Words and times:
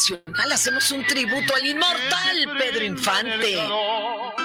nacional 0.00 0.52
hacemos 0.52 0.90
un 0.92 1.04
tributo 1.04 1.54
al 1.54 1.66
inmortal 1.66 2.56
Pedro 2.58 2.84
Infante. 2.84 3.58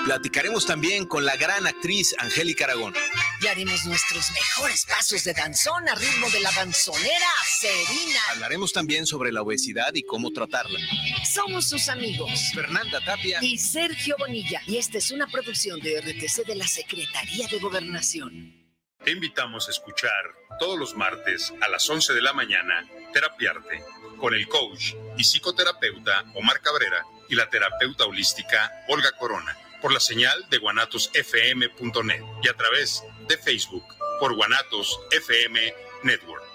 Platicaremos 0.04 0.66
también 0.66 1.05
con 1.05 1.24
la 1.24 1.38
gran 1.38 1.66
actriz 1.66 2.13
Angélica 2.20 2.66
Aragón. 2.66 2.93
Y 3.42 3.47
haremos 3.47 3.86
nuestros 3.86 4.31
mejores 4.31 4.86
pasos 4.86 5.23
de 5.23 5.33
danzón 5.33 5.88
a 5.88 5.96
ritmo 5.96 6.29
de 6.29 6.41
la 6.41 6.52
danzonera 6.52 7.28
Serina. 7.47 8.20
Hablaremos 8.31 8.73
también 8.73 9.05
sobre 9.05 9.31
la 9.31 9.44
obesidad 9.44 9.94
y 9.94 10.04
cómo 10.04 10.31
tratarla. 10.31 10.79
Somos 11.26 11.70
sus 11.70 11.88
amigos. 11.88 12.52
Fernanda 12.54 13.00
Tapia 13.06 13.40
y 13.42 13.58
Sergio 13.58 14.16
Bonilla. 14.20 14.62
Y 14.68 14.78
esta 14.78 14.98
es 14.98 15.12
una 15.12 15.28
producción 15.28 15.80
de 15.80 16.02
RTC 16.02 16.46
de 16.46 16.56
la 16.56 16.68
Secretaría 16.68 17.48
de 17.48 17.60
Gobernación. 17.60 18.66
Te 19.04 19.12
invitamos 19.12 19.68
a 19.68 19.72
escuchar 19.72 20.24
todos 20.60 20.78
los 20.78 20.96
martes 20.96 21.54
a 21.62 21.70
las 21.70 21.90
11 21.90 22.14
de 22.14 22.22
la 22.22 22.34
mañana 22.34 22.86
Terapiarte 23.14 23.95
con 24.18 24.34
el 24.34 24.47
coach 24.47 24.93
y 25.18 25.23
psicoterapeuta 25.23 26.25
Omar 26.36 26.61
Cabrera 26.61 27.05
y 27.29 27.36
la 27.36 27.49
terapeuta 27.49 28.05
holística 28.05 28.71
Olga 28.88 29.12
Corona 29.13 29.57
por 29.81 29.94
la 29.94 29.99
señal 29.99 30.48
de 30.49 30.57
guanatosfm.net 30.57 32.23
y 32.43 32.49
a 32.49 32.54
través 32.54 33.04
de 33.27 33.38
Facebook 33.38 33.85
por 34.20 34.35
Guanatos 34.35 34.99
FM 35.12 35.73
Network. 36.04 36.55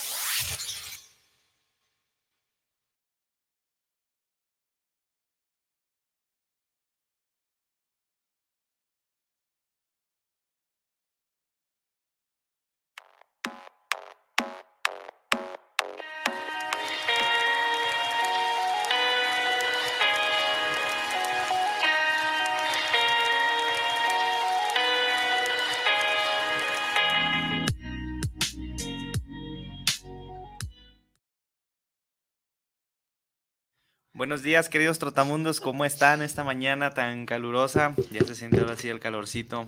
Buenos 34.21 34.43
días, 34.43 34.69
queridos 34.69 34.99
trotamundos, 34.99 35.59
¿cómo 35.59 35.83
están 35.83 36.21
esta 36.21 36.43
mañana 36.43 36.91
tan 36.91 37.25
calurosa? 37.25 37.95
Ya 38.11 38.23
se 38.23 38.35
siente 38.35 38.59
ahora 38.59 38.77
sí 38.77 38.87
el 38.87 38.99
calorcito. 38.99 39.65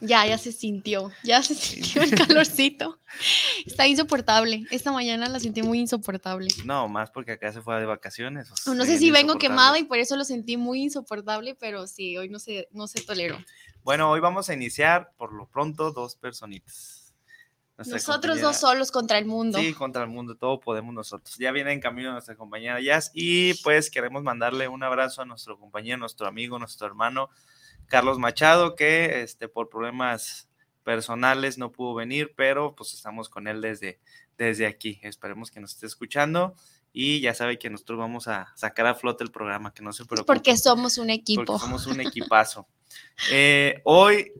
Ya, 0.00 0.24
ya 0.24 0.38
se 0.38 0.52
sintió, 0.52 1.12
ya 1.22 1.42
se 1.42 1.54
sintió 1.54 2.00
el 2.00 2.14
calorcito. 2.14 2.98
Está 3.66 3.86
insoportable. 3.86 4.64
Esta 4.70 4.90
mañana 4.90 5.28
la 5.28 5.38
sentí 5.38 5.60
muy 5.60 5.80
insoportable. 5.80 6.48
No, 6.64 6.88
más 6.88 7.10
porque 7.10 7.32
acá 7.32 7.52
se 7.52 7.60
fue 7.60 7.78
de 7.78 7.84
vacaciones. 7.84 8.48
no 8.66 8.86
sé 8.86 8.96
si 8.96 9.10
vengo 9.10 9.36
quemada 9.36 9.78
y 9.78 9.84
por 9.84 9.98
eso 9.98 10.16
lo 10.16 10.24
sentí 10.24 10.56
muy 10.56 10.82
insoportable, 10.82 11.54
pero 11.54 11.86
sí, 11.86 12.16
hoy 12.16 12.30
no 12.30 12.38
se, 12.38 12.68
no 12.72 12.86
se 12.86 13.02
toleró. 13.02 13.36
Bueno, 13.82 14.10
hoy 14.10 14.20
vamos 14.20 14.48
a 14.48 14.54
iniciar 14.54 15.12
por 15.18 15.34
lo 15.34 15.46
pronto 15.46 15.92
dos 15.92 16.16
personitas. 16.16 16.99
Nosotros 17.86 18.40
dos 18.40 18.58
solos 18.58 18.90
contra 18.90 19.18
el 19.18 19.26
mundo. 19.26 19.58
Sí, 19.58 19.72
contra 19.72 20.02
el 20.02 20.08
mundo, 20.08 20.34
todo 20.36 20.60
podemos 20.60 20.94
nosotros. 20.94 21.36
Ya 21.38 21.52
viene 21.52 21.72
en 21.72 21.80
camino 21.80 22.12
nuestra 22.12 22.36
compañera 22.36 22.80
Jazz 22.80 23.10
y 23.14 23.54
pues 23.62 23.90
queremos 23.90 24.22
mandarle 24.22 24.68
un 24.68 24.82
abrazo 24.82 25.22
a 25.22 25.24
nuestro 25.24 25.58
compañero, 25.58 25.98
nuestro 25.98 26.26
amigo, 26.26 26.58
nuestro 26.58 26.86
hermano 26.86 27.30
Carlos 27.86 28.18
Machado, 28.18 28.76
que 28.76 29.22
este, 29.22 29.48
por 29.48 29.68
problemas 29.68 30.48
personales 30.84 31.58
no 31.58 31.72
pudo 31.72 31.94
venir, 31.94 32.32
pero 32.36 32.74
pues 32.74 32.94
estamos 32.94 33.28
con 33.28 33.46
él 33.46 33.60
desde, 33.60 34.00
desde 34.38 34.66
aquí. 34.66 35.00
Esperemos 35.02 35.50
que 35.50 35.60
nos 35.60 35.72
esté 35.72 35.86
escuchando 35.86 36.54
y 36.92 37.20
ya 37.20 37.34
sabe 37.34 37.58
que 37.58 37.70
nosotros 37.70 37.98
vamos 37.98 38.28
a 38.28 38.52
sacar 38.56 38.86
a 38.86 38.94
flote 38.94 39.24
el 39.24 39.30
programa, 39.30 39.72
que 39.72 39.82
no 39.82 39.92
se 39.92 40.04
preocupe. 40.04 40.26
Porque 40.26 40.56
somos 40.56 40.98
un 40.98 41.10
equipo. 41.10 41.44
Porque 41.44 41.60
somos 41.60 41.86
un 41.86 42.00
equipazo. 42.00 42.66
Eh, 43.30 43.80
hoy, 43.84 44.32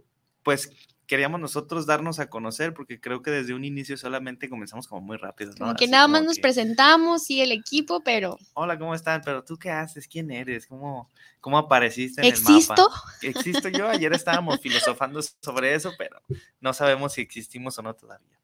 pues 0.43 0.71
queríamos 1.11 1.41
nosotros 1.41 1.87
darnos 1.87 2.21
a 2.21 2.31
conocer, 2.31 2.73
porque 2.73 3.01
creo 3.01 3.21
que 3.21 3.33
desde 3.33 3.53
un 3.53 3.65
inicio 3.65 3.97
solamente 3.97 4.49
comenzamos 4.49 4.87
como 4.87 5.01
muy 5.01 5.17
rápido. 5.17 5.53
Como 5.59 5.75
que 5.75 5.89
nada 5.89 6.07
más 6.07 6.23
nos 6.23 6.39
presentamos 6.39 7.29
y 7.31 7.41
el 7.41 7.51
equipo, 7.51 8.01
pero... 8.05 8.39
Hola, 8.55 8.79
¿cómo 8.79 8.95
están? 8.95 9.21
Pero 9.25 9.43
tú 9.43 9.59
qué 9.59 9.73
haces? 9.73 10.07
¿Quién 10.07 10.31
eres? 10.31 10.69
¿Cómo, 10.69 11.11
cómo 11.41 11.59
apareciste 11.59 12.21
en 12.21 12.29
¿Existo? 12.29 12.75
el 12.75 12.79
mapa? 12.79 13.03
¿Existo 13.23 13.69
yo? 13.71 13.89
Ayer 13.89 14.13
estábamos 14.13 14.61
filosofando 14.61 15.21
sobre 15.43 15.75
eso, 15.75 15.91
pero 15.99 16.23
no 16.61 16.73
sabemos 16.73 17.15
si 17.15 17.23
existimos 17.23 17.77
o 17.81 17.83
no 17.83 17.93
todavía. 17.95 18.39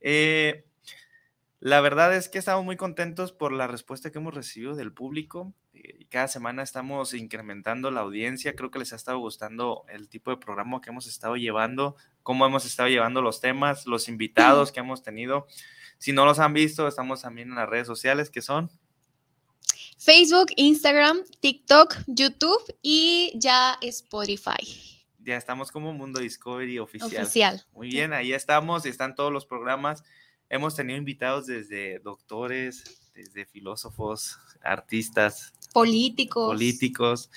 Eh, 0.00 0.64
la 1.58 1.80
verdad 1.80 2.14
es 2.14 2.28
que 2.28 2.38
estamos 2.38 2.64
muy 2.64 2.76
contentos 2.76 3.32
por 3.32 3.50
la 3.50 3.66
respuesta 3.66 4.12
que 4.12 4.18
hemos 4.18 4.32
recibido 4.32 4.76
del 4.76 4.92
público. 4.92 5.52
Eh, 5.86 6.06
cada 6.08 6.26
semana 6.26 6.64
estamos 6.64 7.14
incrementando 7.14 7.92
la 7.92 8.00
audiencia. 8.00 8.56
Creo 8.56 8.70
que 8.72 8.80
les 8.80 8.92
ha 8.92 8.96
estado 8.96 9.18
gustando 9.18 9.84
el 9.88 10.08
tipo 10.08 10.32
de 10.32 10.36
programa 10.36 10.80
que 10.80 10.90
hemos 10.90 11.06
estado 11.06 11.36
llevando, 11.36 11.96
cómo 12.24 12.44
hemos 12.44 12.64
estado 12.64 12.88
llevando 12.88 13.22
los 13.22 13.40
temas, 13.40 13.86
los 13.86 14.08
invitados 14.08 14.72
que 14.72 14.80
hemos 14.80 15.02
tenido. 15.02 15.46
Si 15.98 16.12
no 16.12 16.24
los 16.24 16.40
han 16.40 16.52
visto, 16.52 16.88
estamos 16.88 17.22
también 17.22 17.50
en 17.50 17.54
las 17.54 17.68
redes 17.68 17.86
sociales 17.86 18.30
que 18.30 18.42
son 18.42 18.68
Facebook, 19.98 20.48
Instagram, 20.56 21.18
TikTok, 21.40 21.94
YouTube 22.06 22.62
y 22.82 23.32
ya 23.36 23.78
Spotify. 23.80 25.06
Ya 25.20 25.36
estamos 25.36 25.72
como 25.72 25.92
Mundo 25.92 26.20
Discovery 26.20 26.78
oficial. 26.78 27.22
Oficial. 27.22 27.64
Muy 27.72 27.88
bien, 27.88 28.12
ahí 28.12 28.32
estamos 28.32 28.86
y 28.86 28.88
están 28.88 29.14
todos 29.14 29.32
los 29.32 29.46
programas 29.46 30.04
Hemos 30.48 30.76
tenido 30.76 30.96
invitados 30.96 31.46
desde 31.46 31.98
doctores, 31.98 33.10
desde 33.14 33.46
filósofos, 33.46 34.38
artistas, 34.62 35.52
políticos. 35.72 36.46
Políticos. 36.46 37.30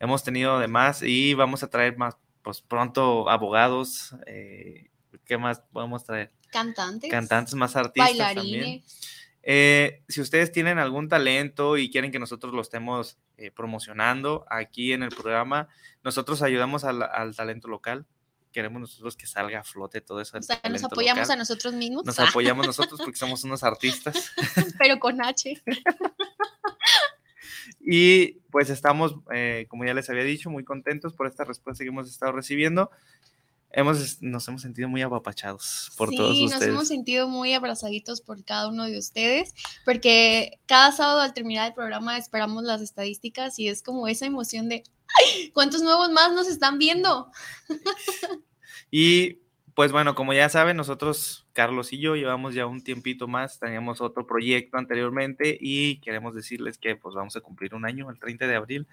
Hemos 0.00 0.24
tenido 0.24 0.56
además 0.56 1.02
y 1.02 1.34
vamos 1.34 1.62
a 1.62 1.70
traer 1.70 1.96
más, 1.96 2.16
pues 2.42 2.60
pronto 2.60 3.28
abogados. 3.30 4.14
Eh, 4.26 4.90
¿Qué 5.24 5.38
más 5.38 5.62
podemos 5.72 6.04
traer? 6.04 6.32
Cantantes. 6.50 7.10
Cantantes, 7.10 7.54
más 7.54 7.76
artistas. 7.76 8.16
Bailarines. 8.16 9.00
Eh, 9.42 10.02
si 10.08 10.20
ustedes 10.20 10.52
tienen 10.52 10.78
algún 10.78 11.08
talento 11.08 11.76
y 11.76 11.90
quieren 11.90 12.10
que 12.10 12.18
nosotros 12.18 12.54
lo 12.54 12.62
estemos 12.62 13.18
eh, 13.36 13.50
promocionando 13.50 14.46
aquí 14.48 14.92
en 14.92 15.02
el 15.02 15.10
programa, 15.10 15.68
nosotros 16.02 16.42
ayudamos 16.42 16.84
al 16.84 17.36
talento 17.36 17.68
local 17.68 18.06
queremos 18.54 18.80
nosotros 18.80 19.16
que 19.16 19.26
salga 19.26 19.60
a 19.60 19.64
flote 19.64 20.00
todo 20.00 20.20
eso. 20.20 20.38
O 20.38 20.42
sea, 20.42 20.60
nos 20.70 20.84
apoyamos 20.84 21.28
a 21.28 21.36
nosotros 21.36 21.74
mismos. 21.74 22.06
Nos 22.06 22.18
apoyamos 22.18 22.66
nosotros 22.66 23.00
porque 23.04 23.18
somos 23.18 23.42
unos 23.44 23.64
artistas. 23.64 24.32
Pero 24.78 24.98
con 25.00 25.20
H. 25.20 25.60
y 27.80 28.32
pues 28.50 28.70
estamos, 28.70 29.16
eh, 29.34 29.66
como 29.68 29.84
ya 29.84 29.92
les 29.92 30.08
había 30.08 30.22
dicho, 30.22 30.48
muy 30.48 30.64
contentos 30.64 31.12
por 31.12 31.26
esta 31.26 31.44
respuesta 31.44 31.84
que 31.84 31.88
hemos 31.88 32.08
estado 32.08 32.32
recibiendo. 32.32 32.90
Hemos, 33.76 34.22
nos 34.22 34.46
hemos 34.46 34.62
sentido 34.62 34.88
muy 34.88 35.02
apapachados 35.02 35.90
por 35.96 36.08
todos 36.10 36.30
ustedes. 36.30 36.50
Sí, 36.50 36.54
nos 36.54 36.62
hemos 36.62 36.88
sentido 36.88 37.28
muy 37.28 37.54
abrazaditos 37.54 38.20
por 38.20 38.44
cada 38.44 38.68
uno 38.68 38.84
de 38.84 38.96
ustedes, 38.96 39.52
porque 39.84 40.60
cada 40.66 40.92
sábado 40.92 41.20
al 41.20 41.34
terminar 41.34 41.66
el 41.66 41.74
programa 41.74 42.16
esperamos 42.16 42.62
las 42.62 42.80
estadísticas 42.80 43.58
y 43.58 43.68
es 43.68 43.82
como 43.82 44.06
esa 44.06 44.26
emoción 44.26 44.68
de, 44.68 44.84
¿cuántos 45.52 45.82
nuevos 45.82 46.08
más 46.10 46.32
nos 46.32 46.46
están 46.46 46.78
viendo? 46.78 47.32
y 48.92 49.40
pues 49.74 49.90
bueno, 49.90 50.14
como 50.14 50.32
ya 50.32 50.48
saben, 50.48 50.76
nosotros, 50.76 51.48
Carlos 51.52 51.92
y 51.92 51.98
yo, 51.98 52.14
llevamos 52.14 52.54
ya 52.54 52.66
un 52.66 52.84
tiempito 52.84 53.26
más, 53.26 53.58
teníamos 53.58 54.00
otro 54.00 54.24
proyecto 54.24 54.78
anteriormente 54.78 55.58
y 55.60 55.98
queremos 55.98 56.36
decirles 56.36 56.78
que 56.78 56.94
pues 56.94 57.16
vamos 57.16 57.34
a 57.34 57.40
cumplir 57.40 57.74
un 57.74 57.84
año, 57.84 58.08
el 58.08 58.20
30 58.20 58.46
de 58.46 58.54
abril, 58.54 58.86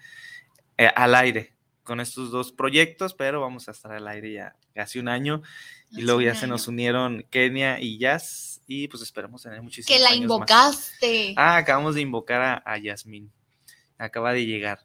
eh, 0.76 0.90
al 0.96 1.14
aire 1.14 1.54
con 1.84 2.00
estos 2.00 2.30
dos 2.30 2.52
proyectos, 2.52 3.14
pero 3.14 3.40
vamos 3.40 3.68
a 3.68 3.72
estar 3.72 3.92
al 3.92 4.06
aire 4.08 4.32
ya 4.32 4.56
casi 4.74 4.98
un 4.98 5.08
año 5.08 5.42
y 5.90 5.96
Hace 5.96 6.02
luego 6.02 6.20
ya 6.22 6.34
se 6.34 6.46
nos 6.46 6.68
unieron 6.68 7.24
Kenia 7.30 7.80
y 7.80 7.98
Jazz 7.98 8.60
y 8.66 8.88
pues 8.88 9.02
esperemos 9.02 9.42
tener 9.42 9.60
muchísimos 9.62 9.94
Que 9.96 10.02
la 10.02 10.10
años 10.10 10.20
más. 10.20 10.24
invocaste. 10.24 11.34
Ah, 11.36 11.56
acabamos 11.56 11.94
de 11.94 12.00
invocar 12.00 12.40
a, 12.40 12.62
a 12.64 12.78
Yasmín. 12.78 13.30
Acaba 13.98 14.32
de 14.32 14.46
llegar. 14.46 14.80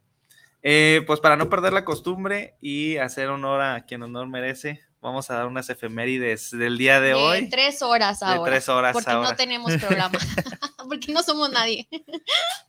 Eh, 0.64 1.04
pues 1.08 1.20
para 1.20 1.38
no 1.38 1.50
perder 1.50 1.72
la 1.72 1.86
costumbre 1.86 2.56
y 2.60 2.98
hacer 2.98 3.30
honor 3.30 3.62
a 3.62 3.86
quien 3.86 4.04
honor 4.04 4.28
merece, 4.28 4.82
vamos 5.08 5.30
a 5.32 5.36
dar 5.36 5.48
unas 5.48 5.70
efemérides 5.70 6.52
del 6.52 6.78
día 6.78 7.00
de, 7.02 7.14
hoy. 7.14 7.50
tres 7.50 7.82
horas 7.82 8.20
De 8.20 8.26
ahora. 8.28 8.52
tres 8.52 8.70
horas 8.70 8.94
Porque 8.94 9.10
ahora. 9.10 9.30
no 9.32 9.36
tenemos 9.36 9.72
programa. 9.82 10.18
porque 10.88 11.12
no 11.12 11.24
somos 11.24 11.50
nadie. 11.52 11.88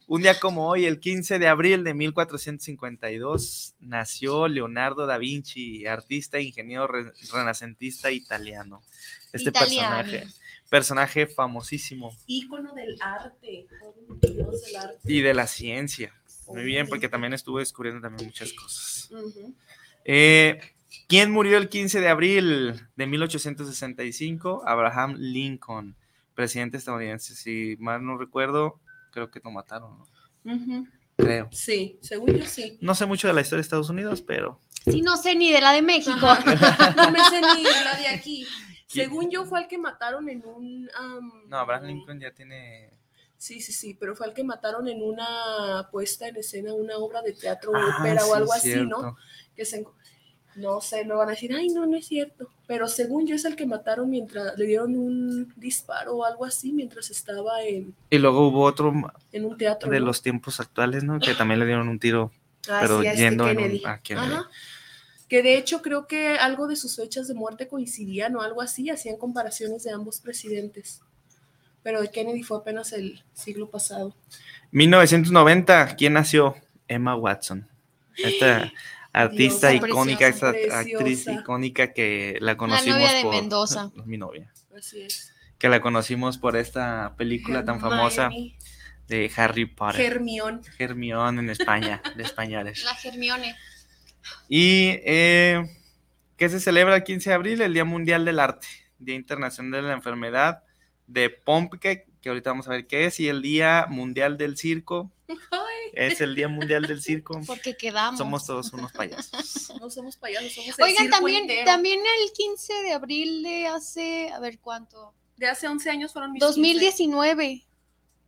Un 0.07 0.23
día 0.23 0.39
como 0.41 0.69
hoy, 0.69 0.87
el 0.87 0.99
15 1.01 1.39
de 1.39 1.49
abril 1.49 1.85
de 1.85 1.95
1452, 1.95 3.75
nació 3.81 4.49
Leonardo 4.49 5.07
da 5.07 5.19
Vinci, 5.19 5.87
artista 5.87 6.39
e 6.39 6.43
ingeniero 6.45 6.87
re- 6.87 7.13
renacentista 7.33 8.11
italiano. 8.11 8.83
Este 9.33 9.51
Italiano. 9.51 9.97
personaje, 9.99 10.27
personaje 10.71 11.27
famosísimo 11.27 12.17
Ícono 12.27 12.73
del 12.75 12.97
arte. 13.01 13.67
todo 13.79 13.95
un 14.09 14.21
dios 14.21 14.63
del 14.65 14.77
arte. 14.77 14.99
y 15.05 15.21
de 15.21 15.35
la 15.35 15.47
ciencia. 15.47 16.15
Muy 16.47 16.65
bien, 16.65 16.89
porque 16.89 17.11
también 17.11 17.35
estuve 17.35 17.61
descubriendo 17.61 18.01
también 18.01 18.27
muchas 18.27 18.53
cosas. 18.55 19.11
Eh, 20.05 20.59
¿Quién 21.09 21.31
murió 21.33 21.59
el 21.59 21.69
15 21.69 22.01
de 22.01 22.09
abril 22.09 22.81
de 22.95 23.07
1865? 23.07 24.63
Abraham 24.67 25.17
Lincoln, 25.19 25.97
presidente 26.35 26.77
estadounidense. 26.77 27.35
Si 27.35 27.77
mal 27.79 28.05
no 28.05 28.17
recuerdo, 28.19 28.79
creo 29.11 29.31
que 29.31 29.41
lo 29.43 29.51
mataron, 29.51 29.99
¿no? 30.45 30.87
Creo. 31.17 31.49
Sí, 31.51 31.99
según 32.01 32.35
yo 32.37 32.47
sí. 32.47 32.79
No 32.81 32.95
sé 32.95 33.07
mucho 33.07 33.27
de 33.27 33.35
la 33.35 33.41
historia 33.41 33.59
de 33.59 33.63
Estados 33.63 33.91
Unidos, 33.91 34.23
pero 34.23 34.61
Sí, 34.85 35.03
no 35.03 35.17
sé 35.17 35.35
ni 35.35 35.53
de 35.53 35.61
la 35.61 35.73
de 35.73 35.83
México. 35.83 36.27
Ajá. 36.27 36.95
No 36.97 37.11
me 37.11 37.19
sé 37.25 37.41
ni 37.41 37.63
la 37.63 37.97
de 37.97 38.09
aquí. 38.09 38.47
Según 38.87 39.31
yo 39.31 39.45
fue 39.45 39.61
el 39.61 39.69
que 39.69 39.77
mataron 39.77 40.29
en 40.31 40.45
un... 40.47 40.89
no, 41.47 41.59
Abraham 41.59 41.85
Lincoln 41.87 42.21
ya 42.21 42.31
tiene... 42.33 42.91
Sí, 43.37 43.61
sí, 43.61 43.73
sí, 43.73 43.95
pero 43.95 44.17
fue 44.17 44.27
el 44.27 44.33
que 44.33 44.43
mataron 44.43 44.89
en 44.89 45.03
una 45.03 45.89
puesta 45.93 46.27
en 46.27 46.37
escena, 46.37 46.73
una 46.75 46.97
obra 46.97 47.21
de 47.23 47.35
teatro, 47.35 47.71
Ah, 47.75 47.99
ópera 48.01 48.23
sí, 48.23 48.31
o 48.31 48.35
algo 48.35 48.53
así, 48.53 48.73
cierto. 48.73 49.03
¿no? 49.03 49.17
Que 49.55 49.65
se, 49.65 49.85
no 50.59 50.81
sé, 50.81 51.05
me 51.05 51.15
van 51.15 51.29
a 51.29 51.33
decir, 51.33 51.53
ay, 51.55 51.69
no, 51.69 51.87
no 51.87 51.97
es 51.97 52.07
cierto. 52.07 52.49
Pero 52.67 52.87
según 52.89 53.27
yo 53.27 53.35
es 53.35 53.45
el 53.45 53.57
que 53.57 53.67
mataron 53.67 54.11
mientras 54.11 54.57
le 54.59 54.67
dieron 54.67 54.97
un 54.97 55.53
disparo 55.57 56.17
o 56.17 56.25
algo 56.25 56.45
así 56.45 56.73
mientras 56.73 57.11
estaba 57.11 57.63
en, 57.63 57.95
Y 58.11 58.19
luego 58.19 58.49
hubo 58.49 58.63
otro 58.65 58.93
en 59.33 59.45
un 59.45 59.57
teatro. 59.57 59.91
de 59.91 60.01
¿no? 60.01 60.07
los 60.07 60.23
tiempos 60.23 60.61
actuales, 60.61 61.05
¿no? 61.05 61.19
Que 61.21 61.35
también 61.35 61.61
le 61.61 61.67
dieron 61.67 61.89
un 61.89 61.99
tiro, 61.99 62.31
Ah, 62.69 62.79
pero 62.83 63.01
sí, 63.01 63.07
este 63.07 63.21
yendo 63.21 63.49
en 63.49 63.59
un- 63.59 63.87
a. 63.87 63.93
Ajá. 63.95 64.51
Que 65.29 65.43
de 65.43 65.57
hecho 65.59 65.83
creo 65.83 66.07
que 66.07 66.37
algo 66.39 66.67
de 66.69 66.77
sus 66.77 66.97
fechas 66.97 67.29
de 67.29 67.35
muerte 67.35 67.69
coincidían 67.69 68.35
o 68.37 68.41
algo 68.43 68.63
así, 68.63 68.89
hacían 68.91 69.17
comparaciones 69.17 69.85
de 69.85 69.93
ambos 69.93 70.21
presidentes. 70.21 71.01
Pero 71.83 72.01
de 72.01 72.11
Kennedy 72.11 72.43
fue 72.43 72.59
apenas 72.59 72.93
el 72.93 73.23
siglo 73.35 73.69
pasado. 73.71 74.15
1990, 74.73 75.97
¿quién 75.97 76.15
nació? 76.15 76.57
Emma 76.89 77.15
Watson. 77.17 77.69
Esta 78.17 78.73
artista 79.13 79.73
icónica, 79.73 80.27
esta 80.27 80.51
preciosa, 80.51 80.79
actriz 80.79 81.27
icónica 81.27 81.93
que 81.93 82.39
la 82.41 82.57
conocimos 82.57 82.99
novia 82.99 83.13
de 83.13 83.23
por 83.23 83.35
Mendoza. 83.35 83.91
mi 84.05 84.19
novia. 84.19 84.53
Así 84.77 85.03
es. 85.03 85.33
Que 85.59 85.69
la 85.69 85.81
conocimos 85.81 86.39
por 86.39 86.57
esta 86.57 87.15
película 87.17 87.65
tan 87.65 87.81
famosa 87.81 88.31
de 89.09 89.31
Harry 89.37 89.67
Potter. 89.67 90.01
Hermione. 90.01 90.61
Hermione 90.79 91.41
en 91.41 91.51
España, 91.51 92.01
de 92.15 92.23
españoles. 92.23 92.85
La 92.85 92.95
Germione. 92.95 93.57
Y 94.49 95.01
eh, 95.05 95.65
¿qué 96.37 96.49
se 96.49 96.61
celebra 96.61 96.97
el 96.97 97.03
15 97.03 97.31
de 97.31 97.35
abril? 97.35 97.61
El 97.61 97.73
Día 97.73 97.85
Mundial 97.85 98.25
del 98.25 98.39
Arte, 98.39 98.69
Día 98.99 99.17
Internacional 99.17 99.83
de 99.83 99.89
la 99.89 99.95
Enfermedad 99.95 100.63
de 101.07 101.31
Pompe, 101.31 101.79
que 101.81 102.29
ahorita 102.29 102.51
vamos 102.51 102.69
a 102.69 102.73
ver 102.73 102.87
qué 102.87 103.07
es, 103.07 103.19
y 103.19 103.29
el 103.29 103.43
Día 103.43 103.87
Mundial 103.89 104.37
del 104.39 104.57
Circo. 104.57 105.11
Es 105.95 106.21
el 106.21 106.35
Día 106.35 106.49
Mundial 106.49 106.87
del 106.87 107.03
Circo. 107.03 107.41
Porque 107.47 107.77
quedamos. 107.77 108.19
Somos 108.19 108.47
todos 108.47 108.73
unos 108.73 108.93
payasos. 108.93 109.73
No 109.81 109.91
somos 109.91 110.17
payasos, 110.17 110.53
somos 110.53 110.79
el 110.79 110.85
Oigan, 110.85 111.05
circo 111.05 111.17
también, 111.17 111.43
entero. 111.43 111.65
también 111.65 112.01
el 112.01 112.33
15 112.33 112.73
de 112.83 112.93
abril 112.93 113.43
de 113.43 113.67
hace, 113.67 114.31
a 114.31 114.39
ver 114.41 114.59
cuánto, 114.59 115.15
De 115.37 115.47
hace 115.47 115.69
11 115.69 115.91
años 115.91 116.13
fueron 116.13 116.33
mis 116.33 116.43
15. 116.43 116.61
2019, 116.61 117.67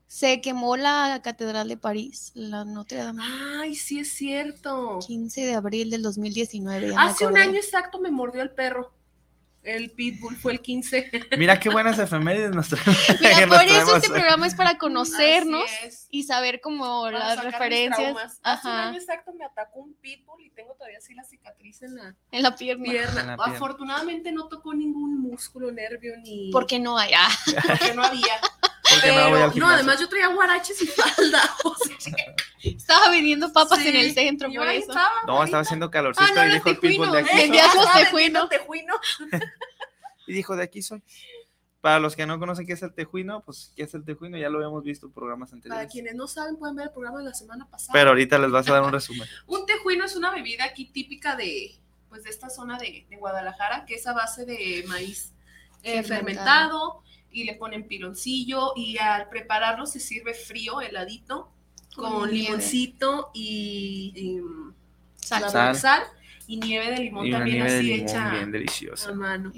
se 0.07 0.41
quemó 0.41 0.77
la 0.77 1.21
Catedral 1.23 1.69
de 1.69 1.77
París, 1.77 2.33
la 2.35 2.65
Notre 2.65 2.99
Dame. 2.99 3.23
Ay, 3.25 3.77
sí 3.77 4.01
es 4.01 4.13
cierto. 4.13 4.99
15 5.07 5.47
de 5.47 5.55
abril 5.55 5.91
del 5.91 6.03
2019. 6.03 6.89
ya 6.89 6.95
me 6.97 7.01
Hace 7.01 7.27
un 7.27 7.37
año 7.37 7.57
exacto 7.57 8.01
me 8.01 8.11
mordió 8.11 8.43
el 8.43 8.51
perro. 8.51 8.93
El 9.63 9.91
pitbull 9.91 10.37
fue 10.37 10.53
el 10.53 10.61
15. 10.61 11.11
Mira 11.39 11.61
qué 11.61 11.69
buenas 11.69 11.99
efemérides 11.99 12.51
nos 12.55 12.69
traemos. 12.69 12.97
Mira, 13.21 13.47
por 13.49 13.65
eso 13.65 13.97
este 13.97 14.09
programa 14.09 14.47
es 14.47 14.55
para 14.55 14.79
conocernos 14.79 15.71
es. 15.85 16.07
y 16.11 16.23
saber 16.23 16.61
como 16.63 17.03
Para 17.03 17.19
las 17.19 17.29
sacar 17.31 17.45
mis 17.45 17.53
referencias 17.53 17.99
traumas. 18.13 18.41
Hace 18.43 18.69
un 18.69 18.75
ajá, 18.75 18.89
año 18.89 18.99
exacto 18.99 19.33
me 19.35 19.45
atacó 19.45 19.81
un 19.81 19.95
pitbull 19.95 20.43
y 20.45 20.51
tengo 20.51 20.73
todavía 20.75 20.99
así 20.99 21.15
la 21.15 21.25
cicatriz 21.25 21.83
en 21.83 21.95
la 21.97 22.15
en 22.33 22.43
la 22.43 22.57
pierna. 22.57 22.85
pierna. 22.85 23.21
En 23.21 23.27
la 23.27 23.37
pierna. 23.37 23.55
Afortunadamente 23.57 24.33
no 24.33 24.49
tocó 24.49 24.73
ningún 24.73 25.21
músculo, 25.21 25.71
nervio 25.71 26.17
ni. 26.23 26.51
Porque 26.53 26.79
no 26.79 26.97
hay. 26.97 27.13
ah. 27.15 27.29
porque 27.69 27.95
no 27.95 28.03
había. 28.03 28.41
Pero, 29.03 29.53
no 29.55 29.69
además 29.69 30.01
yo 30.01 30.09
traía 30.09 30.27
guaraches 30.29 30.83
y 30.83 30.87
falda. 30.87 31.41
O 31.65 31.77
sea, 32.01 32.15
Estaba 32.65 33.09
vendiendo 33.11 33.53
papas 33.53 33.79
sí. 33.81 33.89
en 33.89 33.97
el 33.97 34.13
centro, 34.15 34.51
por 34.53 34.67
eso. 34.67 34.89
estaba, 34.91 35.13
No, 35.29 35.45
estaba 35.45 35.63
haciendo 35.63 35.91
calorcito 35.93 36.29
Ah, 36.29 36.35
no, 36.35 36.47
y 36.51 36.55
dijo 36.55 36.71
el 36.71 36.79
pitbull 36.79 37.13
de 37.13 37.19
aquí. 37.21 37.37
Vendía 37.37 37.63
soy. 37.65 37.71
sus 37.73 37.81
Estaba 37.83 37.99
tejuino. 38.01 38.49
vendiendo 38.49 38.49
tejuino. 38.49 38.95
Y 40.31 40.33
dijo, 40.33 40.55
de 40.55 40.63
aquí 40.63 40.81
soy. 40.81 41.03
Para 41.81 41.99
los 41.99 42.15
que 42.15 42.25
no 42.27 42.39
conocen 42.39 42.67
qué 42.67 42.75
es 42.75 42.83
el 42.83 42.93
tejuino, 42.93 43.43
pues 43.43 43.73
qué 43.75 43.83
es 43.83 43.95
el 43.95 44.05
tejuino, 44.05 44.37
ya 44.39 44.49
lo 44.49 44.59
habíamos 44.59 44.85
visto 44.85 45.07
en 45.07 45.13
programas 45.13 45.51
Para 45.51 45.57
anteriores. 45.57 45.91
quienes 45.93 46.15
no 46.15 46.29
saben, 46.29 46.57
pueden 46.57 46.77
ver 46.77 46.87
el 46.87 46.93
programa 46.93 47.19
de 47.19 47.25
la 47.25 47.35
semana 47.35 47.67
pasada. 47.69 47.93
Pero 47.95 48.11
ahorita 48.11 48.39
les 48.39 48.51
vas 48.51 48.69
a 48.69 48.75
dar 48.75 48.83
un 48.83 48.93
resumen. 48.93 49.27
Un 49.47 49.67
tejuino 49.67 50.05
es 50.05 50.15
una 50.15 50.31
bebida 50.31 50.65
aquí 50.65 50.85
típica 50.93 51.35
de, 51.37 51.75
pues, 52.09 52.23
de 52.23 52.31
esta 52.31 52.49
zona 52.51 52.79
de, 52.79 53.07
de 53.09 53.17
Guadalajara, 53.17 53.87
que 53.87 53.95
es 53.95 54.07
a 54.07 54.13
base 54.13 54.45
de 54.45 54.85
maíz 54.87 55.33
eh, 55.83 56.03
Fermentado. 56.05 56.15
fermentado 56.19 57.03
y 57.33 57.45
le 57.45 57.55
ponen 57.55 57.89
piloncillo 57.89 58.73
y 58.77 58.99
al 58.99 59.29
prepararlo 59.29 59.87
se 59.87 59.99
sirve 60.01 60.35
frío, 60.35 60.81
heladito, 60.83 61.51
con, 61.97 62.31
limoncito 62.31 63.31
y, 63.35 64.13
y, 64.15 64.41
Sal. 65.17 65.43
la 65.43 65.51
Sal. 65.51 65.77
sal 65.77 66.03
y 66.51 66.57
nieve 66.57 66.91
de 66.91 66.99
limón 66.99 67.25
Y 67.27 67.29
una 67.29 67.39
también 67.39 67.59
nieve 67.59 67.73
de 67.73 67.79
así 67.79 67.87
limón 67.87 68.09
hecha 68.09 68.31
bien 68.31 68.49
a 68.49 68.51
deliciosa. 68.51 69.13
mano. 69.13 69.53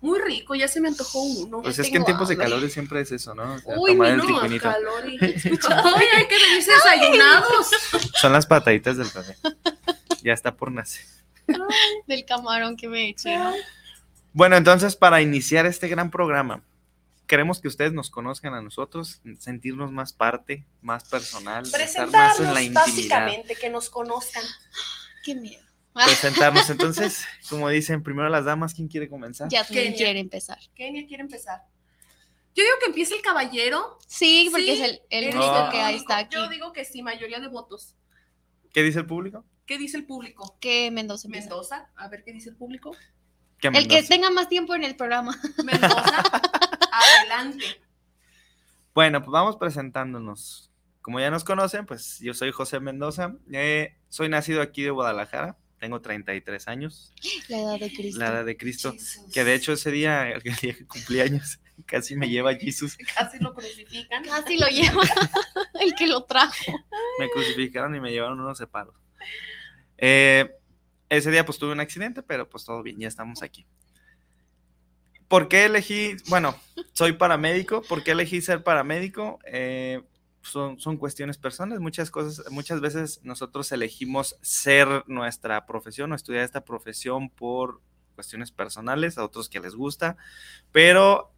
Muy 0.00 0.18
rico, 0.18 0.54
ya 0.54 0.66
se 0.66 0.80
me 0.80 0.88
antojó 0.88 1.20
uno. 1.20 1.60
Pues 1.60 1.78
es 1.78 1.90
que 1.90 1.98
en 1.98 2.06
tiempos 2.06 2.30
de 2.30 2.38
calor 2.38 2.66
siempre 2.70 3.02
es 3.02 3.12
eso, 3.12 3.34
¿no? 3.34 3.54
O 3.54 3.58
sea, 3.58 3.78
Uy, 3.78 3.92
tomar 3.92 4.16
no, 4.16 4.58
calor 4.58 5.06
y... 5.06 5.18
Ay, 5.22 6.04
hay 6.16 6.26
que 6.26 6.36
venirse 6.38 6.72
desayunados. 6.72 7.70
Son 8.14 8.32
las 8.32 8.46
pataditas 8.46 8.96
del 8.96 9.12
café. 9.12 9.36
Ya 10.22 10.32
está 10.32 10.56
por 10.56 10.72
nacer. 10.72 11.04
Del 12.06 12.24
camarón 12.24 12.78
que 12.78 12.88
me 12.88 13.10
eché. 13.10 13.36
¿no? 13.36 13.52
Bueno, 14.32 14.56
entonces 14.56 14.96
para 14.96 15.20
iniciar 15.20 15.66
este 15.66 15.86
gran 15.88 16.10
programa, 16.10 16.62
queremos 17.26 17.60
que 17.60 17.68
ustedes 17.68 17.92
nos 17.92 18.08
conozcan 18.08 18.54
a 18.54 18.62
nosotros, 18.62 19.20
sentirnos 19.38 19.92
más 19.92 20.14
parte, 20.14 20.64
más 20.80 21.04
personal, 21.04 21.66
estar 21.66 22.08
más 22.08 22.40
en 22.40 22.46
la 22.46 22.52
Presentarnos 22.54 22.58
intimidad. 22.62 22.86
básicamente, 22.86 23.54
que 23.54 23.68
nos 23.68 23.90
conozcan. 23.90 24.44
Qué 25.22 25.34
miedo. 25.34 25.67
Presentarnos. 26.06 26.68
Entonces, 26.70 27.24
como 27.48 27.68
dicen, 27.68 28.02
primero 28.02 28.28
las 28.28 28.44
damas, 28.44 28.74
¿quién 28.74 28.88
quiere 28.88 29.08
comenzar? 29.08 29.48
Ya 29.48 29.64
Kenia. 29.66 29.94
quiere 29.94 30.20
empezar. 30.20 30.58
Kenia 30.74 31.06
quiere 31.06 31.22
empezar. 31.22 31.62
Yo 32.54 32.64
digo 32.64 32.76
que 32.80 32.86
empiece 32.86 33.14
el 33.16 33.22
caballero. 33.22 33.98
Sí, 34.06 34.48
porque 34.50 34.64
Sí, 34.64 34.70
es 34.72 34.80
el, 34.80 35.00
el 35.10 35.24
único 35.36 35.64
No. 35.64 35.70
que 35.70 35.80
ahí 35.80 35.96
está 35.96 36.18
aquí. 36.18 36.34
Yo 36.34 36.48
digo 36.48 36.72
que 36.72 36.84
sí, 36.84 37.02
mayoría 37.02 37.38
de 37.40 37.48
votos. 37.48 37.94
¿Qué 38.72 38.82
dice 38.82 38.98
el 39.00 39.06
público? 39.06 39.44
¿Qué 39.66 39.78
dice 39.78 39.96
el 39.96 40.06
público? 40.06 40.56
Que 40.60 40.90
Mendoza 40.90 41.28
empieza. 41.28 41.48
Mendoza, 41.50 41.90
a 41.96 42.08
ver 42.08 42.24
qué 42.24 42.32
dice 42.32 42.50
el 42.50 42.56
público. 42.56 42.96
Que 43.60 43.68
El 43.68 43.86
que 43.88 44.02
tenga 44.02 44.30
más 44.30 44.48
tiempo 44.48 44.74
en 44.74 44.84
el 44.84 44.96
programa. 44.96 45.36
Mendoza, 45.64 46.22
adelante. 46.92 47.64
Bueno, 48.94 49.20
pues 49.20 49.30
vamos 49.32 49.56
presentándonos. 49.56 50.70
Como 51.02 51.20
ya 51.20 51.30
nos 51.30 51.44
conocen, 51.44 51.86
pues 51.86 52.18
yo 52.20 52.34
soy 52.34 52.50
José 52.52 52.80
Mendoza. 52.80 53.34
eh, 53.52 53.96
soy 54.08 54.28
nacido 54.28 54.62
aquí 54.62 54.82
de 54.82 54.90
Guadalajara. 54.90 55.56
Tengo 55.78 56.00
33 56.00 56.66
años, 56.68 57.12
La 57.48 57.58
edad 57.58 57.78
de 57.78 57.92
Cristo. 57.92 58.18
la 58.18 58.26
edad 58.28 58.44
de 58.44 58.56
Cristo. 58.56 58.94
Que 59.32 59.44
de 59.44 59.54
hecho 59.54 59.72
ese 59.72 59.90
día, 59.92 60.28
el 60.32 60.42
día 60.42 60.74
que 60.74 60.86
cumplí 60.86 61.20
años, 61.20 61.60
casi 61.86 62.16
me 62.16 62.28
lleva 62.28 62.54
Jesús. 62.54 62.96
Casi 63.14 63.38
lo 63.38 63.54
crucifican. 63.54 64.24
Casi 64.24 64.58
lo 64.58 64.66
lleva 64.68 65.02
el 65.80 65.94
que 65.94 66.06
lo 66.08 66.24
trajo. 66.24 66.72
Me 67.20 67.30
crucificaron 67.30 67.94
y 67.94 68.00
me 68.00 68.10
llevaron 68.10 68.40
unos 68.40 68.58
separos. 68.58 68.94
Eh, 69.96 70.50
ese 71.08 71.30
día 71.30 71.44
pues 71.46 71.58
tuve 71.58 71.72
un 71.72 71.80
accidente, 71.80 72.22
pero 72.22 72.48
pues 72.48 72.64
todo 72.64 72.82
bien, 72.82 72.98
ya 72.98 73.08
estamos 73.08 73.42
aquí. 73.42 73.66
¿por 75.28 75.48
qué 75.48 75.66
elegí? 75.66 76.16
Bueno, 76.28 76.58
soy 76.94 77.12
paramédico. 77.12 77.82
¿Por 77.82 78.02
qué 78.02 78.12
elegí 78.12 78.40
ser 78.40 78.62
paramédico? 78.62 79.38
Eh, 79.44 80.02
son, 80.50 80.78
son 80.80 80.96
cuestiones 80.96 81.38
personales. 81.38 81.80
Muchas 81.80 82.10
cosas, 82.10 82.50
muchas 82.50 82.80
veces 82.80 83.20
nosotros 83.22 83.70
elegimos 83.72 84.36
ser 84.42 85.04
nuestra 85.06 85.66
profesión 85.66 86.12
o 86.12 86.14
estudiar 86.14 86.44
esta 86.44 86.64
profesión 86.64 87.30
por 87.30 87.80
cuestiones 88.14 88.50
personales, 88.50 89.16
a 89.18 89.24
otros 89.24 89.48
que 89.48 89.60
les 89.60 89.74
gusta, 89.74 90.16
pero 90.72 91.32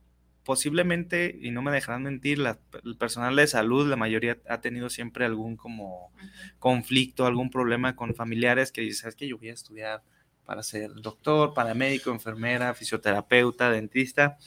posiblemente, 0.45 1.39
y 1.41 1.51
no 1.51 1.63
me 1.63 1.71
dejarán 1.71 2.03
mentir, 2.03 2.39
la- 2.39 2.59
el 2.85 2.97
personal 2.97 3.37
de 3.37 3.47
salud, 3.47 3.87
la 3.89 3.97
mayoría 3.97 4.39
ha 4.49 4.61
tenido 4.61 4.89
siempre 4.89 5.25
algún 5.27 5.57
como 5.57 6.13
conflicto, 6.59 7.27
algún 7.27 7.51
problema 7.51 7.95
con 7.97 8.15
familiares 8.15 8.73
que 8.73 8.81
dicen, 8.81 9.11
es 9.11 9.17
que 9.17 9.29
yo 9.29 9.39
voy 9.39 9.51
a 9.51 9.55
estudiar 9.55 10.03
para 10.45 10.63
ser 10.63 10.93
doctor, 10.95 11.55
paramédico, 11.55 12.11
enfermera, 12.11 12.75
fisioterapeuta, 12.75 13.71
dentista, 13.71 14.39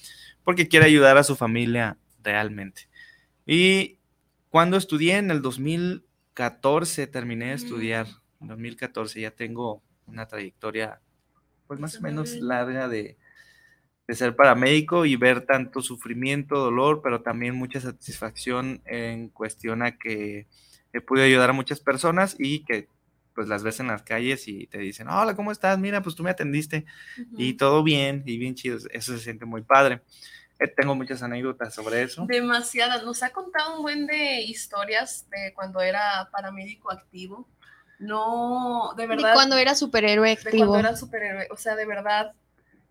porque 0.44 0.68
quiere 0.68 0.88
ayudar 0.88 1.18
a 1.18 1.24
su 1.24 1.36
familia 1.36 1.98
realmente. 2.24 2.90
Y 3.46 4.00
cuando 4.54 4.78
estudié 4.78 5.18
en 5.18 5.32
el 5.32 5.42
2014, 5.42 7.08
terminé 7.08 7.48
de 7.48 7.54
estudiar, 7.54 8.06
en 8.40 8.50
2014 8.50 9.20
ya 9.20 9.32
tengo 9.32 9.82
una 10.06 10.28
trayectoria 10.28 11.02
pues 11.66 11.80
más 11.80 12.00
o 12.00 12.04
menos 12.04 12.40
larga 12.40 12.88
de, 12.88 13.18
de 14.08 14.16
ser 14.16 14.36
paramédico 14.36 15.06
y 15.06 15.16
ver 15.16 15.46
tanto 15.48 15.82
sufrimiento, 15.82 16.58
dolor, 16.60 17.02
pero 17.04 17.24
también 17.24 17.56
mucha 17.56 17.82
satisfacción 17.82 18.82
en 18.86 19.30
cuestión 19.30 19.82
a 19.82 19.98
que 19.98 20.48
he 20.94 21.02
podido 21.02 21.26
ayudar 21.26 21.50
a 21.52 21.54
muchas 21.54 21.80
personas 21.80 22.36
y 22.40 22.64
que 22.66 22.90
pues 23.36 23.48
las 23.48 23.64
ves 23.64 23.80
en 23.82 23.88
las 23.88 24.04
calles 24.04 24.48
y 24.48 24.68
te 24.68 24.78
dicen, 24.78 25.10
hola, 25.10 25.36
¿cómo 25.36 25.52
estás? 25.52 25.80
Mira, 25.80 26.04
pues 26.04 26.16
tú 26.16 26.24
me 26.24 26.30
atendiste 26.30 26.86
y 27.38 27.54
todo 27.56 27.84
bien 27.84 28.24
y 28.28 28.38
bien 28.38 28.56
chido, 28.56 28.78
eso 28.92 29.14
se 29.14 29.20
siente 29.20 29.46
muy 29.46 29.64
padre. 29.64 30.04
Eh, 30.64 30.74
tengo 30.78 30.96
muchas 30.96 31.22
anécdotas 31.24 31.74
sobre 31.74 32.04
eso. 32.04 32.26
Demasiadas. 32.28 33.04
Nos 33.04 33.22
ha 33.24 33.32
contado 33.32 33.76
un 33.78 33.82
buen 33.84 34.06
de 34.08 34.42
historias 34.42 35.28
de 35.30 35.54
cuando 35.54 35.82
era 35.82 36.30
paramédico 36.32 36.92
activo. 36.92 37.48
No, 38.00 38.94
de 38.98 39.04
De 39.04 39.08
verdad. 39.08 39.34
cuando 39.34 39.58
era 39.58 39.76
superhéroe 39.76 40.28
de 40.28 40.34
activo. 40.34 40.68
cuando 40.68 40.88
era 40.90 40.96
superhéroe. 40.98 41.48
O 41.52 41.58
sea, 41.58 41.76
de 41.76 41.86
verdad, 41.86 42.34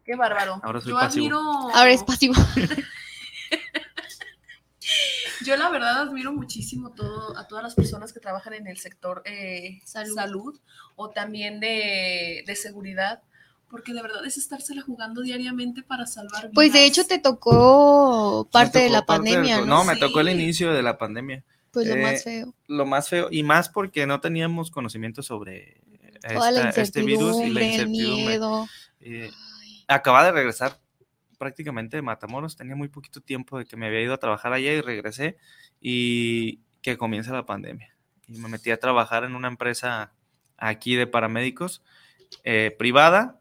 qué 0.05 0.17
bárbaro. 0.17 0.61
Ahora 0.63 0.81
soy 0.81 0.91
yo 0.93 0.99
pasivo. 0.99 1.37
admiro. 1.37 1.75
Ahora 1.75 1.91
es 1.93 2.03
pasivo. 2.05 2.35
Yo 5.45 5.57
la 5.57 5.71
verdad 5.71 6.03
admiro 6.03 6.33
muchísimo 6.33 6.91
todo, 6.93 7.37
a 7.37 7.49
todas 7.49 7.65
las 7.65 7.75
personas 7.75 8.13
que 8.13 8.21
trabajan 8.21 8.55
en 8.55 8.69
el 8.69 8.79
sector 8.79 9.23
eh, 9.25 9.81
Salud. 9.85 10.15
salud. 10.15 10.61
o 10.95 11.11
también 11.11 11.59
de, 11.59 12.45
de 12.47 12.55
seguridad, 12.57 13.23
porque 13.73 13.95
de 13.95 14.03
verdad 14.03 14.23
es 14.27 14.37
estársela 14.37 14.83
jugando 14.83 15.23
diariamente 15.23 15.83
para 15.83 16.07
salvar 16.07 16.43
vidas. 16.43 16.55
Pues 16.55 16.75
de 16.75 16.85
hecho 16.85 17.07
te 17.07 17.19
tocó 17.19 18.47
parte 18.53 18.81
de 18.81 18.91
la 18.91 19.07
parte 19.07 19.33
pandemia, 19.33 19.61
¿no? 19.61 19.67
No, 19.67 19.85
me 19.85 19.97
tocó 19.97 20.21
el 20.21 20.29
inicio 20.29 20.75
de 20.75 20.83
la 20.83 20.99
pandemia. 20.99 21.43
Pues 21.71 21.87
lo 21.87 21.95
eh, 21.95 22.03
más 22.03 22.23
feo. 22.23 22.55
Lo 22.69 22.85
más 22.85 23.09
feo, 23.09 23.29
y 23.31 23.43
más 23.43 23.71
porque 23.71 24.07
no 24.07 24.21
teníamos 24.21 24.71
conocimiento 24.71 25.23
sobre 25.23 25.81
Toda 26.35 26.51
la 26.51 26.69
esta- 26.69 26.83
este 26.83 27.01
virus 27.03 27.39
y 27.41 27.49
la 27.49 27.63
incertidumbre, 27.63 27.65
el 27.65 27.73
incertidumbre. 27.73 28.27
miedo. 28.27 28.69
Eh, 29.01 29.31
acaba 29.89 30.23
de 30.23 30.33
regresar 30.33 30.79
prácticamente 31.39 31.97
de 31.97 32.03
Matamoros, 32.03 32.57
tenía 32.57 32.77
muy 32.77 32.89
poquito 32.89 33.23
tiempo 33.23 33.59
de 33.59 33.65
que 33.65 33.79
me 33.79 33.87
había 33.87 34.03
ido 34.03 34.13
a 34.13 34.19
trabajar 34.19 34.53
allá 34.53 34.71
y 34.71 34.83
regresé 34.83 35.39
y 35.81 36.61
que 36.83 36.99
comienza 36.99 37.33
la 37.33 37.47
pandemia. 37.47 37.97
Y 38.29 38.37
me 38.37 38.51
metí 38.51 38.71
a 38.71 38.77
trabajar 38.79 39.25
en 39.25 39.35
una 39.35 39.49
empresa 39.49 40.13
aquí 40.59 40.95
de 40.95 41.07
paramédicos 41.07 41.81
eh, 42.45 42.77
privada 42.79 43.39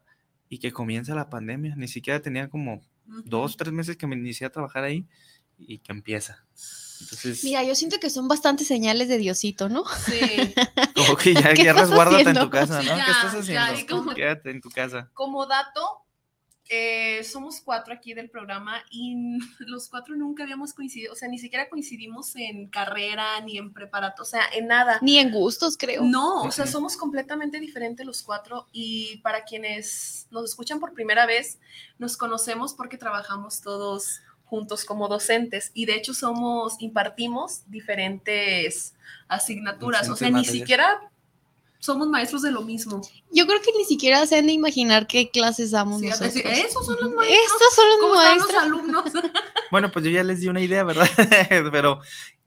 y 0.52 0.58
que 0.58 0.70
comienza 0.70 1.14
la 1.14 1.30
pandemia. 1.30 1.74
Ni 1.76 1.88
siquiera 1.88 2.20
tenía 2.20 2.50
como 2.50 2.74
Ujú. 3.08 3.22
dos, 3.24 3.56
tres 3.56 3.72
meses 3.72 3.96
que 3.96 4.06
me 4.06 4.16
inicié 4.16 4.46
a 4.46 4.50
trabajar 4.50 4.84
ahí 4.84 5.06
y 5.58 5.78
que 5.78 5.92
empieza. 5.92 6.44
Entonces, 7.00 7.42
Mira, 7.42 7.64
yo 7.64 7.74
siento 7.74 7.98
que 7.98 8.10
son 8.10 8.28
bastantes 8.28 8.66
señales 8.66 9.08
de 9.08 9.16
Diosito, 9.16 9.70
¿no? 9.70 9.82
Sí. 10.04 10.20
como 10.94 11.16
que 11.16 11.32
ya, 11.32 11.54
¿Qué 11.54 11.64
ya 11.64 11.72
resguárdate 11.72 12.20
en 12.20 12.28
haciendo? 12.28 12.44
tu 12.44 12.50
casa, 12.50 12.82
¿no? 12.82 12.82
Sí, 12.82 12.88
¿Qué 12.90 12.96
ya, 12.96 13.12
estás 13.12 13.32
ya, 13.32 13.38
haciendo? 13.64 13.72
es 13.80 13.84
como- 13.86 14.14
Quédate 14.14 14.50
en 14.50 14.60
tu 14.60 14.68
casa. 14.68 15.10
Como 15.14 15.46
dato, 15.46 16.01
eh, 16.74 17.22
somos 17.24 17.60
cuatro 17.60 17.92
aquí 17.92 18.14
del 18.14 18.30
programa 18.30 18.82
y 18.90 19.14
los 19.58 19.90
cuatro 19.90 20.16
nunca 20.16 20.44
habíamos 20.44 20.72
coincidido, 20.72 21.12
o 21.12 21.16
sea, 21.16 21.28
ni 21.28 21.38
siquiera 21.38 21.68
coincidimos 21.68 22.34
en 22.34 22.66
carrera 22.68 23.38
ni 23.42 23.58
en 23.58 23.74
preparato, 23.74 24.22
o 24.22 24.24
sea, 24.24 24.40
en 24.54 24.68
nada. 24.68 24.98
Ni 25.02 25.18
en 25.18 25.30
gustos, 25.30 25.76
creo. 25.76 26.02
No, 26.02 26.44
o 26.44 26.50
sea, 26.50 26.66
somos 26.66 26.96
completamente 26.96 27.60
diferentes 27.60 28.06
los 28.06 28.22
cuatro 28.22 28.68
y 28.72 29.18
para 29.18 29.44
quienes 29.44 30.26
nos 30.30 30.46
escuchan 30.46 30.80
por 30.80 30.94
primera 30.94 31.26
vez, 31.26 31.58
nos 31.98 32.16
conocemos 32.16 32.72
porque 32.72 32.96
trabajamos 32.96 33.60
todos 33.60 34.22
juntos 34.46 34.86
como 34.86 35.08
docentes 35.08 35.72
y 35.74 35.84
de 35.84 35.96
hecho 35.96 36.14
somos, 36.14 36.76
impartimos 36.78 37.64
diferentes 37.66 38.94
asignaturas, 39.28 40.08
o 40.08 40.16
sea, 40.16 40.30
ni 40.30 40.46
siquiera 40.46 41.11
somos 41.82 42.06
maestros 42.08 42.42
de 42.42 42.52
lo 42.52 42.62
mismo. 42.62 43.02
Yo 43.32 43.44
creo 43.46 43.60
que 43.60 43.72
ni 43.76 43.84
siquiera 43.84 44.24
se 44.26 44.36
han 44.38 44.46
de 44.46 44.52
imaginar 44.52 45.08
qué 45.08 45.30
clases 45.30 45.72
damos 45.72 46.00
Sí, 46.00 46.06
nosotros. 46.06 46.32
decir, 46.34 46.46
esos 46.46 46.86
son 46.86 46.96
los 47.00 47.10
maestros. 47.12 47.40
Estos 47.44 47.74
son 47.74 47.88
los 47.88 47.98
¿Cómo 47.98 48.14
están 48.14 48.38
los 48.38 48.46
maestros. 48.46 48.62
alumnos? 48.62 49.32
Bueno, 49.72 49.90
pues 49.90 50.04
yo 50.04 50.10
ya 50.10 50.22
les 50.22 50.40
di 50.40 50.48
una 50.48 50.60
idea, 50.60 50.84
¿verdad? 50.84 51.08
Pero, 51.72 51.98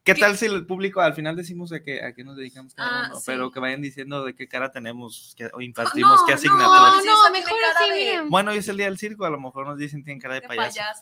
¿qué 0.04 0.14
tal 0.14 0.38
si 0.38 0.46
el 0.46 0.66
público 0.68 1.02
al 1.02 1.16
final 1.16 1.36
decimos 1.36 1.74
a 1.74 1.82
qué, 1.82 2.04
a 2.04 2.14
qué 2.14 2.24
nos 2.24 2.38
dedicamos 2.38 2.76
cada 2.76 2.88
Ah, 2.88 3.08
uno? 3.10 3.16
sí. 3.18 3.24
Pero 3.26 3.52
que 3.52 3.60
vayan 3.60 3.82
diciendo 3.82 4.24
de 4.24 4.36
qué 4.36 4.48
cara 4.48 4.72
tenemos 4.72 5.34
que, 5.36 5.50
o 5.52 5.60
impartimos, 5.60 6.20
No, 6.22 6.26
qué 6.28 6.34
no, 6.34 6.38
asignaturas. 6.38 6.94
No, 6.96 7.02
Sí, 7.02 7.08
no, 7.08 7.14
esa 7.24 7.32
mejor 7.32 7.58
así, 7.76 7.90
de-. 7.90 8.22
Bueno, 8.30 8.52
hoy 8.52 8.58
es 8.60 8.68
el 8.70 8.78
día 8.78 8.86
del 8.86 8.98
circo, 9.00 9.26
a 9.26 9.32
lo 9.32 9.40
mejor 9.40 9.66
nos 9.68 9.78
dicen 9.78 10.04
tienen 10.04 10.22
cara 10.22 10.36
de 10.36 10.42
De 10.42 10.48
payaso. 10.48 10.78
payaso. 10.78 11.02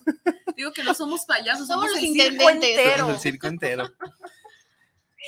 Digo 0.56 0.72
que 0.72 0.84
no 0.84 0.94
somos 0.94 1.26
payasos, 1.26 1.68
Somos 1.68 1.90
somos, 1.90 1.92
los 1.92 1.98
el 2.04 2.14
circo 2.14 2.24
intendentes. 2.52 2.70
Somos 2.70 2.88
entero. 2.88 3.10
el 3.10 3.20
circo 3.20 3.48
entero. 3.48 3.90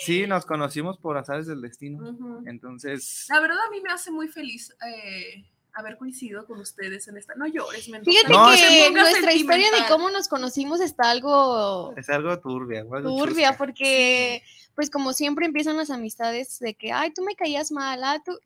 Sí, 0.03 0.27
nos 0.27 0.45
conocimos 0.45 0.97
por 0.97 1.17
azares 1.17 1.47
del 1.47 1.61
destino. 1.61 2.41
Entonces, 2.45 3.25
La 3.29 3.39
verdad 3.39 3.57
a 3.65 3.71
mí 3.71 3.81
me 3.81 3.91
hace 3.91 4.11
muy 4.11 4.27
feliz 4.27 4.75
eh, 4.85 5.45
haber 5.73 5.97
coincidido 5.97 6.45
con 6.45 6.59
ustedes 6.59 7.07
en 7.07 7.17
esta. 7.17 7.35
No 7.35 7.47
llores, 7.47 7.87
Mendoza. 7.87 8.11
Fíjate 8.11 8.33
No, 8.33 8.49
que 8.51 8.91
nuestra 8.91 9.33
historia 9.33 9.71
de 9.71 9.87
cómo 9.87 10.09
nos 10.09 10.27
conocimos 10.27 10.81
está 10.81 11.09
algo 11.09 11.93
es 11.95 12.09
algo 12.09 12.37
turbia. 12.39 12.81
algo 12.81 13.17
turbia, 13.17 13.49
chusca. 13.49 13.57
porque 13.57 14.43
pues 14.75 14.89
como 14.89 15.13
siempre 15.13 15.45
empiezan 15.45 15.77
las 15.77 15.89
amistades 15.89 16.59
de 16.59 16.73
que, 16.73 16.91
ay, 16.91 17.11
tú 17.13 17.23
me 17.23 17.35
caías 17.35 17.71
mal, 17.71 18.03
ah, 18.03 18.21
tú... 18.23 18.37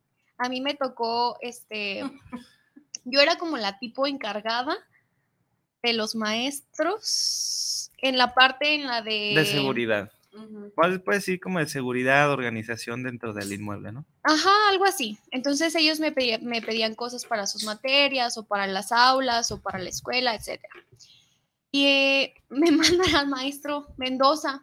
A 0.42 0.48
mí 0.48 0.62
me 0.62 0.74
tocó, 0.74 1.38
este, 1.42 2.02
yo 3.04 3.20
era 3.20 3.38
como 3.38 3.58
la 3.58 3.78
tipo 3.78 4.08
encargada 4.08 4.78
de 5.84 5.94
los 5.94 6.16
maestros 6.16 7.92
en 7.98 8.18
la 8.18 8.34
parte 8.34 8.76
en 8.76 8.88
la 8.88 9.02
de... 9.02 9.34
De 9.36 9.46
seguridad. 9.46 10.12
¿Cuál 10.76 11.02
puede 11.02 11.20
decir 11.20 11.40
como 11.40 11.60
de 11.60 11.68
seguridad, 11.68 12.32
organización 12.32 13.04
dentro 13.04 13.34
del 13.34 13.52
inmueble, 13.52 13.92
no? 13.92 14.06
Ajá, 14.24 14.52
algo 14.70 14.86
así. 14.86 15.18
Entonces 15.32 15.76
ellos 15.76 16.00
me, 16.00 16.12
pedía- 16.12 16.40
me 16.40 16.62
pedían 16.62 16.96
cosas 16.96 17.26
para 17.26 17.48
sus 17.48 17.64
materias 17.64 18.38
o 18.38 18.46
para 18.46 18.68
las 18.68 18.92
aulas 18.92 19.52
o 19.52 19.62
para 19.62 19.80
la 19.80 19.90
escuela, 19.90 20.36
etc. 20.36 20.62
Y 21.72 21.86
eh, 21.86 22.34
me 22.50 22.72
mandan 22.72 23.16
al 23.16 23.28
maestro 23.28 23.88
Mendoza. 23.98 24.62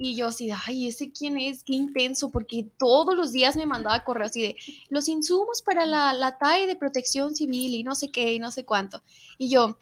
Y 0.00 0.16
yo 0.16 0.26
así 0.26 0.48
de, 0.48 0.54
ay, 0.66 0.88
¿ese 0.88 1.12
quién 1.12 1.38
es? 1.38 1.62
Qué 1.62 1.72
intenso, 1.74 2.30
porque 2.30 2.66
todos 2.78 3.16
los 3.16 3.30
días 3.32 3.56
me 3.56 3.64
mandaba 3.64 4.02
correo 4.02 4.26
así 4.26 4.42
de, 4.42 4.56
los 4.90 5.08
insumos 5.08 5.62
para 5.62 5.86
la, 5.86 6.12
la 6.14 6.36
TAE 6.36 6.66
de 6.66 6.74
protección 6.74 7.36
civil 7.36 7.74
y 7.74 7.84
no 7.84 7.94
sé 7.94 8.10
qué 8.10 8.34
y 8.34 8.40
no 8.40 8.50
sé 8.50 8.64
cuánto. 8.64 9.02
Y 9.38 9.48
yo, 9.50 9.78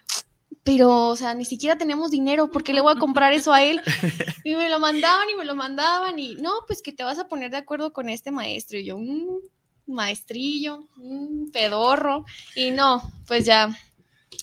pero, 0.66 1.11
o 1.11 1.14
sea, 1.14 1.32
ni 1.32 1.44
siquiera 1.44 1.78
tenemos 1.78 2.11
dinero, 2.11 2.50
¿por 2.50 2.64
qué 2.64 2.75
le 2.75 2.80
voy 2.80 2.92
a 2.92 2.99
comprar 2.99 3.32
eso 3.32 3.52
a 3.52 3.62
él? 3.62 3.80
Y 4.44 4.56
me 4.56 4.68
lo 4.68 4.80
mandaban 4.80 5.30
y 5.30 5.37
me 5.37 5.44
lo 5.44 5.54
mandaban 5.54 6.18
y, 6.18 6.35
no, 6.35 6.50
pues 6.66 6.82
que 6.82 6.92
te 6.92 7.04
vas 7.04 7.20
a 7.20 7.28
poner 7.28 7.52
de 7.52 7.56
acuerdo 7.58 7.92
con 7.92 8.08
este 8.08 8.32
maestro. 8.32 8.76
Y 8.76 8.85
yo, 8.85 8.96
un 8.96 9.40
maestrillo, 9.87 10.88
un 10.96 11.50
pedorro. 11.52 12.25
Y 12.56 12.73
no, 12.73 13.00
pues 13.28 13.44
ya, 13.44 13.78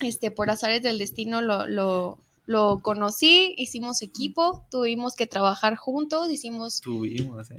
este, 0.01 0.31
por 0.31 0.49
azares 0.49 0.81
del 0.81 0.97
destino 0.97 1.41
lo, 1.41 1.67
lo, 1.67 2.19
lo 2.45 2.81
conocí, 2.81 3.53
hicimos 3.57 4.01
equipo, 4.01 4.65
tuvimos 4.69 5.15
que 5.15 5.27
trabajar 5.27 5.75
juntos, 5.77 6.29
hicimos 6.29 6.81
Tuvimos, 6.81 7.49
¿eh? 7.51 7.55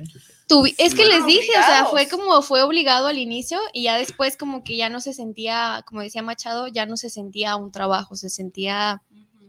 Tuvi- 0.47 0.75
es 0.77 0.95
que 0.95 1.07
les 1.07 1.25
dije, 1.27 1.51
o 1.59 1.63
sea, 1.67 1.85
fue 1.91 2.07
como 2.09 2.43
fue 2.43 2.63
obligado 2.63 3.07
al 3.07 3.17
inicio 3.17 3.59
y 3.73 3.85
ya 3.85 3.97
después 3.97 4.37
como 4.37 4.63
que 4.63 4.77
ya 4.77 4.91
no 4.91 5.01
se 5.01 5.15
sentía, 5.15 5.83
como 5.87 6.03
decía 6.03 6.23
Machado, 6.23 6.69
ya 6.69 6.85
no 6.85 6.99
se 6.99 7.09
sentía 7.09 7.57
un 7.57 7.73
trabajo, 7.73 8.15
se 8.17 8.29
sentía 8.29 9.03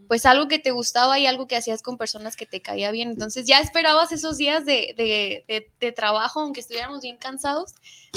pues 0.08 0.24
algo 0.24 0.46
que 0.48 0.58
te 0.60 0.70
gustaba 0.70 1.18
y 1.18 1.26
algo 1.26 1.46
que 1.48 1.56
hacías 1.56 1.82
con 1.82 1.98
personas 1.98 2.36
que 2.36 2.46
te 2.46 2.62
caía 2.62 2.90
bien. 2.92 3.10
Entonces 3.10 3.44
ya 3.44 3.58
esperabas 3.58 4.12
esos 4.12 4.36
días 4.38 4.64
de, 4.64 4.94
de- 4.96 5.44
de- 5.48 5.70
de 5.80 5.92
trabajo, 5.92 6.40
aunque 6.40 6.60
estuviéramos 6.60 7.02
bien 7.02 7.16
cansados, 7.18 7.74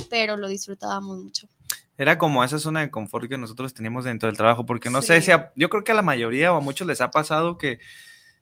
pero 0.09 0.37
lo 0.37 0.47
disfrutábamos 0.47 1.17
mucho. 1.17 1.47
Era 1.99 2.17
como 2.17 2.45
esa 2.45 2.59
zona 2.59 2.79
de 2.79 2.89
confort 2.89 3.27
que 3.27 3.37
nosotros 3.37 3.73
teníamos 3.73 4.05
dentro 4.05 4.27
del 4.27 4.37
trabajo, 4.37 4.65
porque 4.65 4.89
no 4.89 5.01
sé 5.01 5.21
si 5.21 5.31
a- 5.31 5.51
yo 5.57 5.69
creo 5.69 5.83
que 5.83 5.91
a 5.91 5.95
la 5.95 6.01
mayoría 6.01 6.53
o 6.53 6.55
a 6.55 6.61
muchos 6.61 6.87
les 6.87 7.01
ha 7.01 7.11
pasado 7.11 7.57
que 7.57 7.79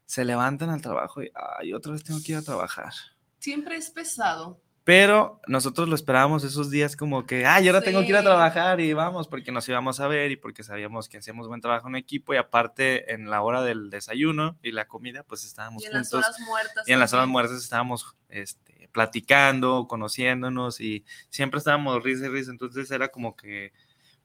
se 0.06 0.24
levantan 0.26 0.70
al 0.70 0.82
trabajo 0.84 1.24
y, 1.24 1.32
ay, 1.60 1.74
otra 1.74 1.92
vez 1.94 2.04
tengo 2.04 2.20
que 2.24 2.34
ir 2.34 2.38
a 2.38 2.44
trabajar. 2.44 2.94
Siempre 3.40 3.76
es 3.76 3.90
pesado. 3.90 4.62
Pero 4.84 5.42
nosotros 5.48 5.90
lo 5.90 5.96
esperábamos 5.96 6.44
esos 6.44 6.70
días 6.70 6.96
como 6.96 7.26
que, 7.26 7.46
ay, 7.48 7.68
ahora 7.68 7.82
tengo 7.82 8.02
que 8.02 8.10
ir 8.10 8.16
a 8.16 8.22
trabajar 8.24 8.80
y 8.80 8.94
vamos, 8.94 9.28
porque 9.28 9.52
nos 9.52 9.68
íbamos 9.68 10.00
a 10.00 10.08
ver 10.08 10.32
y 10.32 10.36
porque 10.38 10.64
sabíamos 10.64 11.10
que 11.10 11.18
hacíamos 11.18 11.48
buen 11.48 11.60
trabajo 11.60 11.88
en 11.90 11.96
equipo 11.96 12.36
y 12.36 12.38
aparte 12.38 13.12
en 13.14 13.30
la 13.30 13.42
hora 13.42 13.64
del 13.64 13.90
desayuno 13.90 14.58
y 14.62 14.72
la 14.72 14.88
comida, 14.88 15.24
pues 15.24 15.44
estábamos 15.44 15.82
Y 15.84 15.88
en 15.88 15.94
las 15.94 16.10
juntos. 16.12 16.26
horas 16.30 16.40
muertas. 16.48 16.88
Y 16.88 16.94
en 16.94 17.00
las 17.00 17.12
horas 17.12 17.28
muertas 17.28 17.58
estábamos 17.58 18.16
este, 18.30 18.77
platicando, 18.98 19.88
conociéndonos 19.88 20.82
y 20.82 21.06
siempre 21.30 21.60
estábamos 21.60 22.02
risa 22.02 22.26
y 22.26 22.30
risa. 22.30 22.50
Entonces 22.50 22.90
era 22.90 23.10
como 23.10 23.36
que 23.36 23.72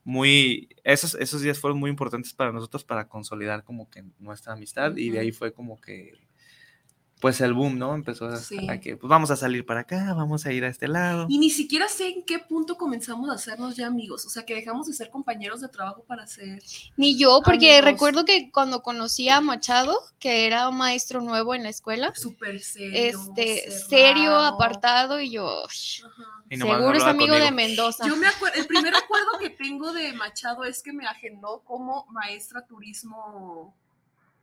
muy, 0.02 0.70
esos, 0.82 1.14
esos 1.16 1.42
días 1.42 1.58
fueron 1.58 1.78
muy 1.78 1.90
importantes 1.90 2.32
para 2.32 2.52
nosotros 2.52 2.82
para 2.82 3.06
consolidar 3.06 3.64
como 3.64 3.90
que 3.90 4.02
nuestra 4.18 4.54
amistad 4.54 4.96
y 4.96 5.10
de 5.10 5.18
ahí 5.18 5.30
fue 5.30 5.52
como 5.52 5.78
que, 5.78 6.14
pues 7.22 7.40
el 7.40 7.54
boom, 7.54 7.78
¿no? 7.78 7.94
Empezó 7.94 8.26
a, 8.26 8.36
Sí. 8.36 8.68
a 8.68 8.78
que, 8.80 8.96
pues 8.96 9.08
vamos 9.08 9.30
a 9.30 9.36
salir 9.36 9.64
para 9.64 9.80
acá, 9.80 10.12
vamos 10.12 10.44
a 10.44 10.52
ir 10.52 10.64
a 10.64 10.68
este 10.68 10.88
lado. 10.88 11.26
Y 11.30 11.38
ni 11.38 11.48
siquiera 11.50 11.88
sé 11.88 12.08
en 12.08 12.24
qué 12.24 12.40
punto 12.40 12.76
comenzamos 12.76 13.30
a 13.30 13.34
hacernos 13.34 13.76
ya 13.76 13.86
amigos. 13.86 14.26
O 14.26 14.28
sea, 14.28 14.44
que 14.44 14.54
dejamos 14.56 14.88
de 14.88 14.92
ser 14.92 15.08
compañeros 15.08 15.60
de 15.60 15.68
trabajo 15.68 16.02
para 16.04 16.26
ser. 16.26 16.60
Ni 16.96 17.16
yo, 17.16 17.40
porque 17.44 17.70
Amigos. 17.78 17.84
recuerdo 17.92 18.24
que 18.24 18.50
cuando 18.50 18.82
conocí 18.82 19.28
a 19.28 19.40
Machado, 19.40 19.96
que 20.18 20.46
era 20.46 20.68
un 20.68 20.76
maestro 20.76 21.20
nuevo 21.22 21.54
en 21.54 21.62
la 21.62 21.68
escuela, 21.68 22.12
Súper 22.14 22.60
serio. 22.60 22.90
este, 22.94 23.70
cerrado. 23.70 23.88
serio, 23.88 24.36
apartado, 24.36 25.20
y 25.20 25.30
yo, 25.30 25.62
"Sh, 25.70 26.04
Ajá. 26.04 26.22
Y 26.50 26.56
nomás 26.56 26.76
seguro 26.78 26.98
es 26.98 27.04
amigo 27.04 27.34
de. 27.36 27.50
Mendoza. 27.52 28.06
Yo 28.06 28.16
me 28.16 28.26
acuerdo, 28.26 28.58
el 28.58 28.66
primer 28.66 28.92
acuerdo 29.04 29.38
que 29.40 29.48
tengo 29.48 29.92
de 29.92 30.12
Machado 30.12 30.64
es 30.64 30.82
que 30.82 30.92
me 30.92 31.06
agendó 31.06 31.62
como 31.64 32.04
maestra 32.10 32.66
turismo 32.66 33.74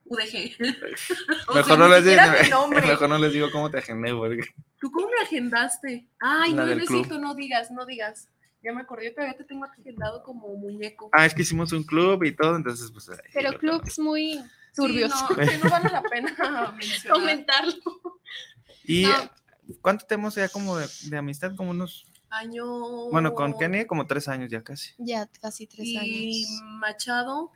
UDG. 0.10 0.58
Mejor, 1.56 1.80
no 1.80 1.88
les 1.88 2.04
digo, 2.04 2.16
siquiera 2.22 2.44
mi 2.44 2.50
nombre. 2.50 2.82
mejor 2.88 3.10
no 3.10 3.18
les 3.20 3.34
digo 3.34 3.52
cómo 3.52 3.70
te 3.72 3.78
agendé, 3.78 4.14
porque 4.14 4.42
¿Tú 4.80 4.92
cómo 4.92 5.08
me 5.08 5.24
agendaste? 5.24 6.08
Ay, 6.20 6.52
La 6.54 6.64
no, 6.64 6.68
del 6.68 6.78
no 6.80 6.84
es 6.84 6.90
club. 6.90 7.06
cierto, 7.06 7.20
no 7.22 7.36
digas, 7.36 7.72
no 7.72 7.86
digas. 7.86 8.28
Ya 8.62 8.74
me 8.74 8.82
acordé, 8.82 9.06
yo 9.06 9.14
todavía 9.14 9.38
te 9.38 9.46
tengo 9.46 9.64
agendado 9.66 10.22
como 10.24 10.54
muñeco. 10.56 11.10
ah, 11.14 11.26
es 11.26 11.34
que 11.34 11.44
hicimos 11.44 11.72
un 11.72 11.84
club 11.84 12.24
y 12.26 12.36
todo, 12.36 12.56
entonces 12.58 12.92
pues... 12.92 13.08
ahí 13.10 13.18
Pero 13.34 13.58
clubs 13.58 13.98
muy 14.00 14.34
Sí, 14.34 14.76
turbios. 14.76 15.10
no, 15.12 15.28
que 15.36 15.58
no 15.58 15.70
vale 15.70 15.90
la 15.90 16.02
pena. 16.04 16.36
Comentarlo. 17.10 17.74
¿Y 18.84 19.04
No. 19.04 19.12
cuánto 19.82 20.06
tenemos 20.06 20.36
ya 20.36 20.50
como 20.50 20.76
de, 20.78 20.88
de 21.06 21.18
amistad? 21.18 21.56
Como 21.56 21.72
unos... 21.72 22.06
Año. 22.32 23.10
Bueno, 23.10 23.34
con 23.34 23.58
Kenny 23.58 23.86
como 23.86 24.06
tres 24.06 24.28
años 24.28 24.50
ya 24.52 24.62
casi. 24.64 24.94
Ya 25.00 25.28
casi 25.42 25.66
tres 25.66 25.88
y 25.88 25.98
años. 25.98 26.62
Machado. 26.80 27.52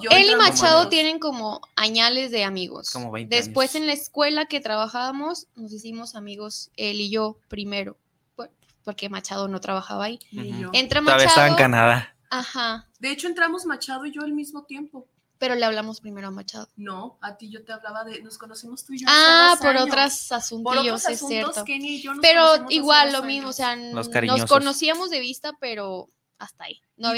Y 0.00 0.14
él 0.14 0.30
y 0.30 0.36
Machado 0.36 0.88
tienen 0.88 1.18
como 1.18 1.60
añales 1.76 2.30
de 2.30 2.44
amigos. 2.44 2.90
Como 2.90 3.10
20 3.10 3.34
Después 3.34 3.70
años. 3.74 3.80
en 3.82 3.86
la 3.88 3.92
escuela 3.92 4.46
que 4.46 4.60
trabajábamos, 4.60 5.46
nos 5.56 5.72
hicimos 5.72 6.14
amigos, 6.14 6.70
él 6.76 7.00
y 7.00 7.10
yo 7.10 7.38
primero, 7.48 7.98
por- 8.36 8.50
porque 8.84 9.08
Machado 9.08 9.48
no 9.48 9.60
trabajaba 9.60 10.04
ahí. 10.04 10.18
Ujú. 10.32 10.44
yo. 10.60 10.70
Entra 10.72 11.00
Todavía 11.00 11.26
estaba 11.26 11.46
en 11.48 11.52
Machado, 11.54 11.70
Canadá. 11.70 12.16
ajá, 12.30 12.88
De 12.98 13.10
hecho, 13.10 13.26
entramos 13.26 13.66
Machado 13.66 14.06
y 14.06 14.12
yo 14.12 14.22
al 14.22 14.32
mismo 14.32 14.64
tiempo. 14.64 15.06
pero 15.38 15.56
le 15.56 15.64
hablamos 15.64 16.00
primero 16.00 16.28
a 16.28 16.30
Machado. 16.30 16.68
No, 16.76 17.18
a 17.20 17.36
ti 17.36 17.50
yo 17.50 17.64
te 17.64 17.72
hablaba 17.72 18.04
de. 18.04 18.22
Nos 18.22 18.38
conocimos 18.38 18.84
tú 18.84 18.92
y 18.92 19.00
yo. 19.00 19.06
Ah, 19.10 19.54
hace 19.54 19.62
por 19.64 19.70
años. 19.76 19.82
otros 19.88 20.26
Por 20.28 20.36
asuntillos, 20.38 20.78
otros 20.84 21.00
es 21.00 21.06
asuntos, 21.16 21.28
cierto. 21.28 21.64
Kenny 21.64 21.88
y 21.96 22.00
yo 22.02 22.14
nos 22.14 22.22
Pero 22.22 22.70
igual 22.70 23.10
dos 23.10 23.20
lo 23.22 23.26
mismo, 23.26 23.48
o 23.48 23.52
sea, 23.52 23.74
Los 23.74 24.08
nos 24.08 24.44
conocíamos 24.46 25.10
de 25.10 25.18
vista, 25.18 25.52
pero 25.60 26.08
hasta 26.38 26.64
ahí. 26.66 26.80
No 26.96 27.10
Y- 27.10 27.14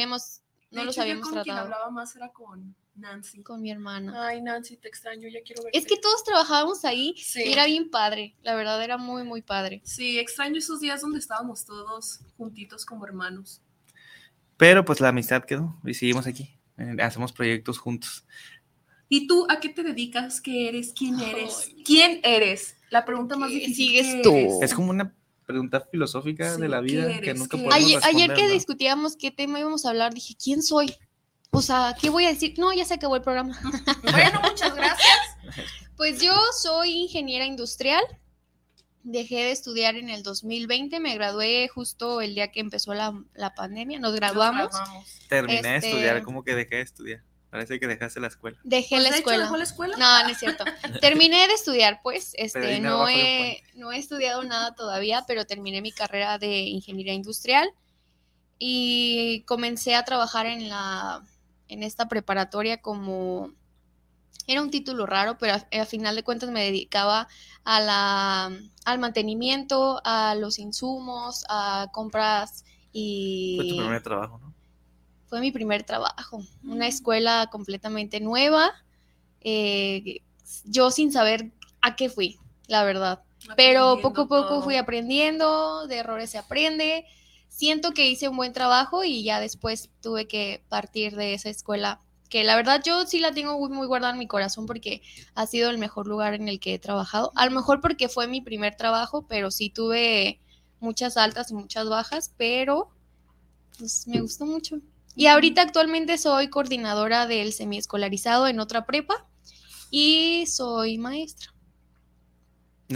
De 0.74 0.76
no 0.76 0.82
hecho, 0.82 0.86
los 0.86 0.96
yo 0.96 1.02
habíamos 1.02 1.24
con 1.24 1.32
quien 1.42 1.44
tratado 1.44 1.64
hablaba 1.64 1.90
más 1.90 2.14
era 2.16 2.28
con 2.30 2.74
Nancy. 2.96 3.42
con 3.42 3.60
mi 3.62 3.70
hermana. 3.70 4.26
Ay, 4.28 4.40
Nancy, 4.42 4.76
te 4.76 4.88
extraño, 4.88 5.28
ya 5.28 5.40
quiero 5.42 5.62
verte. 5.62 5.78
Es 5.78 5.86
que 5.86 5.96
todos 5.96 6.22
trabajábamos 6.24 6.84
ahí 6.84 7.14
Sí. 7.16 7.42
y 7.46 7.52
era 7.52 7.66
bien 7.66 7.90
padre, 7.90 8.36
la 8.42 8.54
verdad 8.54 8.82
era 8.82 8.96
muy, 8.98 9.24
muy 9.24 9.42
padre. 9.42 9.80
Sí, 9.84 10.18
extraño 10.18 10.58
esos 10.58 10.80
días 10.80 11.00
donde 11.00 11.18
estábamos 11.18 11.64
todos 11.64 12.20
juntitos 12.36 12.84
como 12.84 13.04
hermanos. 13.06 13.60
Pero 14.56 14.84
pues 14.84 15.00
la 15.00 15.08
amistad 15.08 15.44
quedó 15.44 15.76
y 15.84 15.94
seguimos 15.94 16.26
aquí. 16.26 16.58
eh, 16.78 16.96
Hacemos 17.02 17.32
proyectos 17.32 17.78
juntos. 17.78 18.24
¿Y 19.08 19.26
tú 19.26 19.46
a 19.50 19.60
qué 19.60 19.68
te 19.68 19.82
dedicas? 19.82 20.40
¿Qué 20.40 20.68
eres? 20.68 20.92
¿Quién 20.96 21.20
eres? 21.20 21.70
¿Quién 21.84 22.20
eres? 22.24 22.76
La 22.90 23.04
pregunta 23.04 23.36
más 23.36 23.50
¿Qué 23.50 23.56
difícil. 23.56 23.74
sigues 23.86 24.06
¿qué 24.14 24.20
tú? 24.22 24.34
eres? 24.34 24.52
Es 24.62 24.74
como 24.74 24.90
una 24.90 25.14
pregunta 25.44 25.80
filosófica 25.80 26.54
Sí, 26.54 26.60
de 26.60 26.68
la 26.68 26.80
¿qué 26.80 26.84
vida 26.86 27.20
que 27.20 27.34
nunca 27.34 27.56
¿Qué 27.56 27.64
podemos 27.64 27.74
Ayer, 27.74 28.00
ayer 28.04 28.34
que 28.34 28.48
discutíamos 28.48 29.16
qué 29.16 29.30
tema 29.30 29.60
íbamos 29.60 29.84
a 29.86 29.90
hablar, 29.90 30.14
dije, 30.14 30.34
¿quién 30.42 30.62
soy? 30.62 30.94
O 31.50 31.62
sea, 31.62 31.94
¿qué 32.00 32.10
voy 32.10 32.24
a 32.26 32.28
decir? 32.30 32.54
No, 32.58 32.72
ya 32.72 32.84
se 32.84 32.94
acabó 32.94 33.16
el 33.16 33.22
programa. 33.22 33.58
Bueno, 34.02 34.40
muchas 34.42 34.74
gracias. 34.74 35.18
Pues 35.96 36.20
yo 36.20 36.34
soy 36.60 36.90
ingeniera 36.90 37.46
industrial. 37.46 38.02
Dejé 39.04 39.36
de 39.36 39.50
estudiar 39.52 39.94
en 39.94 40.08
el 40.08 40.24
2020, 40.24 40.98
me 40.98 41.14
gradué 41.14 41.68
justo 41.68 42.20
el 42.20 42.34
día 42.34 42.50
que 42.50 42.58
empezó 42.58 42.94
la, 42.94 43.12
la 43.34 43.54
pandemia, 43.54 44.00
nos 44.00 44.14
graduamos. 44.14 44.64
Nos 44.64 44.72
graduamos. 44.72 45.18
Terminé 45.28 45.62
de 45.62 45.76
Este- 45.76 45.90
estudiar, 45.90 46.22
como 46.22 46.42
que 46.42 46.54
dejé 46.56 46.76
de 46.76 46.82
estudiar. 46.82 47.22
Parece 47.54 47.78
que 47.78 47.86
dejaste 47.86 48.18
la 48.18 48.26
escuela. 48.26 48.58
Dejé 48.64 48.96
Pues, 48.96 49.02
la 49.04 49.08
hecho, 49.10 49.18
escuela. 49.18 49.44
dejó 49.44 49.56
la 49.56 49.62
escuela. 49.62 49.96
No, 49.96 50.22
no 50.24 50.28
es 50.28 50.38
cierto. 50.38 50.64
Terminé 51.00 51.46
de 51.46 51.54
estudiar, 51.54 52.00
pues, 52.02 52.32
este, 52.36 52.80
no 52.80 53.08
he, 53.08 53.62
no 53.76 53.92
he 53.92 53.98
estudiado 53.98 54.42
nada 54.42 54.74
todavía, 54.74 55.22
pero 55.28 55.44
terminé 55.44 55.80
mi 55.80 55.92
carrera 55.92 56.38
de 56.38 56.62
ingeniería 56.62 57.12
industrial 57.14 57.70
y 58.58 59.44
comencé 59.46 59.94
a 59.94 60.04
trabajar 60.04 60.46
en 60.46 60.68
la, 60.68 61.22
en 61.68 61.84
esta 61.84 62.08
preparatoria 62.08 62.82
como, 62.82 63.52
era 64.48 64.60
un 64.60 64.72
título 64.72 65.06
raro, 65.06 65.38
pero 65.38 65.54
a, 65.54 65.80
a 65.80 65.86
final 65.86 66.16
de 66.16 66.24
cuentas 66.24 66.50
me 66.50 66.64
dedicaba 66.64 67.28
a 67.62 67.80
la, 67.80 68.50
al 68.84 68.98
mantenimiento, 68.98 70.00
a 70.04 70.34
los 70.34 70.58
insumos, 70.58 71.44
a 71.48 71.86
compras 71.92 72.64
y 72.92 73.54
Fue 73.58 73.68
tu 73.68 73.76
primer 73.76 74.02
trabajo, 74.02 74.38
¿no? 74.40 74.53
Fue 75.26 75.40
mi 75.40 75.50
primer 75.50 75.82
trabajo, 75.82 76.42
una 76.64 76.86
escuela 76.86 77.48
completamente 77.50 78.20
nueva, 78.20 78.72
eh, 79.40 80.22
yo 80.64 80.90
sin 80.90 81.12
saber 81.12 81.52
a 81.80 81.96
qué 81.96 82.08
fui, 82.08 82.38
la 82.66 82.84
verdad. 82.84 83.22
Pero 83.56 83.98
poco 84.00 84.22
a 84.22 84.28
poco 84.28 84.62
fui 84.62 84.76
aprendiendo, 84.76 85.86
de 85.86 85.96
errores 85.96 86.30
se 86.30 86.38
aprende. 86.38 87.04
Siento 87.48 87.92
que 87.92 88.08
hice 88.08 88.28
un 88.28 88.36
buen 88.36 88.52
trabajo 88.52 89.04
y 89.04 89.22
ya 89.22 89.38
después 89.38 89.90
tuve 90.00 90.26
que 90.26 90.64
partir 90.68 91.14
de 91.14 91.34
esa 91.34 91.50
escuela, 91.50 92.00
que 92.28 92.42
la 92.42 92.56
verdad 92.56 92.82
yo 92.84 93.06
sí 93.06 93.20
la 93.20 93.32
tengo 93.32 93.58
muy, 93.58 93.68
muy 93.68 93.86
guardada 93.86 94.14
en 94.14 94.18
mi 94.18 94.26
corazón 94.26 94.66
porque 94.66 95.02
ha 95.34 95.46
sido 95.46 95.70
el 95.70 95.78
mejor 95.78 96.06
lugar 96.06 96.34
en 96.34 96.48
el 96.48 96.58
que 96.58 96.74
he 96.74 96.78
trabajado. 96.78 97.32
A 97.36 97.44
lo 97.44 97.52
mejor 97.52 97.80
porque 97.80 98.08
fue 98.08 98.26
mi 98.26 98.40
primer 98.40 98.76
trabajo, 98.76 99.26
pero 99.28 99.50
sí 99.50 99.70
tuve 99.70 100.40
muchas 100.80 101.16
altas 101.16 101.50
y 101.50 101.54
muchas 101.54 101.88
bajas, 101.88 102.32
pero 102.36 102.90
pues 103.78 104.08
me 104.08 104.20
gustó 104.20 104.46
mucho. 104.46 104.80
Y 105.16 105.26
ahorita 105.26 105.62
actualmente 105.62 106.18
soy 106.18 106.48
coordinadora 106.48 107.26
del 107.26 107.52
semiescolarizado 107.52 108.48
en 108.48 108.58
otra 108.60 108.84
prepa 108.84 109.26
y 109.90 110.44
soy 110.46 110.98
maestra. 110.98 111.50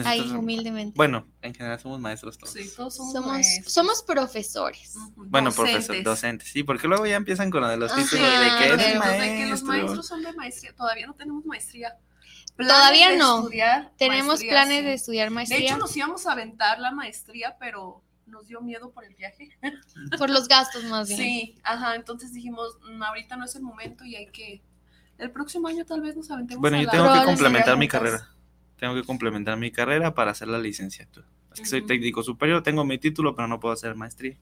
Ahí 0.05 0.19
Nosotros- 0.19 0.43
humildemente. 0.43 0.95
Bueno, 0.97 1.27
en 1.41 1.55
general 1.55 1.81
somos 1.81 1.99
maestros 1.99 2.37
todos. 2.37 2.53
Sí, 2.53 2.69
todos 2.77 2.95
somos, 2.97 3.13
somos, 3.13 3.33
maestros. 3.33 3.73
somos 3.73 4.03
profesores. 4.03 4.95
Bueno, 5.17 5.51
docentes. 5.51 5.87
profesor, 5.87 6.05
docentes, 6.05 6.49
sí, 6.53 6.63
porque 6.63 6.87
luego 6.89 7.07
ya 7.07 7.17
empiezan 7.17 7.51
con 7.51 7.63
lo 7.63 7.69
de 7.69 7.79
los 7.79 7.91
Ajá, 7.91 8.03
títulos 8.03 8.29
de 8.29 8.47
que 8.59 8.65
eres 8.67 8.79
de 8.79 8.85
que 8.85 9.47
los 9.47 9.63
maestro. 9.63 9.67
maestros 9.69 10.07
son 10.07 10.23
de 10.23 10.33
maestría. 10.35 10.75
Todavía 10.77 11.07
no 11.07 11.15
tenemos 11.15 11.45
maestría. 11.47 11.97
Planes 12.55 12.75
Todavía 12.77 13.11
de 13.11 13.17
no. 13.17 13.49
Tenemos 13.97 14.27
maestría, 14.27 14.51
planes 14.51 14.79
sí. 14.81 14.85
de 14.85 14.93
estudiar 14.93 15.29
De 15.29 15.35
maestría 15.35 15.61
hecho, 15.71 15.79
nos 15.79 15.97
íbamos 15.97 16.27
a 16.27 16.33
aventar 16.33 16.81
la 16.81 16.91
maestría, 16.91 17.57
pero 17.59 18.03
nos 18.29 18.47
dio 18.47 18.61
miedo 18.61 18.91
por 18.91 19.05
el 19.05 19.15
viaje. 19.15 19.51
por 20.19 20.31
los 20.31 20.49
gastos 20.49 20.85
más 20.85 21.09
bien. 21.09 21.21
Sí, 21.21 21.55
ajá. 21.63 21.95
Entonces 21.97 22.33
dijimos, 22.33 22.79
"Mm, 22.91 23.03
ahorita 23.03 23.37
no 23.37 23.45
es 23.45 23.55
el 23.57 23.63
momento 23.63 24.05
y 24.05 24.17
hay 24.17 24.27
que. 24.29 24.63
El 25.19 25.31
próximo 25.33 25.67
año 25.69 25.85
tal 25.85 26.01
vez 26.01 26.17
nos 26.17 26.31
aventemos. 26.31 26.61
Bueno, 26.61 26.77
a 26.77 26.81
yo 26.83 26.87
la- 26.87 26.93
tengo 26.93 27.13
que 27.21 27.25
complementar 27.27 27.77
mi 27.77 27.89
carrera. 27.89 28.29
Tengo 28.77 28.95
que 28.95 29.03
complementar 29.03 29.57
mi 29.59 29.71
carrera 29.73 30.15
para 30.15 30.31
hacer 30.31 30.47
la 30.49 30.59
licenciatura. 30.59 31.27
Es 31.53 31.61
que 31.61 31.67
soy 31.67 31.85
técnico 31.87 32.23
superior, 32.23 32.63
tengo 32.63 32.85
mi 32.85 32.99
título, 32.99 33.35
pero 33.35 33.49
no 33.49 33.59
puedo 33.59 33.75
hacer 33.75 33.97
maestría. 33.97 34.37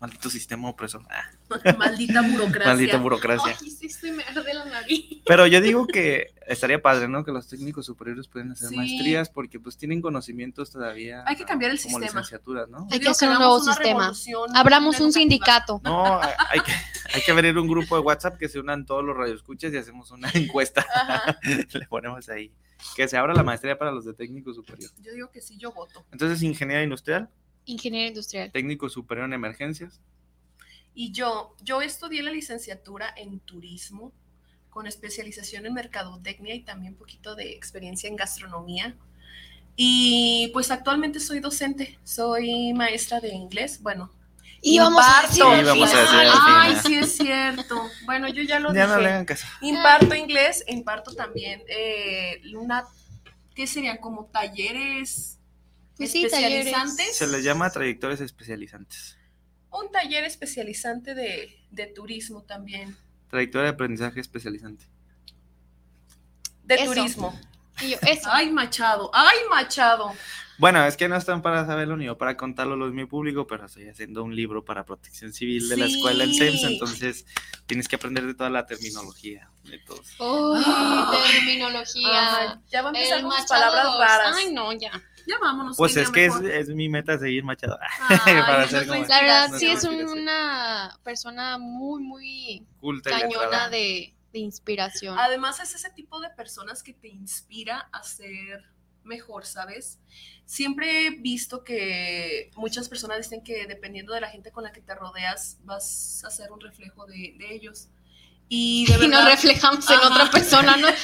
Maldito 0.00 0.28
sistema 0.28 0.68
opresor. 0.68 1.02
Ah, 1.08 1.30
Maldita 1.78 2.20
burocracia. 2.20 2.66
maldita 2.68 2.96
burocracia. 2.98 3.56
Ay, 3.60 3.70
sí, 3.70 3.88
se 3.88 4.12
me 4.12 4.22
arde 4.24 4.52
la 4.52 4.64
nariz. 4.66 5.22
Pero 5.24 5.46
yo 5.46 5.60
digo 5.62 5.86
que 5.86 6.34
estaría 6.46 6.82
padre, 6.82 7.08
¿no? 7.08 7.24
Que 7.24 7.32
los 7.32 7.48
técnicos 7.48 7.86
superiores 7.86 8.28
pueden 8.28 8.52
hacer 8.52 8.68
Sí. 8.68 8.76
maestrías 8.76 9.30
porque 9.30 9.58
pues 9.60 9.78
tienen 9.78 10.02
conocimientos 10.02 10.70
todavía. 10.70 11.24
Hay 11.26 11.36
que 11.36 11.44
cambiar 11.44 11.70
el 11.70 11.78
como 11.80 11.98
sistema. 11.98 12.20
licenciaturas, 12.20 12.68
¿no? 12.68 12.86
Hay 12.90 13.00
que 13.00 13.08
hacer 13.08 13.30
un 13.30 13.36
nuevo 13.38 13.60
sistema. 13.60 14.12
Abramos 14.54 15.00
un 15.00 15.12
sindicato. 15.12 15.80
No, 15.84 16.20
hay 16.50 16.60
que, 16.60 16.72
hay 17.14 17.22
que 17.22 17.30
abrir 17.32 17.56
un 17.56 17.66
grupo 17.68 17.94
de 17.96 18.02
WhatsApp 18.02 18.36
que 18.36 18.48
se 18.48 18.58
unan 18.58 18.84
todos 18.84 19.02
los 19.04 19.16
radioescuchas 19.16 19.72
y 19.72 19.76
hacemos 19.78 20.10
una 20.10 20.28
encuesta. 20.34 20.84
Ajá. 20.94 21.38
Le 21.42 21.86
ponemos 21.86 22.28
ahí. 22.28 22.52
Que 22.96 23.08
se 23.08 23.16
abra 23.16 23.32
la 23.32 23.42
maestría 23.42 23.78
para 23.78 23.90
los 23.92 24.04
de 24.04 24.12
técnico 24.12 24.52
superior. 24.52 24.90
Yo 25.00 25.12
digo 25.14 25.30
que 25.30 25.40
sí, 25.40 25.56
yo 25.56 25.72
voto. 25.72 26.04
Entonces, 26.12 26.42
ingeniera 26.42 26.82
industrial, 26.82 27.30
Ingeniería 27.66 28.08
industrial. 28.08 28.50
técnico 28.52 28.88
superior 28.88 29.26
en 29.26 29.32
emergencias. 29.32 30.00
Y 30.94 31.12
yo, 31.12 31.54
yo 31.62 31.82
estudié 31.82 32.22
la 32.22 32.30
licenciatura 32.30 33.12
en 33.16 33.40
turismo 33.40 34.12
con 34.70 34.86
especialización 34.86 35.66
en 35.66 35.74
mercadotecnia 35.74 36.54
y 36.54 36.60
también 36.60 36.92
un 36.94 36.98
poquito 36.98 37.34
de 37.34 37.52
experiencia 37.52 38.08
en 38.08 38.16
gastronomía. 38.16 38.94
Y 39.76 40.50
pues 40.52 40.70
actualmente 40.70 41.18
soy 41.20 41.40
docente, 41.40 41.98
soy 42.04 42.72
maestra 42.74 43.20
de 43.20 43.28
inglés. 43.34 43.82
Bueno, 43.82 44.10
Y 44.60 44.78
vamos 44.78 45.02
a 45.04 45.22
decir 45.26 45.42
imparto. 45.44 45.72
Sí, 45.74 45.80
vamos 45.80 45.94
a 45.94 46.00
decir 46.00 46.18
al 46.18 46.28
Ay, 46.32 46.76
sí 46.86 46.94
es 46.94 47.16
cierto. 47.16 47.88
Bueno, 48.04 48.28
yo 48.28 48.42
ya 48.42 48.60
lo 48.60 48.72
Ya 48.72 48.86
no 48.86 48.92
dije. 48.94 49.02
le 49.02 49.08
hagan 49.08 49.24
caso. 49.24 49.46
Imparto 49.62 50.14
inglés, 50.14 50.62
e 50.66 50.72
imparto 50.74 51.12
también 51.14 51.62
eh, 51.68 52.40
una, 52.56 52.84
¿qué 53.54 53.66
serían? 53.66 53.98
Como 53.98 54.26
talleres 54.26 55.38
Pues 55.96 56.10
sí, 56.10 56.26
talleres. 56.28 56.66
especializantes. 56.66 57.16
Se 57.16 57.26
les 57.26 57.44
llama 57.44 57.70
trayectorias 57.70 58.20
especializantes. 58.20 59.16
Un 59.70 59.90
taller 59.90 60.24
especializante 60.24 61.14
de, 61.14 61.56
de 61.70 61.86
turismo 61.86 62.42
también. 62.42 62.96
Trayectoria 63.28 63.64
de 63.64 63.70
aprendizaje 63.74 64.20
especializante. 64.20 64.86
De 66.64 66.74
Eso. 66.76 66.84
turismo. 66.86 67.40
Y 67.80 67.90
yo, 67.90 67.96
eso. 68.08 68.28
Ay, 68.32 68.50
Machado, 68.50 69.10
ay, 69.12 69.36
Machado. 69.50 70.12
Bueno, 70.58 70.84
es 70.86 70.96
que 70.96 71.08
no 71.08 71.16
están 71.16 71.42
para 71.42 71.66
saberlo 71.66 71.96
ni 71.96 72.04
yo 72.06 72.16
para 72.16 72.36
contarlo 72.36 72.76
lo 72.76 72.86
de 72.86 72.92
mi 72.92 73.06
público, 73.06 73.46
pero 73.46 73.66
estoy 73.66 73.88
haciendo 73.88 74.22
un 74.22 74.36
libro 74.36 74.64
para 74.64 74.84
protección 74.84 75.32
civil 75.32 75.68
de 75.68 75.76
la 75.76 75.86
escuela 75.86 76.24
en 76.24 76.34
CEMS, 76.34 76.62
entonces 76.64 77.26
tienes 77.66 77.88
que 77.88 77.96
aprender 77.96 78.24
de 78.24 78.34
toda 78.34 78.50
la 78.50 78.64
terminología, 78.66 79.50
de 79.64 79.78
todo. 79.80 80.00
Uy, 80.54 80.62
terminología. 81.34 82.60
Ya 82.70 82.82
va 82.82 82.88
a 82.90 82.92
empezar 82.92 83.22
con 83.22 83.32
palabras 83.48 83.98
raras. 83.98 84.34
Ay, 84.36 84.52
no, 84.52 84.72
ya. 84.72 84.90
Ya 85.26 85.38
vámonos. 85.40 85.76
Pues 85.76 85.96
es 85.96 86.10
que 86.10 86.26
es, 86.26 86.34
es 86.42 86.68
mi 86.68 86.88
meta 86.88 87.18
seguir 87.18 87.44
Machado. 87.44 87.78
Ay, 88.08 88.34
para 88.42 88.68
como- 88.68 89.06
La 89.06 89.20
verdad, 89.20 89.48
No 89.48 89.58
sí 89.58 89.66
es 89.68 89.84
una 89.84 90.98
persona 91.02 91.56
muy, 91.58 92.02
muy 92.02 92.66
Culta 92.78 93.10
cañona 93.10 93.70
de, 93.70 94.14
de 94.32 94.38
inspiración. 94.38 95.18
Además 95.18 95.60
es 95.60 95.74
ese 95.74 95.90
tipo 95.90 96.20
de 96.20 96.28
personas 96.30 96.82
que 96.82 96.92
te 96.92 97.08
inspira 97.08 97.88
a 97.90 98.02
ser 98.02 98.64
mejor, 99.04 99.46
¿sabes? 99.46 99.98
Siempre 100.46 101.06
he 101.06 101.10
visto 101.10 101.64
que 101.64 102.50
muchas 102.56 102.88
personas 102.88 103.18
dicen 103.18 103.42
que 103.42 103.66
dependiendo 103.66 104.12
de 104.12 104.20
la 104.20 104.28
gente 104.28 104.50
con 104.50 104.64
la 104.64 104.72
que 104.72 104.80
te 104.80 104.94
rodeas 104.94 105.58
vas 105.62 106.22
a 106.24 106.30
ser 106.30 106.52
un 106.52 106.60
reflejo 106.60 107.06
de, 107.06 107.34
de 107.38 107.54
ellos. 107.54 107.88
Y 108.48 108.86
de 108.86 109.04
y 109.04 109.08
nos 109.08 109.24
reflejamos 109.24 109.88
en 109.90 109.98
otra 109.98 110.30
persona, 110.30 110.76
¿no? 110.76 110.88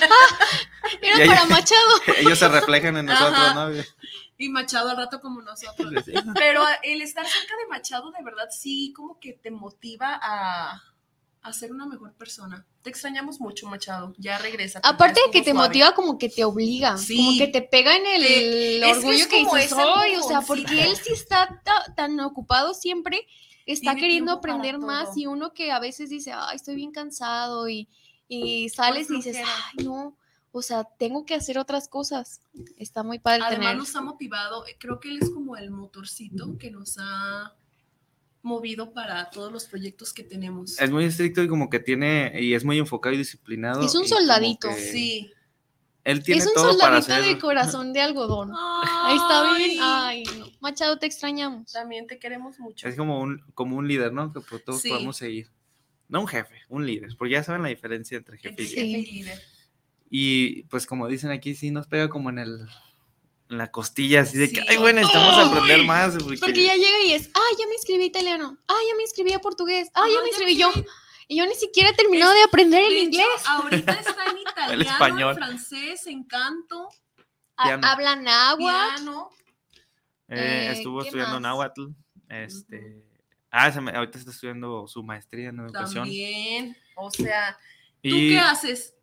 Ah, 0.82 0.88
era 1.02 1.26
para 1.26 1.44
Machado. 1.56 1.90
Ellos 2.16 2.38
se 2.38 2.48
reflejan 2.48 2.96
en 2.96 3.04
nosotros, 3.04 3.38
Ajá. 3.38 3.68
¿no? 3.68 3.84
y 4.38 4.48
Machado 4.48 4.88
al 4.88 4.96
rato 4.96 5.20
como 5.20 5.42
nosotros. 5.42 5.92
Pero 6.34 6.64
el 6.82 7.02
estar 7.02 7.26
cerca 7.26 7.54
de 7.58 7.68
Machado 7.68 8.10
de 8.10 8.24
verdad 8.24 8.48
sí 8.50 8.94
como 8.96 9.20
que 9.20 9.34
te 9.34 9.50
motiva 9.50 10.18
a, 10.22 10.82
a 11.42 11.52
ser 11.52 11.72
una 11.72 11.86
mejor 11.86 12.12
persona. 12.14 12.66
Te 12.82 12.90
extrañamos 12.90 13.40
mucho, 13.40 13.66
Machado. 13.66 14.14
Ya 14.18 14.36
regresa. 14.38 14.80
Aparte 14.82 15.20
de 15.26 15.30
que 15.30 15.40
te 15.42 15.52
suave. 15.52 15.68
motiva, 15.68 15.94
como 15.94 16.18
que 16.18 16.28
te 16.28 16.44
obliga, 16.44 16.96
Sí. 16.98 17.16
como 17.16 17.38
que 17.38 17.46
te 17.48 17.62
pega 17.62 17.96
en 17.96 18.06
el 18.06 18.84
orgullo 18.84 19.12
es 19.12 19.26
que, 19.26 19.38
dices, 19.38 19.72
"Ay", 19.76 20.16
o 20.16 20.22
sea, 20.22 20.42
porque 20.42 20.84
él 20.84 20.96
sí 20.96 21.12
está 21.12 21.62
ta- 21.64 21.94
tan 21.96 22.20
ocupado 22.20 22.74
siempre, 22.74 23.26
está 23.66 23.92
Tiene 23.92 24.00
queriendo 24.00 24.32
aprender 24.32 24.78
más 24.78 25.16
y 25.16 25.26
uno 25.26 25.52
que 25.54 25.72
a 25.72 25.78
veces 25.78 26.10
dice, 26.10 26.32
ay, 26.34 26.56
estoy 26.56 26.74
bien 26.74 26.92
cansado 26.92 27.68
y, 27.68 27.88
y 28.28 28.68
sales 28.68 29.10
y 29.10 29.16
dices, 29.16 29.36
ay, 29.38 29.84
no, 29.84 30.16
o 30.52 30.62
sea, 30.62 30.84
tengo 30.98 31.24
que 31.24 31.34
hacer 31.36 31.58
otras 31.58 31.88
cosas. 31.88 32.40
Está 32.76 33.02
muy 33.02 33.18
padre 33.18 33.42
Además 33.44 33.60
tener. 33.68 33.76
nos 33.76 33.96
ha 33.96 34.00
motivado, 34.02 34.66
eh, 34.66 34.76
creo 34.78 34.98
que 35.00 35.08
él 35.10 35.18
es 35.22 35.30
como 35.30 35.56
el 35.56 35.70
motorcito 35.70 36.58
que 36.58 36.70
nos 36.70 36.96
ha 36.98 37.54
movido 38.42 38.92
para 38.92 39.28
todos 39.30 39.52
los 39.52 39.66
proyectos 39.66 40.12
que 40.12 40.22
tenemos. 40.24 40.78
Es 40.80 40.90
muy 40.90 41.04
estricto 41.04 41.42
y 41.42 41.48
como 41.48 41.68
que 41.70 41.78
tiene, 41.80 42.32
y 42.40 42.54
es 42.54 42.64
muy 42.64 42.78
enfocado 42.78 43.14
y 43.14 43.18
disciplinado. 43.18 43.84
Es 43.84 43.94
un 43.94 44.06
soldadito. 44.08 44.68
que 44.68 44.74
Sí. 44.76 45.30
Él 46.02 46.22
tiene 46.22 46.40
Es 46.40 46.46
un 46.46 46.54
todo 46.54 46.78
para 46.78 47.02
soldadito 47.02 47.12
hacer. 47.24 47.34
de 47.34 47.38
corazón 47.40 47.92
de 47.92 48.00
algodón. 48.00 48.52
Ahí 48.54 49.16
está 49.16 49.54
bien. 49.56 49.78
Ay, 49.82 50.24
no. 50.38 50.46
Machado, 50.60 50.98
te 50.98 51.04
extrañamos. 51.06 51.70
También 51.72 52.06
te 52.06 52.18
queremos 52.18 52.58
mucho. 52.58 52.88
Es 52.88 52.96
como 52.96 53.20
un, 53.20 53.40
como 53.52 53.76
un 53.76 53.86
líder, 53.86 54.10
¿no? 54.12 54.32
Que 54.32 54.40
pues, 54.40 54.64
todos 54.64 54.80
Sí. 54.80 54.88
podemos 54.88 55.18
seguir. 55.18 55.48
No 56.08 56.22
un 56.22 56.26
jefe, 56.26 56.54
un 56.70 56.86
líder, 56.86 57.14
porque 57.18 57.34
ya 57.34 57.44
saben 57.44 57.62
la 57.62 57.68
diferencia 57.68 58.16
entre 58.16 58.38
jefe 58.38 58.62
y 58.62 58.66
jefe 58.66 58.80
y 58.86 59.06
líder. 59.12 59.40
Y 60.08 60.62
pues 60.64 60.86
como 60.86 61.06
dicen 61.06 61.30
aquí, 61.30 61.54
sí 61.54 61.70
nos 61.70 61.86
pega 61.86 62.08
como 62.08 62.30
en 62.30 62.38
el 62.40 62.66
en 63.50 63.58
la 63.58 63.70
costilla, 63.70 64.20
así 64.22 64.38
de 64.38 64.50
que, 64.52 64.62
ay, 64.68 64.76
bueno, 64.78 65.00
necesitamos 65.00 65.34
¡Ay! 65.36 65.46
aprender 65.48 65.84
más. 65.84 66.14
Porque, 66.22 66.38
Porque 66.38 66.64
ya 66.64 66.74
llega 66.76 67.00
y 67.04 67.12
es, 67.12 67.26
ay, 67.34 67.56
ya 67.58 67.66
me 67.66 67.74
inscribí 67.74 68.02
a 68.04 68.06
italiano, 68.06 68.56
ay, 68.68 68.86
ya 68.88 68.94
me 68.96 69.02
inscribí 69.02 69.32
a 69.32 69.40
portugués, 69.40 69.90
ay, 69.94 70.12
ya 70.14 70.22
me 70.22 70.28
inscribí 70.28 70.56
yo. 70.56 70.70
Y 71.28 71.36
yo 71.36 71.46
ni 71.46 71.54
siquiera 71.54 71.90
he 71.90 71.94
terminado 71.94 72.32
de 72.32 72.42
aprender 72.42 72.82
el 72.82 72.88
De 72.90 72.96
hecho, 72.98 73.06
inglés. 73.06 73.42
ahorita 73.46 73.92
está 74.00 74.24
en 74.30 74.38
italiano, 74.38 74.82
español. 74.82 75.30
en 75.30 75.36
francés, 75.36 76.06
en 76.06 76.24
canto, 76.24 76.88
Ha- 77.56 77.64
piano. 77.64 77.86
Habla 77.86 78.16
náhuatl. 78.16 79.08
eh, 80.28 80.66
eh, 80.68 80.72
estuvo 80.72 81.00
¿qué 81.00 81.08
estudiando 81.08 81.34
más? 81.34 81.42
náhuatl. 81.42 81.86
Este, 82.28 83.04
Ah, 83.52 83.72
se 83.72 83.80
me- 83.80 83.90
ahorita 83.90 84.16
está 84.18 84.30
estudiando 84.30 84.86
su 84.86 85.02
maestría 85.02 85.48
en 85.48 85.58
educación. 85.58 86.04
También. 86.04 86.76
O 86.94 87.10
sea, 87.10 87.56
¿tú 88.00 88.08
Y 88.08 88.30
qué 88.30 88.38
haces? 88.38 88.94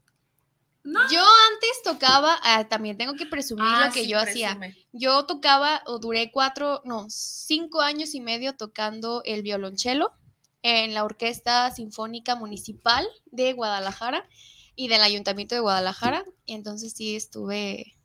No. 0.87 1.01
Yo 1.11 1.19
antes 1.51 1.83
tocaba, 1.83 2.37
ah, 2.43 2.65
también 2.69 2.97
tengo 2.97 3.13
que 3.15 3.25
presumir 3.25 3.65
Ah, 3.67 3.87
lo 3.87 3.93
que 3.93 4.03
sí, 4.03 4.07
yo 4.07 4.17
hacía. 4.17 4.57
Yo 4.93 5.25
tocaba, 5.25 5.83
o 5.85 5.99
duré 5.99 6.31
cuatro, 6.31 6.81
no, 6.85 7.07
cinco 7.09 7.81
años 7.81 8.15
y 8.15 8.21
medio 8.21 8.55
tocando 8.55 9.21
el 9.25 9.41
violonchelo 9.41 10.13
en 10.61 10.93
la 10.93 11.03
Orquesta 11.03 11.69
Sinfónica 11.71 12.37
Municipal 12.37 13.05
de 13.25 13.51
Guadalajara 13.51 14.29
y 14.77 14.87
del 14.87 15.01
Ayuntamiento 15.01 15.55
de 15.55 15.61
Guadalajara. 15.61 16.23
Y 16.45 16.53
entonces 16.53 16.93
sí 16.93 17.17
estuve 17.17 17.97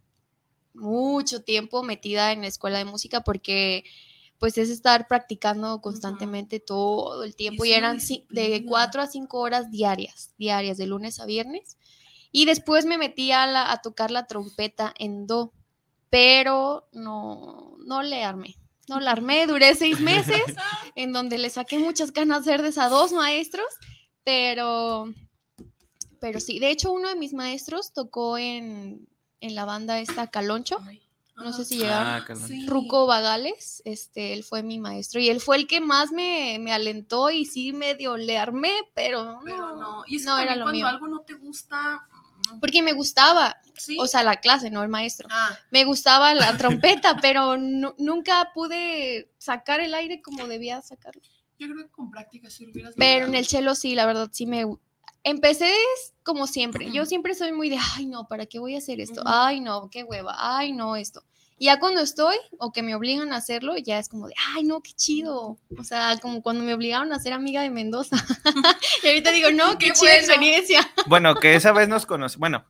mucho 0.75 1.45
tiempo 1.45 1.85
metida 1.85 2.33
en 2.33 2.41
la 2.41 2.49
escuela 2.49 2.79
de 2.79 2.85
música 2.85 3.21
porque 3.21 3.85
pues 4.41 4.59
es 4.59 4.71
estar 4.71 5.07
practicando 5.07 5.81
constantemente 5.81 6.59
todo 6.59 7.23
el 7.23 7.37
tiempo 7.37 7.65
y 7.65 7.75
eran 7.75 8.01
de 8.31 8.65
cuatro 8.67 9.03
a 9.03 9.07
cinco 9.07 9.39
horas 9.39 9.71
diarias, 9.71 10.35
diarias, 10.37 10.79
de 10.79 10.89
lunes 10.89 11.21
a 11.21 11.27
viernes. 11.27 11.77
Y 12.33 12.47
después 12.47 12.87
me 12.87 12.99
metí 12.99 13.31
a, 13.31 13.47
la- 13.47 13.71
a 13.71 13.83
tocar 13.83 14.11
la 14.11 14.27
trompeta 14.27 14.93
en 14.99 15.27
do, 15.27 15.53
pero 16.11 16.89
no, 16.93 17.77
no 17.85 18.03
le 18.03 18.25
armé. 18.25 18.57
No 18.89 18.99
la 19.01 19.13
armé, 19.13 19.47
duré 19.47 19.75
seis 19.75 20.01
meses 20.01 20.43
en 20.97 21.13
donde 21.13 21.39
le 21.39 21.51
saqué 21.51 21.79
muchas 21.79 22.13
ganas 22.13 22.45
verdes 22.45 22.79
a 22.79 22.89
dos 22.89 23.13
maestros, 23.13 23.67
pero, 24.25 25.13
pero 26.21 26.41
sí, 26.41 26.59
de 26.59 26.71
hecho 26.71 26.93
uno 26.93 27.09
de 27.09 27.15
mis 27.17 27.33
maestros 27.33 27.93
tocó 27.93 28.39
en, 28.39 29.07
en 29.41 29.55
la 29.55 29.65
banda 29.65 30.01
esta 30.01 30.27
Caloncho, 30.29 30.79
no 31.37 31.53
sé 31.53 31.65
si 31.65 31.79
llegaron. 31.79 32.07
Ah. 32.29 32.35
Sí. 32.47 32.67
Ruco 32.67 33.07
Bagales, 33.07 33.83
este, 33.85 34.33
él 34.35 34.45
fue 34.45 34.63
mi 34.63 34.79
maestro 34.79 35.19
y 35.21 35.29
él 35.31 35.41
fue 35.41 35.57
el 35.57 35.67
que 35.67 35.81
más 35.81 36.13
me, 36.13 36.59
me 36.61 36.73
alentó 36.73 37.31
y 37.31 37.47
sí 37.47 37.73
medio 37.73 38.17
le 38.17 38.37
armé, 38.37 38.73
pero 38.95 39.25
no, 39.25 39.41
Pero 39.45 39.77
no. 39.77 40.05
Y 40.07 40.17
es 40.17 40.23
que 40.23 40.29
no 40.29 40.39
era 40.39 40.57
lo 40.57 40.65
cuando 40.65 40.77
mío. 40.79 40.87
algo 40.89 41.07
no 41.09 41.21
te 41.21 41.35
gusta. 41.35 42.07
Porque 42.61 42.83
me 42.83 42.93
gustaba, 42.93 43.57
Sí. 43.77 43.97
o 43.99 44.07
sea, 44.07 44.23
la 44.23 44.37
clase, 44.37 44.71
no 44.71 44.83
el 44.83 44.89
maestro. 44.89 45.29
ah, 45.31 45.57
Me 45.71 45.85
gustaba 45.85 46.35
la 46.35 46.57
trompeta, 46.59 47.19
pero 47.21 47.57
nu- 47.57 47.95
nunca 47.99 48.51
pude 48.55 49.31
sacar 49.39 49.81
el 49.81 49.95
aire 49.95 50.21
como 50.23 50.47
debía 50.47 50.81
sacarlo. 50.83 51.23
yo 51.59 51.69
creo 51.69 51.85
que 51.87 51.91
con 51.93 52.11
práctica 52.11 52.51
sí 52.51 52.67
lo 52.67 52.73
hubieras 52.73 52.95
Pero 52.97 53.27
en 53.27 53.35
el 53.35 53.47
cello 53.47 53.75
sí, 53.75 53.95
la 53.95 54.07
verdad 54.07 54.29
sí 54.33 54.47
me... 54.47 54.65
Empecé 55.25 55.73
como 56.25 56.49
siempre. 56.49 56.91
Yo 56.91 57.07
siempre 57.07 57.35
soy 57.37 57.53
muy 57.53 57.69
de, 57.71 57.79
ay 57.97 58.07
no, 58.07 58.27
¿para 58.27 58.47
qué 58.47 58.59
voy 58.59 58.75
a 58.75 58.79
hacer 58.79 59.01
esto? 59.01 59.23
Ay 59.25 59.61
no, 59.61 59.89
qué 59.89 60.03
hueva, 60.03 60.35
ay 60.37 60.73
no, 60.73 60.97
esto. 60.97 61.23
Y 61.63 61.67
ya 61.67 61.79
cuando 61.79 62.01
estoy 62.01 62.35
o 62.59 62.73
que 62.73 62.83
me 62.83 62.97
obligan 62.97 63.33
a 63.33 63.37
hacerlo, 63.37 63.77
ya 63.79 64.01
es 64.01 64.09
como 64.09 64.27
de, 64.27 64.35
ay 64.57 64.65
no, 64.65 64.81
qué 64.81 64.91
chido. 64.95 65.59
O 65.79 65.85
sea, 65.85 66.17
como 66.21 66.43
cuando 66.43 66.65
me 66.65 66.75
obligaron 66.75 67.13
a 67.13 67.21
ser 67.21 67.33
amiga 67.35 67.63
de 67.63 67.71
Mendoza. 67.71 68.17
y 69.05 69.07
ahorita 69.07 69.31
digo, 69.31 69.53
no, 69.53 69.71
qué, 69.79 69.87
Qué 69.87 69.93
chida 69.93 70.11
bueno. 70.11 70.27
experiencia. 70.27 70.81
Bueno, 71.07 71.37
que 71.37 71.55
esa 71.55 71.71
vez 71.71 71.89
nos 71.89 72.05
conocimos. 72.05 72.41
Bueno, 72.41 72.65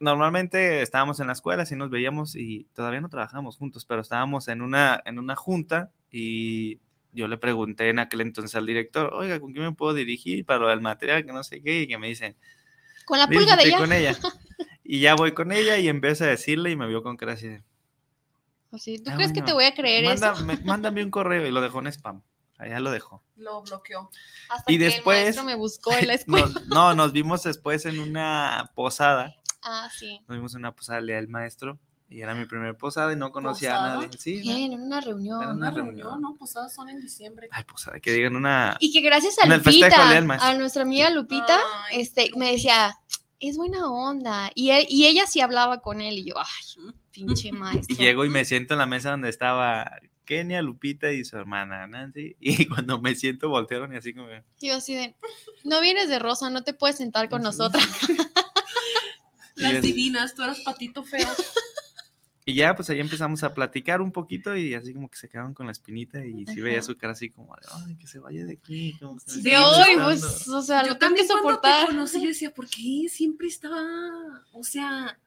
normalmente 0.00 0.82
estábamos 0.82 1.18
en 1.20 1.28
la 1.28 1.32
escuela, 1.32 1.64
sí 1.64 1.76
nos 1.76 1.88
veíamos 1.88 2.36
y 2.36 2.64
todavía 2.74 3.00
no 3.00 3.08
trabajamos 3.08 3.56
juntos, 3.56 3.86
pero 3.86 4.02
estábamos 4.02 4.48
en 4.48 4.60
una, 4.60 5.00
en 5.06 5.18
una 5.18 5.34
junta 5.34 5.90
y 6.10 6.78
yo 7.12 7.26
le 7.26 7.38
pregunté 7.38 7.88
en 7.88 8.00
aquel 8.00 8.20
entonces 8.20 8.54
al 8.54 8.66
director, 8.66 9.14
oiga, 9.14 9.40
¿con 9.40 9.52
quién 9.54 9.64
me 9.64 9.72
puedo 9.72 9.94
dirigir 9.94 10.44
para 10.44 10.60
lo 10.60 10.68
del 10.68 10.82
material? 10.82 11.24
Que 11.24 11.32
no 11.32 11.42
sé 11.42 11.62
qué, 11.62 11.80
y 11.82 11.86
que 11.86 11.96
me 11.96 12.08
dicen, 12.08 12.36
Con 13.06 13.18
la 13.18 13.26
pulga 13.26 13.56
de 13.56 13.64
"Dirígete 13.64 13.68
ella. 13.68 13.78
con 13.78 13.92
ella. 13.92 14.18
Y 14.84 15.00
ya 15.00 15.14
voy 15.14 15.32
con 15.32 15.52
ella 15.52 15.78
y 15.78 15.88
empiezo 15.88 16.24
a 16.24 16.26
decirle 16.26 16.70
y 16.70 16.76
me 16.76 16.86
vio 16.86 17.02
con 17.02 17.16
cara 17.16 17.32
así 17.32 17.48
de, 17.48 17.62
Así, 18.72 18.98
¿Tú 19.02 19.10
"Ah, 19.10 19.16
crees 19.16 19.32
que 19.32 19.42
te 19.42 19.52
voy 19.52 19.64
a 19.64 19.74
creer 19.74 20.04
"Manda- 20.04 20.32
eso? 20.32 20.44
me- 20.44 20.56
mándame 20.58 21.02
un 21.04 21.10
correo 21.10 21.46
y 21.46 21.50
lo 21.50 21.60
dejó 21.60 21.80
en 21.80 21.88
spam. 21.88 22.22
Allá 22.58 22.78
lo 22.80 22.90
dejó. 22.90 23.22
Lo 23.36 23.62
bloqueó. 23.62 24.10
Hasta 24.50 24.70
y 24.70 24.78
que 24.78 24.84
después- 24.84 25.18
el 25.18 25.24
maestro 25.24 25.44
me 25.44 25.54
buscó 25.54 25.92
en 25.92 26.06
la 26.08 26.14
escuela. 26.14 26.46
Nos- 26.46 26.66
no, 26.68 26.94
nos 26.94 27.12
vimos 27.12 27.42
después 27.42 27.86
en 27.86 27.98
una 28.00 28.70
posada. 28.74 29.34
Ah, 29.62 29.88
sí. 29.96 30.20
Nos 30.28 30.36
vimos 30.36 30.54
en 30.54 30.60
una 30.60 30.74
posada 30.74 30.98
el 30.98 31.06
día 31.06 31.16
del 31.16 31.28
maestro 31.28 31.78
y 32.08 32.20
era 32.20 32.34
mi 32.34 32.44
primer 32.44 32.76
posada 32.76 33.12
y 33.12 33.16
no 33.16 33.32
conocía 33.32 33.78
a 33.78 33.94
nadie. 33.96 34.10
Sí, 34.18 34.36
¿no? 34.36 34.42
Bien, 34.42 34.72
en 34.74 34.82
una 34.82 35.00
reunión. 35.00 35.40
Era 35.42 35.50
Una 35.52 35.56
una 35.56 35.70
reunión, 35.70 35.96
reunión. 35.96 36.20
¿no? 36.22 36.36
Posadas 36.36 36.74
son 36.74 36.88
en 36.90 37.00
diciembre. 37.00 37.48
Ay, 37.50 37.64
posada, 37.64 37.98
que 37.98 38.12
digan 38.12 38.36
una. 38.36 38.76
Y 38.78 38.92
que 38.92 39.00
gracias 39.00 39.38
a 39.38 39.44
En 39.46 39.56
Lupita, 39.56 40.18
a 40.18 40.54
nuestra 40.54 40.82
amiga 40.82 41.08
Lupita, 41.10 41.58
Ay, 41.90 42.00
este, 42.02 42.30
me 42.36 42.52
decía, 42.52 42.94
es 43.40 43.56
buena 43.56 43.90
onda. 43.90 44.50
Y, 44.54 44.70
e- 44.70 44.86
y 44.88 45.06
ella 45.06 45.26
sí 45.26 45.40
hablaba 45.40 45.80
con 45.80 46.00
él 46.00 46.18
y 46.18 46.24
yo, 46.24 46.34
ay, 46.38 46.92
pinche 47.10 47.52
maestro. 47.52 47.94
Y 47.94 47.98
llego 47.98 48.24
y 48.24 48.28
me 48.28 48.44
siento 48.44 48.74
en 48.74 48.78
la 48.78 48.86
mesa 48.86 49.10
donde 49.10 49.28
estaba 49.28 49.90
Kenia, 50.24 50.62
Lupita 50.62 51.10
y 51.12 51.24
su 51.24 51.36
hermana 51.36 51.86
Nancy. 51.86 52.36
Y 52.38 52.66
cuando 52.68 53.00
me 53.00 53.14
siento 53.14 53.48
voltearon 53.48 53.92
y 53.92 53.96
así 53.96 54.14
como... 54.14 54.28
Y 54.60 54.68
yo 54.68 54.76
así 54.76 54.94
de, 54.94 55.16
no 55.64 55.80
vienes 55.80 56.08
de 56.08 56.18
rosa, 56.18 56.50
no 56.50 56.62
te 56.62 56.74
puedes 56.74 56.96
sentar 56.96 57.28
con 57.28 57.42
nosotras. 57.42 57.84
Las 59.56 59.82
divinas, 59.82 60.34
tú 60.34 60.42
eras 60.42 60.60
patito 60.60 61.02
feo. 61.02 61.28
Y 62.50 62.54
ya, 62.54 62.74
pues 62.74 62.90
ahí 62.90 62.98
empezamos 62.98 63.42
a 63.44 63.54
platicar 63.54 64.00
un 64.02 64.10
poquito 64.10 64.56
y 64.56 64.74
así 64.74 64.92
como 64.92 65.08
que 65.08 65.16
se 65.16 65.28
quedaron 65.28 65.54
con 65.54 65.66
la 65.66 65.72
espinita 65.72 66.24
y 66.24 66.44
sí 66.46 66.60
veía 66.60 66.78
Ajá. 66.78 66.86
su 66.86 66.96
cara 66.96 67.12
así 67.12 67.30
como 67.30 67.54
de, 67.54 67.62
ay, 67.86 67.94
que 67.96 68.06
se 68.08 68.18
vaya 68.18 68.44
de 68.44 68.54
aquí. 68.54 68.96
como 68.98 69.18
que 69.18 69.40
De 69.40 69.56
hoy, 69.56 69.96
molestando". 69.96 70.04
pues, 70.06 70.48
o 70.48 70.62
sea, 70.62 70.82
Yo 70.82 70.88
lo 70.90 70.98
tengo 70.98 71.14
que 71.14 71.26
cuando 71.26 71.42
te 71.44 71.48
soportar. 71.68 71.86
conocí, 71.86 72.20
yo 72.22 72.28
decía, 72.28 72.50
¿por 72.52 72.68
qué 72.68 73.06
siempre 73.08 73.46
estaba? 73.48 73.80
O 74.52 74.64
sea, 74.64 75.18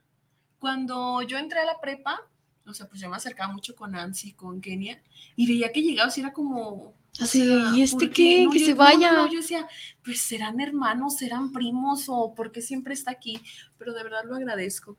cuando 0.60 1.22
yo 1.22 1.38
entré 1.38 1.60
a 1.60 1.66
la 1.66 1.80
prepa, 1.82 2.22
o 2.66 2.74
sea, 2.74 2.88
pues 2.88 3.02
yo 3.02 3.10
me 3.10 3.16
acercaba 3.18 3.52
mucho 3.54 3.76
con 3.76 3.92
Nancy, 3.92 4.34
con 4.34 4.62
Kenia, 4.62 5.02
y 5.36 5.48
veía 5.48 5.72
que 5.72 5.82
llegabas 5.82 6.18
y 6.18 6.22
era 6.22 6.34
como... 6.34 6.60
o 6.60 6.94
Así, 7.20 7.46
sea, 7.46 7.72
¿y 7.76 7.82
este 7.84 8.08
¿por 8.08 8.10
qué? 8.16 8.46
No, 8.46 8.52
Que 8.52 8.60
yo- 8.60 8.66
se 8.66 8.72
no, 8.72 8.78
vaya. 8.80 9.12
no, 9.14 9.32
yo 9.32 9.40
decía, 9.42 9.68
pues 10.04 10.20
serán 10.22 10.60
hermanos, 10.60 11.18
serán 11.18 11.52
primos, 11.52 12.06
o 12.08 12.34
por 12.34 12.52
qué 12.52 12.62
siempre 12.62 12.94
está 12.94 13.12
aquí, 13.12 13.40
pero 13.78 13.94
de 13.94 14.04
verdad 14.04 14.24
lo 14.26 14.36
agradezco. 14.36 14.98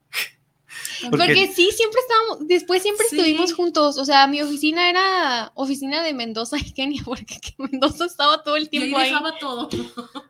Porque- 1.11 1.17
Porque 1.27 1.53
sí, 1.55 1.71
siempre 1.73 2.01
estábamos, 2.01 2.49
después 2.49 2.83
siempre 2.83 3.07
Sí. 3.09 3.17
estuvimos 3.17 3.53
juntos. 3.53 3.99
O 3.99 4.05
sea, 4.05 4.27
mi 4.27 4.41
oficina 4.43 4.89
era 4.89 5.53
oficina 5.55 6.03
de 6.03 6.13
Mendoza 6.15 6.57
y 6.59 6.73
Kenia, 6.73 7.03
porque 7.05 7.41
que 7.41 7.55
Mendoza 7.59 8.05
estaba 8.07 8.43
todo 8.43 8.57
el 8.57 8.63
Y 8.63 8.67
ahí 8.67 8.71
tiempo 8.71 8.99
ahí. 8.99 9.09
dejaba 9.11 9.39
todo. 9.39 9.69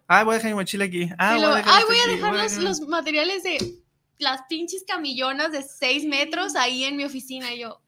Ah, 0.08 0.24
voy 0.24 0.34
a 0.34 0.36
dejar 0.36 0.50
mi 0.50 0.56
mochila 0.56 0.84
aquí. 0.84 1.08
Ah, 1.18 1.34
voy 1.36 1.44
a 1.44 1.54
dejar 1.56 1.72
Ay, 1.74 1.80
esto 1.80 1.86
voy 1.88 1.98
a 1.98 2.06
dejar 2.14 2.30
voy 2.30 2.38
a 2.40 2.42
los, 2.42 2.52
dejar- 2.52 2.64
los 2.64 2.80
materiales 2.88 3.42
de 3.42 3.74
las 4.18 4.42
pinches 4.48 4.84
camillonas 4.86 5.52
de 5.52 5.62
6 5.62 6.04
metros 6.06 6.54
ahí 6.56 6.84
en 6.84 6.96
mi 6.96 7.04
oficina. 7.04 7.52
Y 7.54 7.60
yo, 7.60 7.80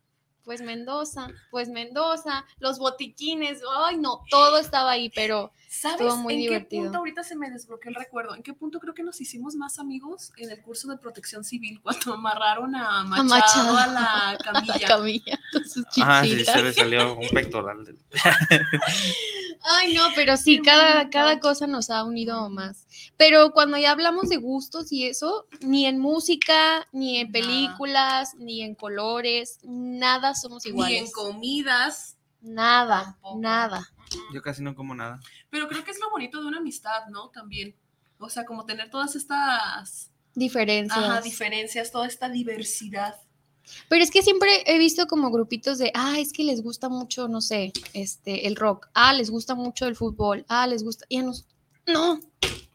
pues 0.44 0.60
Mendoza, 0.60 1.28
pues 1.50 1.68
Mendoza, 1.68 2.44
los 2.58 2.78
botiquines, 2.78 3.60
ay 3.84 3.96
no, 3.96 4.22
todo 4.30 4.58
estaba 4.58 4.92
ahí, 4.92 5.10
pero 5.10 5.52
¿Sabes 5.80 6.14
muy 6.16 6.34
en 6.34 6.40
divertido. 6.40 6.82
qué 6.82 6.86
punto 6.86 6.98
ahorita 6.98 7.22
se 7.24 7.36
me 7.36 7.50
desbloqueó 7.50 7.90
el 7.90 7.94
recuerdo? 7.94 8.34
¿En 8.34 8.42
qué 8.42 8.52
punto 8.54 8.80
creo 8.80 8.94
que 8.94 9.02
nos 9.02 9.20
hicimos 9.20 9.54
más 9.56 9.78
amigos 9.78 10.32
en 10.36 10.50
el 10.50 10.62
curso 10.62 10.88
de 10.88 10.96
protección 10.98 11.44
civil 11.44 11.80
cuando 11.82 12.14
amarraron 12.14 12.74
a 12.74 13.02
Machado 13.04 13.22
a, 13.22 13.24
Machado. 13.24 13.74
la 13.92 14.32
la 14.32 14.38
camilla? 14.38 14.86
camilla 14.88 15.38
con 15.52 15.68
sus 15.68 15.84
Ah, 16.00 16.22
sí, 16.24 16.44
se 16.44 16.62
le 16.62 16.72
salió 16.72 17.16
un 17.18 17.28
pectoral. 17.28 17.84
del- 17.84 17.98
Ay, 19.68 19.94
no, 19.94 20.08
pero 20.14 20.36
sí, 20.36 20.56
Qué 20.58 20.62
cada, 20.70 20.94
bonito. 20.98 21.10
cada 21.12 21.40
cosa 21.40 21.66
nos 21.66 21.90
ha 21.90 22.04
unido 22.04 22.48
más. 22.50 22.86
Pero 23.16 23.50
cuando 23.52 23.76
ya 23.78 23.90
hablamos 23.90 24.28
de 24.28 24.36
gustos 24.36 24.92
y 24.92 25.06
eso, 25.06 25.46
ni 25.60 25.86
en 25.86 25.98
música, 25.98 26.86
ni 26.92 27.18
en 27.18 27.30
Nada. 27.30 27.32
películas, 27.32 28.34
ni 28.36 28.62
en 28.62 28.74
colores, 28.74 29.58
nada 29.64 30.34
somos 30.34 30.64
Ni 30.64 30.70
en 30.70 30.76
iguales. 30.76 31.12
comidas. 31.12 32.16
Nada, 32.42 33.04
Tampoco. 33.04 33.40
nada. 33.40 33.88
Yo 34.32 34.42
casi 34.42 34.62
no 34.62 34.74
como 34.74 34.94
nada. 34.94 35.20
Pero 35.50 35.68
creo 35.68 35.84
que 35.84 35.90
es 35.90 36.00
lo 36.00 36.10
bonito 36.10 36.40
de 36.40 36.46
una 36.46 36.58
amistad, 36.58 37.06
¿no? 37.10 37.28
También. 37.30 37.74
O 38.18 38.30
sea, 38.30 38.44
como 38.44 38.64
tener 38.64 38.90
todas 38.90 39.14
estas 39.16 40.10
Diferencias. 40.36 41.02
ajá, 41.02 41.20
diferencias, 41.22 41.90
toda 41.90 42.06
esta 42.06 42.28
diversidad. 42.28 43.14
Pero 43.88 44.04
es 44.04 44.10
que 44.10 44.22
siempre 44.22 44.62
he 44.66 44.78
visto 44.78 45.06
como 45.06 45.30
grupitos 45.30 45.78
de, 45.78 45.90
ah, 45.94 46.20
es 46.20 46.32
que 46.32 46.44
les 46.44 46.62
gusta 46.62 46.88
mucho, 46.88 47.26
no 47.26 47.40
sé, 47.40 47.72
este, 47.94 48.46
el 48.46 48.54
rock, 48.54 48.88
ah, 48.94 49.14
les 49.14 49.30
gusta 49.30 49.54
mucho 49.54 49.86
el 49.86 49.96
fútbol, 49.96 50.44
ah, 50.48 50.66
les 50.66 50.84
gusta, 50.84 51.06
y 51.08 51.18
a 51.18 51.22
nos... 51.22 51.46
No, 51.86 52.20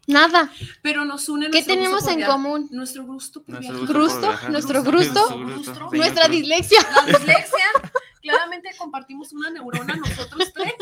nada. 0.08 0.52
Pero 0.82 1.06
nos 1.06 1.30
une 1.30 1.52
¿Qué 1.52 1.62
nuestro 1.62 1.76
gusto 1.76 1.84
tenemos 1.84 2.08
en 2.08 2.26
común? 2.26 2.68
Nuestro 2.72 3.06
gusto 3.06 3.44
por 3.44 3.56
Nuestro 3.56 3.80
gusto 3.80 3.94
¿Grusto? 3.94 4.50
¿Nuestro? 4.50 5.38
Nuestro 5.38 5.92
Nuestra 5.92 6.28
dislexia. 6.28 6.80
La 6.96 7.06
dislexia, 7.06 7.66
claramente 8.22 8.70
compartimos 8.78 9.34
una 9.34 9.50
neurona 9.50 9.96
nosotros 9.96 10.52
tres. 10.54 10.74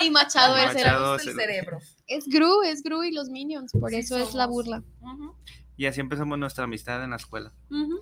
Y 0.00 0.10
Machado 0.10 0.56
es, 0.56 0.70
el- 0.70 0.74
Machado. 0.76 1.16
Es 1.16 1.26
el 1.26 1.34
cerebro. 1.34 1.78
es 2.06 2.26
Gru, 2.26 2.62
es 2.62 2.82
Gru 2.82 3.02
y 3.04 3.12
los 3.12 3.28
Minions, 3.28 3.72
por 3.72 3.90
Sí 3.90 3.96
eso 3.96 4.16
es 4.18 4.34
la 4.34 4.44
somos. 4.44 4.48
burla. 4.64 4.82
Ujú, 5.00 5.34
Y 5.76 5.86
así 5.86 6.00
empezamos 6.00 6.38
nuestra 6.38 6.64
amistad 6.64 7.02
en 7.04 7.10
la 7.10 7.16
escuela. 7.16 7.52
ujú. 7.70 7.98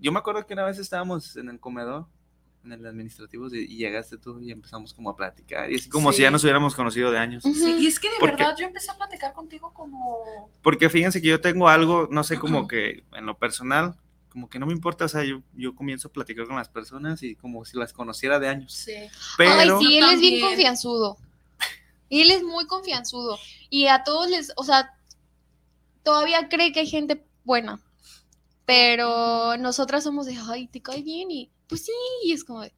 Yo 0.00 0.12
me 0.12 0.18
acuerdo 0.18 0.46
que 0.46 0.52
una 0.54 0.64
vez 0.64 0.78
estábamos 0.78 1.36
en 1.36 1.48
el 1.48 1.58
comedor, 1.60 2.06
en 2.64 2.72
el 2.72 2.84
administrativo, 2.86 3.46
y, 3.54 3.66
llegaste 3.76 4.18
tú 4.18 4.40
y 4.40 4.50
empezamos 4.50 4.92
como 4.92 5.10
a 5.10 5.16
platicar. 5.16 5.70
Y 5.70 5.76
así 5.76 5.88
como 5.88 6.12
si 6.12 6.22
ya 6.22 6.28
Sí. 6.28 6.32
nos 6.32 6.42
hubiéramos 6.44 6.74
conocido 6.74 7.10
de 7.10 7.18
años. 7.18 7.44
Ujú. 7.44 7.54
Sí, 7.54 7.76
y 7.80 7.86
es 7.86 7.98
que 8.00 8.08
de 8.08 8.14
Porque- 8.20 8.36
verdad 8.42 8.56
yo 8.58 8.66
empecé 8.66 8.90
a 8.90 8.96
platicar 8.96 9.32
contigo 9.32 9.72
como... 9.72 10.50
Porque 10.62 10.90
fíjense 10.90 11.22
que 11.22 11.28
yo 11.28 11.40
tengo 11.40 11.68
algo, 11.68 12.08
no 12.10 12.24
sé, 12.24 12.38
como 12.38 12.66
que 12.68 13.04
en 13.12 13.24
lo 13.26 13.38
personal, 13.38 13.94
como 14.34 14.50
que 14.50 14.58
no 14.58 14.66
me 14.66 14.72
importa, 14.72 15.04
o 15.04 15.08
sea, 15.08 15.22
yo, 15.22 15.42
yo 15.52 15.76
comienzo 15.76 16.08
a 16.08 16.12
platicar 16.12 16.48
con 16.48 16.56
las 16.56 16.68
personas 16.68 17.22
y 17.22 17.36
como 17.36 17.64
si 17.64 17.78
las 17.78 17.92
conociera 17.92 18.40
de 18.40 18.48
años. 18.48 18.72
Sí. 18.72 18.96
Pero, 19.38 19.78
Ay, 19.78 19.86
sí, 19.86 19.96
él 19.96 20.04
es 20.10 20.20
bien 20.20 20.40
confianzudo. 20.40 21.18
Él 22.10 22.32
es 22.32 22.42
muy 22.42 22.66
confianzudo. 22.66 23.38
Y 23.70 23.86
a 23.86 24.02
todos 24.02 24.28
les, 24.28 24.52
o 24.56 24.64
sea, 24.64 24.98
todavía 26.02 26.48
cree 26.48 26.72
que 26.72 26.80
hay 26.80 26.88
gente 26.88 27.24
buena. 27.44 27.80
Pero 28.66 29.56
nosotras 29.56 30.02
somos 30.02 30.26
de, 30.26 30.36
ay, 30.48 30.66
te 30.66 30.82
cae 30.82 31.02
bien. 31.02 31.30
Y 31.30 31.52
pues 31.68 31.84
sí, 31.84 31.92
y 32.24 32.32
es 32.32 32.42
como 32.42 32.62
de, 32.62 32.74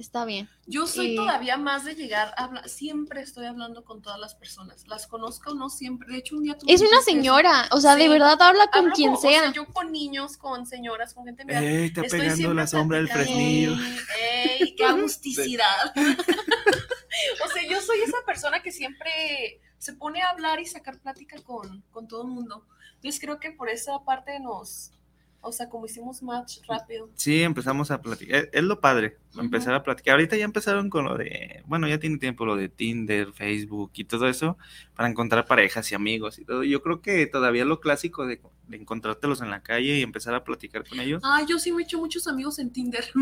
está 0.00 0.24
bien. 0.24 0.48
Yo 0.66 0.86
soy 0.86 1.12
Y- 1.12 1.16
todavía 1.16 1.56
más 1.56 1.84
de 1.84 1.94
llegar 1.94 2.32
a 2.36 2.44
hablar, 2.44 2.68
siempre 2.68 3.20
estoy 3.20 3.46
hablando 3.46 3.84
con 3.84 4.00
todas 4.02 4.18
las 4.18 4.34
personas, 4.34 4.86
las 4.86 5.06
conozca 5.06 5.50
o 5.50 5.54
no 5.54 5.68
siempre. 5.70 6.12
De 6.12 6.18
hecho, 6.18 6.36
un 6.36 6.44
día 6.44 6.56
tú 6.56 6.66
me 6.66 6.72
Es 6.72 6.80
una 6.80 6.90
eso. 6.98 7.02
señora, 7.02 7.68
o 7.72 7.80
sea, 7.80 7.96
de 7.96 8.08
verdad 8.08 8.40
habla 8.40 8.66
con 8.68 8.80
Hablo 8.82 8.92
quien 8.94 9.14
con- 9.14 9.18
o 9.18 9.20
sea, 9.20 9.52
yo 9.52 9.66
con 9.66 9.92
niños, 9.92 10.36
con 10.36 10.66
señoras, 10.66 11.14
con 11.14 11.24
gente. 11.26 11.44
mira, 11.44 11.60
¡Ey, 11.62 11.86
está 11.86 12.02
estoy 12.02 12.20
pegando 12.20 12.54
la 12.54 12.66
sombra 12.66 12.98
del 12.98 13.08
fresnillo! 13.08 13.74
¡Ey, 14.20 14.74
qué 14.76 14.84
agusticidad! 14.86 15.92
o 17.44 17.48
sea, 17.52 17.62
yo 17.68 17.80
soy 17.80 18.00
esa 18.02 18.18
persona 18.26 18.62
que 18.62 18.72
siempre 18.72 19.60
se 19.78 19.92
pone 19.94 20.22
a 20.22 20.30
hablar 20.30 20.60
y 20.60 20.66
sacar 20.66 20.98
plática 21.00 21.40
con, 21.42 21.82
con 21.90 22.08
todo 22.08 22.22
el 22.22 22.28
mundo. 22.28 22.66
Entonces 22.96 23.20
creo 23.20 23.38
que 23.38 23.52
por 23.52 23.68
esa 23.68 24.02
parte 24.04 24.40
nos, 24.40 24.90
o 25.40 25.52
sea, 25.52 25.68
como 25.68 25.86
hicimos 25.86 26.22
match 26.22 26.58
rápido. 26.66 27.10
Sí, 27.14 27.42
empezamos 27.42 27.90
a 27.90 28.00
platicar. 28.00 28.36
Es, 28.36 28.48
es 28.52 28.62
lo 28.62 28.80
padre, 28.80 29.16
empezar 29.36 29.74
a 29.74 29.82
platicar. 29.82 30.12
Ahorita 30.12 30.36
ya 30.36 30.44
empezaron 30.44 30.90
con 30.90 31.04
lo 31.04 31.16
de, 31.16 31.62
bueno, 31.66 31.88
ya 31.88 31.98
tiene 31.98 32.18
tiempo 32.18 32.44
lo 32.44 32.56
de 32.56 32.68
Tinder, 32.68 33.32
Facebook 33.32 33.92
y 33.94 34.04
todo 34.04 34.28
eso 34.28 34.58
para 34.94 35.08
encontrar 35.08 35.46
parejas 35.46 35.90
y 35.92 35.94
amigos 35.94 36.38
y 36.38 36.44
todo. 36.44 36.64
Yo 36.64 36.82
creo 36.82 37.00
que 37.00 37.26
todavía 37.26 37.64
lo 37.64 37.80
clásico 37.80 38.26
de, 38.26 38.40
de 38.66 38.76
encontrártelos 38.76 39.40
en 39.40 39.50
la 39.50 39.62
calle 39.62 39.98
y 39.98 40.02
empezar 40.02 40.34
a 40.34 40.44
platicar 40.44 40.86
con 40.86 41.00
ellos. 41.00 41.22
Ah, 41.24 41.42
yo 41.48 41.58
sí 41.58 41.72
me 41.72 41.82
he 41.82 41.84
hecho 41.84 41.98
muchos 41.98 42.26
amigos 42.26 42.58
en 42.58 42.72
Tinder. 42.72 43.04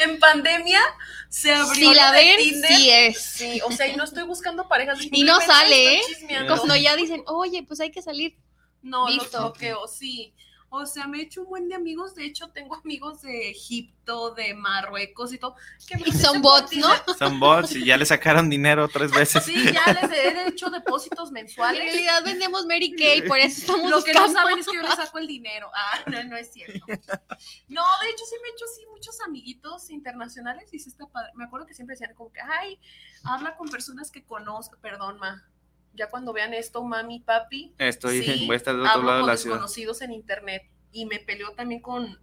en 0.00 0.18
pandemia 0.18 0.80
se 1.28 1.52
abrió 1.52 1.90
Si 1.90 1.94
la 1.94 2.12
ven, 2.12 2.38
Tinder. 2.38 2.70
sí 2.70 2.90
es. 2.90 3.22
Sí, 3.22 3.60
o 3.66 3.72
sea, 3.72 3.88
y 3.88 3.96
no 3.96 4.04
estoy 4.04 4.24
buscando 4.24 4.68
parejas. 4.68 4.98
Y 5.10 5.24
no 5.24 5.40
sale, 5.40 5.96
¿eh? 5.96 6.00
Cuando 6.46 6.76
ya 6.76 6.96
dicen, 6.96 7.22
oye, 7.26 7.64
pues 7.66 7.80
hay 7.80 7.90
que 7.90 8.02
salir. 8.02 8.36
No, 8.84 9.08
los 9.08 9.22
Listo. 9.24 9.38
bloqueo, 9.40 9.86
sí. 9.88 10.34
O 10.76 10.86
sea, 10.86 11.06
me 11.06 11.18
he 11.18 11.22
hecho 11.22 11.42
un 11.42 11.46
buen 11.50 11.68
de 11.68 11.76
amigos. 11.76 12.16
De 12.16 12.24
hecho, 12.26 12.48
tengo 12.50 12.74
amigos 12.84 13.22
de 13.22 13.48
Egipto, 13.50 14.34
de 14.34 14.54
Marruecos 14.54 15.32
y 15.32 15.38
todo. 15.38 15.54
Que 15.86 15.96
Y 16.00 16.10
los 16.10 16.20
son 16.20 16.42
bots, 16.42 16.76
¿no? 16.76 16.88
Son 17.16 17.38
bots 17.38 17.76
y 17.76 17.84
ya 17.84 17.96
le 17.96 18.04
sacaron 18.04 18.50
dinero 18.50 18.88
tres 18.88 19.12
veces. 19.12 19.44
Sí, 19.44 19.54
ya 19.72 19.92
les 19.92 20.10
he 20.10 20.48
hecho 20.48 20.70
depósitos 20.70 21.28
En 21.28 21.34
mensuales. 21.34 21.80
realidad 21.80 22.24
vendemos 22.24 22.66
Mary 22.66 22.92
Kay, 22.96 23.22
por 23.28 23.38
eso 23.38 23.60
estamos 23.60 23.88
Lo 23.88 24.02
que 24.02 24.12
no 24.14 24.28
saben 24.32 24.58
es 24.58 24.66
que 24.66 24.74
yo 24.74 24.82
les 24.82 24.96
saco 24.96 25.18
el 25.18 25.28
dinero. 25.28 25.70
Ah, 25.72 26.00
no, 26.10 26.24
no 26.24 26.36
es 26.36 26.52
cierto. 26.52 26.84
No, 26.88 27.82
de 28.02 28.10
hecho 28.10 28.24
sí 28.28 28.36
me 28.42 28.48
he 28.48 28.52
hecho 28.52 28.64
así 28.64 28.84
muchos 28.90 29.20
amiguitos 29.20 29.90
internacionales 29.90 30.68
y 30.74 30.80
sí 30.80 30.88
está 30.88 31.06
padre. 31.06 31.30
Me 31.36 31.44
acuerdo 31.44 31.66
que 31.66 31.74
siempre 31.74 31.94
decían 31.94 32.14
como 32.16 32.32
que, 32.32 32.40
ay, 32.40 32.80
habla 33.22 33.56
con 33.56 33.68
personas 33.68 34.10
que 34.10 34.24
conozco. 34.24 34.76
Perdón, 34.80 35.18
ma. 35.18 35.46
Ya 35.94 36.08
cuando 36.08 36.32
vean 36.32 36.52
esto, 36.54 36.82
mami, 36.82 37.20
papi, 37.20 37.72
Estoy, 37.78 38.22
Sí, 38.22 38.46
voy 38.46 38.54
a 38.54 38.56
estar 38.56 38.74
del 38.76 38.86
otro 38.86 39.02
lado 39.02 39.20
de 39.20 39.26
la 39.26 39.36
ciudad. 39.36 39.56
desconocidos 39.56 40.02
en 40.02 40.12
internet. 40.12 40.62
Y 40.92 41.06
me 41.06 41.18
peleó 41.18 41.52
también 41.52 41.80
con... 41.80 42.18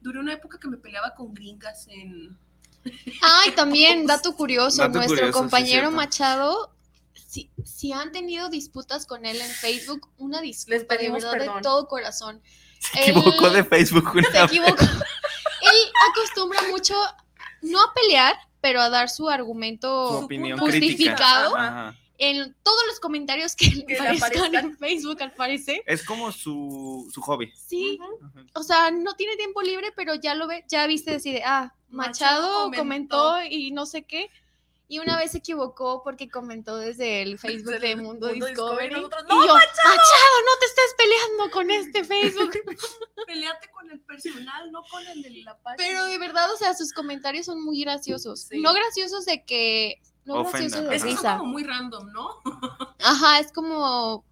Duré 0.00 0.18
una 0.18 0.32
época 0.32 0.58
que 0.58 0.68
me 0.68 0.76
peleaba 0.78 1.14
con 1.14 1.34
gringas 1.34 1.86
en... 1.88 2.38
Ay, 3.22 3.50
también, 3.52 4.06
dato 4.06 4.34
curioso, 4.34 4.78
Dato 4.82 4.98
nuestro 4.98 5.16
curioso, 5.16 5.38
compañero. 5.38 5.90
Machado, 5.90 6.74
si, 7.26 7.50
si 7.64 7.92
han 7.92 8.12
tenido 8.12 8.48
disputas 8.50 9.06
con 9.06 9.24
él 9.26 9.40
en 9.40 9.50
Facebook, 9.50 10.10
una 10.18 10.40
disculpa 10.40 10.78
de 10.78 10.84
pedimos 10.84 11.22
verdad 11.22 11.32
de 11.32 11.38
perdón. 11.46 11.62
todo 11.62 11.88
corazón. 11.88 12.42
Se 12.78 13.10
equivocó 13.10 13.46
Él- 13.48 13.52
de 13.54 13.64
Facebook 13.64 14.10
una 14.14 14.30
Se 14.30 14.42
equivocó. 14.42 14.84
él 14.84 15.78
acostumbra 16.10 16.60
mucho, 16.70 16.94
no 17.62 17.80
a 17.82 17.92
pelear, 17.94 18.36
pero 18.60 18.80
a 18.80 18.90
dar 18.90 19.08
su 19.08 19.28
argumento 19.30 20.08
Su 20.20 20.24
opinión 20.26 20.58
justificado 20.58 21.52
crítica. 21.54 21.68
Ajá. 21.68 21.96
En 22.18 22.54
todos 22.62 22.80
los 22.86 23.00
comentarios 23.00 23.56
que 23.56 23.66
le 23.66 23.84
Que 23.86 23.94
le 23.94 23.98
aparezcan 24.00 24.22
aparezcan. 24.44 24.64
en 24.66 24.78
Facebook, 24.78 25.22
al 25.22 25.32
parecer. 25.32 25.82
Es 25.86 26.04
como 26.04 26.30
su, 26.32 27.10
su 27.12 27.20
hobby. 27.22 27.52
Sí, 27.56 27.98
o 28.54 28.62
sea, 28.62 28.90
no 28.90 29.14
tiene 29.14 29.36
tiempo 29.36 29.62
libre, 29.62 29.92
pero 29.96 30.14
ya 30.14 30.34
lo 30.34 30.46
ve, 30.46 30.64
ya 30.68 30.86
viste 30.86 31.10
decir, 31.12 31.40
ah, 31.44 31.74
Machado 31.88 32.68
Machado 32.68 32.78
comentó. 32.78 33.18
comentó. 33.32 33.42
y 33.54 33.70
no 33.72 33.86
sé 33.86 34.02
qué. 34.04 34.30
Y 34.86 34.98
una 34.98 35.16
vez 35.16 35.32
se 35.32 35.38
equivocó 35.38 36.02
porque 36.04 36.28
comentó 36.28 36.76
desde 36.76 37.22
el 37.22 37.38
Facebook 37.38 37.72
Desde 37.72 37.88
de 37.88 37.96
Mundo, 37.96 38.28
Mundo 38.28 38.46
Discovery, 38.46 38.88
Discovery. 38.88 38.94
nosotros, 38.94 39.22
y 39.24 39.28
"No, 39.34 39.46
yo, 39.46 39.54
Machado! 39.54 40.36
no 40.44 40.58
te 40.60 40.66
estés 40.66 40.94
peleando 40.98 41.50
con 41.50 41.70
este 41.70 42.04
Facebook. 42.04 42.50
Peleate 43.26 43.70
con 43.72 43.90
el 43.90 44.00
personal, 44.00 44.70
no 44.70 44.82
con 44.90 45.06
el 45.06 45.22
de 45.22 45.30
la 45.42 45.56
página. 45.58 45.76
Pero 45.78 46.04
de 46.04 46.18
verdad, 46.18 46.52
o 46.52 46.56
sea, 46.58 46.74
sus 46.74 46.92
comentarios 46.92 47.46
son 47.46 47.64
muy 47.64 47.80
graciosos. 47.82 48.42
Sí. 48.42 48.60
No 48.60 48.72
graciosos 48.74 49.24
de 49.24 49.42
que. 49.44 50.00
No 50.24 50.36
Ofendan, 50.36 50.92
es 50.92 51.02
risa. 51.02 51.38
como 51.38 51.52
muy 51.52 51.64
random, 51.64 52.10
¿no? 52.12 52.28
Ajá, 53.02 53.40
es 53.40 53.52
como. 53.52 54.24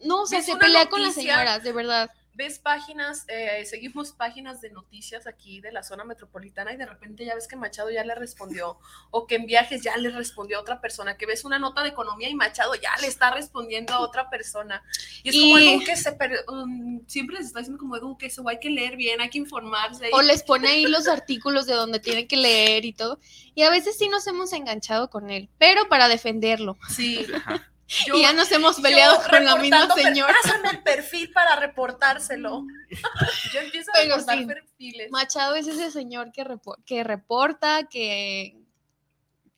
No, 0.00 0.22
o 0.22 0.26
sea, 0.26 0.42
se 0.42 0.56
pelea 0.56 0.88
con 0.88 1.02
las 1.02 1.14
señoras, 1.14 1.62
de 1.62 1.72
verdad. 1.72 2.10
Ves 2.36 2.58
páginas, 2.58 3.24
eh, 3.28 3.64
seguimos 3.64 4.12
páginas 4.12 4.60
de 4.60 4.70
noticias 4.70 5.26
aquí 5.26 5.60
de 5.62 5.72
la 5.72 5.82
zona 5.82 6.04
metropolitana 6.04 6.70
y 6.72 6.76
de 6.76 6.84
repente 6.84 7.24
ya 7.24 7.34
ves 7.34 7.48
que 7.48 7.56
Machado 7.56 7.90
ya 7.90 8.04
le 8.04 8.14
respondió 8.14 8.78
o 9.10 9.26
que 9.26 9.36
en 9.36 9.46
viajes 9.46 9.82
ya 9.82 9.96
le 9.96 10.10
respondió 10.10 10.58
a 10.58 10.60
otra 10.60 10.80
persona, 10.82 11.16
que 11.16 11.24
ves 11.24 11.46
una 11.46 11.58
nota 11.58 11.82
de 11.82 11.88
economía 11.88 12.28
y 12.28 12.34
Machado 12.34 12.74
ya 12.74 12.90
le 13.00 13.06
está 13.06 13.30
respondiendo 13.30 13.94
a 13.94 14.00
otra 14.00 14.28
persona. 14.28 14.82
Y 15.22 15.30
es 15.30 15.34
como 15.40 15.56
algo 15.56 15.80
que 15.84 15.96
se 15.96 16.12
per- 16.12 16.44
um, 16.48 17.00
siempre 17.06 17.36
les 17.38 17.46
está 17.46 17.60
diciendo 17.60 17.78
como 17.80 17.96
Edu, 17.96 18.18
que 18.18 18.26
eso 18.26 18.46
hay 18.46 18.58
que 18.60 18.68
leer 18.68 18.96
bien, 18.96 19.20
hay 19.22 19.30
que 19.30 19.38
informarse. 19.38 20.10
O 20.12 20.20
les 20.20 20.42
pone 20.42 20.68
ahí 20.68 20.82
los 20.86 21.08
artículos 21.08 21.64
de 21.66 21.72
donde 21.74 22.00
tienen 22.00 22.28
que 22.28 22.36
leer 22.36 22.84
y 22.84 22.92
todo. 22.92 23.18
Y 23.54 23.62
a 23.62 23.70
veces 23.70 23.96
sí 23.96 24.08
nos 24.10 24.26
hemos 24.26 24.52
enganchado 24.52 25.08
con 25.08 25.30
él, 25.30 25.48
pero 25.56 25.88
para 25.88 26.08
defenderlo. 26.08 26.76
Sí. 26.90 27.26
Ajá. 27.34 27.66
Yo- 28.06 28.16
y 28.16 28.22
ya 28.22 28.32
nos 28.32 28.50
hemos 28.50 28.80
peleado 28.80 29.20
con 29.30 29.44
la 29.44 29.56
misma 29.56 29.88
señora. 29.94 30.34
Pásame 30.42 30.70
el 30.70 30.82
perfil 30.82 31.30
para 31.32 31.56
reportárselo. 31.56 32.64
Yo 33.52 33.60
empiezo 33.60 33.90
a 33.92 33.94
Pero 33.94 34.16
reportar 34.16 34.38
sí. 34.38 34.46
perfiles. 34.46 35.10
Machado 35.10 35.54
es 35.54 35.66
ese 35.68 35.90
señor 35.92 36.32
que, 36.32 36.44
que 36.84 37.04
reporta, 37.04 37.84
que 37.88 38.58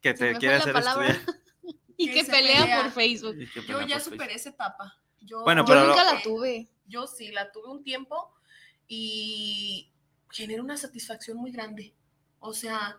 Que 0.02 0.12
te 0.14 0.34
quiere 0.36 0.56
la 0.56 0.60
hacer 0.60 0.72
palabra. 0.74 1.08
estudiar. 1.08 1.38
y 1.96 2.10
Que 2.12 2.24
pelea, 2.24 2.60
pelea. 2.62 2.82
por 2.82 2.92
Facebook. 2.92 3.36
Yo 3.66 3.80
ya 3.86 3.98
superé 3.98 4.18
Facebook. 4.34 4.36
esa 4.36 4.48
etapa. 4.50 4.94
Yo, 5.20 5.42
Bueno, 5.42 5.62
Yo 5.62 5.66
pero 5.66 5.86
nunca 5.86 6.04
lo- 6.04 6.12
la 6.14 6.22
tuve. 6.22 6.68
Yo 6.86 7.06
sí, 7.06 7.28
la 7.32 7.50
tuve 7.50 7.68
un 7.70 7.82
tiempo 7.82 8.34
y 8.86 9.90
genera 10.30 10.62
una 10.62 10.76
satisfacción 10.76 11.36
muy 11.38 11.50
grande. 11.50 11.94
O 12.40 12.52
sea, 12.54 12.98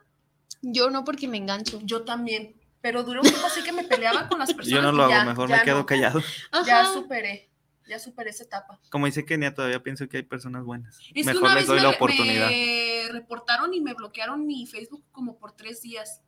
Yo 0.62 0.90
no 0.90 1.04
porque 1.04 1.28
me 1.28 1.38
engancho. 1.38 1.80
yo 1.84 2.04
también. 2.04 2.59
Pero 2.82 3.04
duró 3.04 3.22
un 3.22 3.28
tiempo 3.28 3.46
así 3.48 3.62
que 3.64 3.72
me 3.74 3.84
peleaba 3.84 4.28
con 4.30 4.40
las 4.40 4.54
personas. 4.54 4.70
Yo 4.74 4.82
no 4.82 4.92
lo 4.92 5.04
hago, 5.04 5.12
ya- 5.12 5.26
mejor 5.26 5.50
ya 5.50 5.58
me 5.58 5.64
quedo 5.64 5.80
no. 5.80 5.86
callado. 5.86 6.22
Ya 6.66 6.82
Ajá. 6.82 6.94
superé, 6.94 7.50
ya 7.88 8.00
superé 8.00 8.30
esa 8.30 8.44
etapa. 8.46 8.80
Como 8.90 9.06
dice 9.06 9.26
Kenia, 9.26 9.54
todavía 9.54 9.84
pienso 9.84 10.08
que 10.08 10.18
hay 10.18 10.24
personas 10.24 10.64
buenas. 10.64 10.98
Es 11.00 11.14
que 11.14 11.24
Mejor 11.26 11.44
una 11.44 11.56
les 11.56 11.64
vez 11.64 11.68
doy 11.68 11.78
me, 11.78 11.84
la 11.84 11.90
oportunidad. 11.90 12.48
me 12.50 13.04
reportaron 13.12 13.74
y 13.74 13.82
me 13.82 13.94
bloquearon 13.94 14.46
mi 14.46 14.66
Facebook 14.66 15.04
como 15.12 15.38
por 15.38 15.52
tres 15.54 15.82
días. 15.82 16.22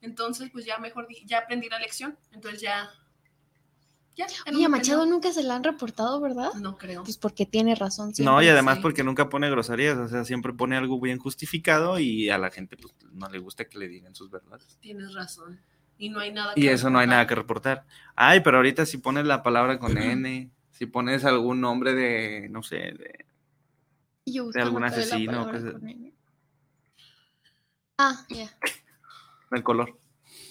Entonces, 0.00 0.50
pues 0.52 0.64
ya 0.64 0.78
mejor, 0.78 1.08
di- 1.08 1.24
ya 1.26 1.38
aprendí 1.38 1.68
la 1.68 1.78
lección. 1.80 2.16
Entonces 2.30 2.60
ya, 2.60 2.88
ya. 4.14 4.26
Oye, 4.50 4.64
a 4.64 4.68
Machado 4.68 5.04
nunca 5.06 5.32
se 5.32 5.42
la 5.42 5.56
han 5.56 5.64
reportado, 5.64 6.20
¿verdad? 6.20 6.52
No 6.54 6.78
creo. 6.78 7.02
Pues 7.02 7.18
porque 7.18 7.44
tiene 7.46 7.74
razón. 7.74 8.08
No, 8.08 8.12
y 8.12 8.44
siempre. 8.44 8.50
además 8.50 8.76
sí. 8.76 8.82
porque 8.82 9.02
nunca 9.02 9.28
pone 9.28 9.50
groserías, 9.50 9.96
o 9.98 10.08
sea, 10.08 10.24
siempre 10.24 10.52
pone 10.52 10.76
algo 10.76 11.00
bien 11.00 11.18
justificado 11.18 11.98
y 11.98 12.30
a 12.30 12.38
la 12.38 12.50
gente 12.50 12.76
pues, 12.76 12.94
no 13.12 13.28
le 13.28 13.38
gusta 13.40 13.64
que 13.68 13.78
le 13.78 13.88
digan 13.88 14.14
sus 14.14 14.30
verdades. 14.30 14.78
Tienes 14.80 15.12
razón. 15.14 15.60
Y 15.98 16.10
no 16.10 16.20
hay 16.20 16.32
nada 16.32 16.52
Y 16.56 16.68
eso 16.68 16.90
no 16.90 16.98
hay 16.98 17.06
nada 17.06 17.26
que 17.26 17.34
reportar. 17.34 17.86
Ay, 18.14 18.40
pero 18.40 18.58
ahorita 18.58 18.84
si 18.86 18.98
pones 18.98 19.24
la 19.24 19.42
palabra 19.42 19.78
con 19.78 19.96
N, 19.96 20.50
si 20.70 20.86
pones 20.86 21.24
algún 21.24 21.60
nombre 21.60 21.94
de, 21.94 22.48
no 22.50 22.62
sé, 22.62 22.76
de, 22.76 23.24
de 24.26 24.62
algún 24.62 24.84
asesino, 24.84 25.50
que. 25.50 26.12
Ah, 27.98 28.26
ya. 28.28 28.50
del 29.50 29.62
color, 29.62 29.98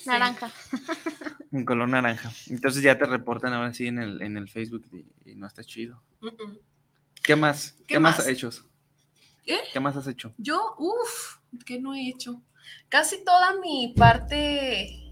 Naranja. 0.06 0.52
un 1.52 1.66
color 1.66 1.90
naranja. 1.90 2.32
Entonces 2.48 2.82
ya 2.84 2.98
te 2.98 3.06
reportan 3.06 3.54
ahora 3.54 3.74
sí 3.74 3.88
en 3.88 4.00
el, 4.00 4.22
en 4.22 4.38
el 4.38 4.50
Facebook 4.50 4.86
y, 4.92 5.32
y 5.32 5.36
no 5.36 5.48
está 5.48 5.64
chido. 5.64 6.02
¿Qué 7.22 7.36
más? 7.36 7.74
¿Qué, 7.80 7.96
¿Qué 7.96 8.00
más 8.00 8.18
más? 8.18 8.20
has 8.20 8.28
hecho? 8.28 8.50
¿Qué? 9.44 9.60
¿Qué 9.74 9.80
más 9.80 9.96
has 9.96 10.08
hecho? 10.08 10.34
Yo, 10.38 10.76
uff, 10.78 11.38
¿qué 11.66 11.80
no 11.80 11.94
he 11.94 12.08
hecho? 12.10 12.42
Casi 12.90 13.24
toda 13.24 13.60
mi 13.60 13.94
parte 13.96 15.05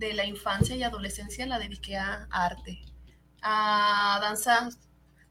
de 0.00 0.14
la 0.14 0.24
infancia 0.24 0.74
y 0.74 0.82
adolescencia 0.82 1.46
la 1.46 1.58
dediqué 1.58 1.96
a, 1.98 2.26
a 2.30 2.46
arte, 2.46 2.80
a 3.42 4.18
danza, 4.22 4.70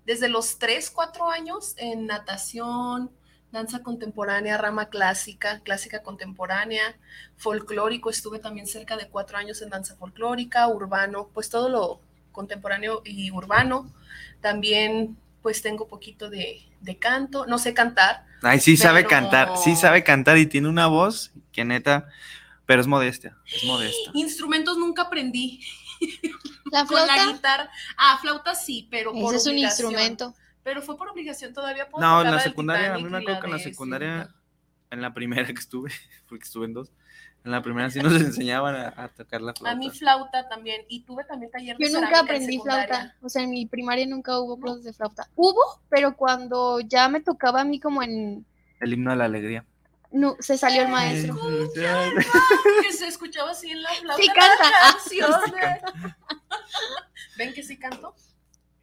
desde 0.06 0.30
los 0.30 0.60
3, 0.60 0.92
4 0.92 1.30
años 1.30 1.74
en 1.78 2.06
natación, 2.06 3.12
danza 3.52 3.82
contemporánea, 3.82 4.60
rama 4.60 4.90
clásica, 4.90 5.60
clásica 5.62 6.04
contemporánea, 6.04 6.96
folclórico, 7.36 8.12
estuve 8.12 8.38
también 8.38 8.68
cerca 8.68 8.96
de 8.96 9.10
4 9.10 9.40
años 9.40 9.62
en 9.64 9.70
danza 9.70 9.96
folclórica, 9.96 10.68
urbano, 10.68 11.30
pues 11.34 11.50
todo 11.50 11.68
lo 11.68 12.00
contemporáneo 12.32 13.02
y 13.04 13.32
urbano. 13.32 13.92
También 14.40 15.18
pues 15.42 15.64
tengo 15.64 15.88
poquito 15.88 16.30
de, 16.30 16.62
de 16.80 17.00
canto, 17.00 17.48
no 17.48 17.58
sé 17.58 17.74
cantar, 17.74 18.26
Ay, 18.42 18.60
sí 18.60 18.78
sabe 18.78 19.06
cantar, 19.06 19.58
sí 19.58 19.76
sabe 19.76 20.04
cantar 20.04 20.38
y 20.38 20.46
tiene 20.46 20.70
una 20.70 20.88
voz 20.88 21.32
que 21.52 21.66
neta, 21.66 22.08
pero 22.70 22.82
es 22.82 22.88
modesta, 22.88 23.36
es 23.48 23.64
modesta. 23.64 24.12
Instrumentos 24.14 24.78
nunca 24.78 25.02
aprendí. 25.02 25.60
La 26.72 26.86
Con 26.86 26.98
la 26.98 27.14
flauta. 27.16 27.34
guitarra. 27.34 27.72
Ah, 27.98 28.20
flauta 28.22 28.54
sí, 28.54 28.88
pero 28.92 29.12
por 29.12 29.34
Ese 29.34 29.38
es 29.38 29.48
un 29.48 29.58
instrumento. 29.58 30.36
Pero 30.62 30.84
fue 30.84 30.96
por 30.96 31.10
obligación 31.10 31.52
todavía. 31.52 31.90
puedo 31.90 32.06
No, 32.06 32.22
en 32.22 32.30
la 32.30 32.40
secundaria, 32.40 32.94
a 32.94 32.98
mí 33.00 33.06
me 33.06 33.18
acuerdo 33.18 33.40
que 33.40 33.48
en 33.48 33.54
la 33.54 33.58
secundaria, 33.58 34.36
en 34.92 35.02
la 35.02 35.16
primera 35.16 35.48
que 35.48 35.54
estuve, 35.54 35.90
porque 36.30 36.44
estuve 36.44 36.68
en 36.68 36.76
dos, 36.76 36.92
en 37.44 37.50
la 37.50 37.64
primera 37.64 37.90
sí 37.90 38.02
nos 38.02 38.14
enseñaban 38.22 38.76
a, 38.76 38.94
a 38.96 39.08
tocar 39.08 39.42
la 39.42 39.56
flauta. 39.56 39.72
A 39.72 39.76
mí 39.76 39.90
flauta 39.90 40.48
también. 40.48 40.84
Y 40.90 41.00
tuve 41.06 41.24
también 41.24 41.52
taller 41.52 41.76
de 41.76 41.90
Yo 41.90 42.00
nunca 42.00 42.20
aprendí 42.20 42.60
flauta. 42.60 43.16
O 43.24 43.30
sea, 43.30 43.42
en 43.42 43.50
mi 43.50 43.66
primaria 43.66 44.06
nunca 44.06 44.38
hubo 44.40 44.60
clases 44.60 44.84
de 44.84 44.94
flauta. 44.94 45.28
Hubo, 45.36 45.82
pero 45.90 46.16
cuando 46.16 46.82
ya 46.82 47.10
me 47.10 47.20
tocaba 47.20 47.62
a 47.62 47.66
mí 47.66 47.80
como 47.80 48.04
en... 48.04 48.46
El 48.80 48.94
himno 48.94 49.10
de 49.10 49.18
la 49.18 49.26
alegría. 49.26 49.66
No, 50.12 50.36
se 50.40 50.58
salió 50.58 50.82
el 50.84 50.88
maestro. 50.90 51.38
Que 52.84 52.94
se 52.94 53.08
escuchaba 53.08 53.52
así 53.52 53.70
en 53.70 53.82
la 53.84 53.90
flauta. 53.94 54.24
Sí 55.08 55.20
canta. 55.20 55.52
de- 55.52 56.14
¿Ven 57.38 57.54
que 57.54 57.64
sí 57.64 57.78
canto? 57.78 58.16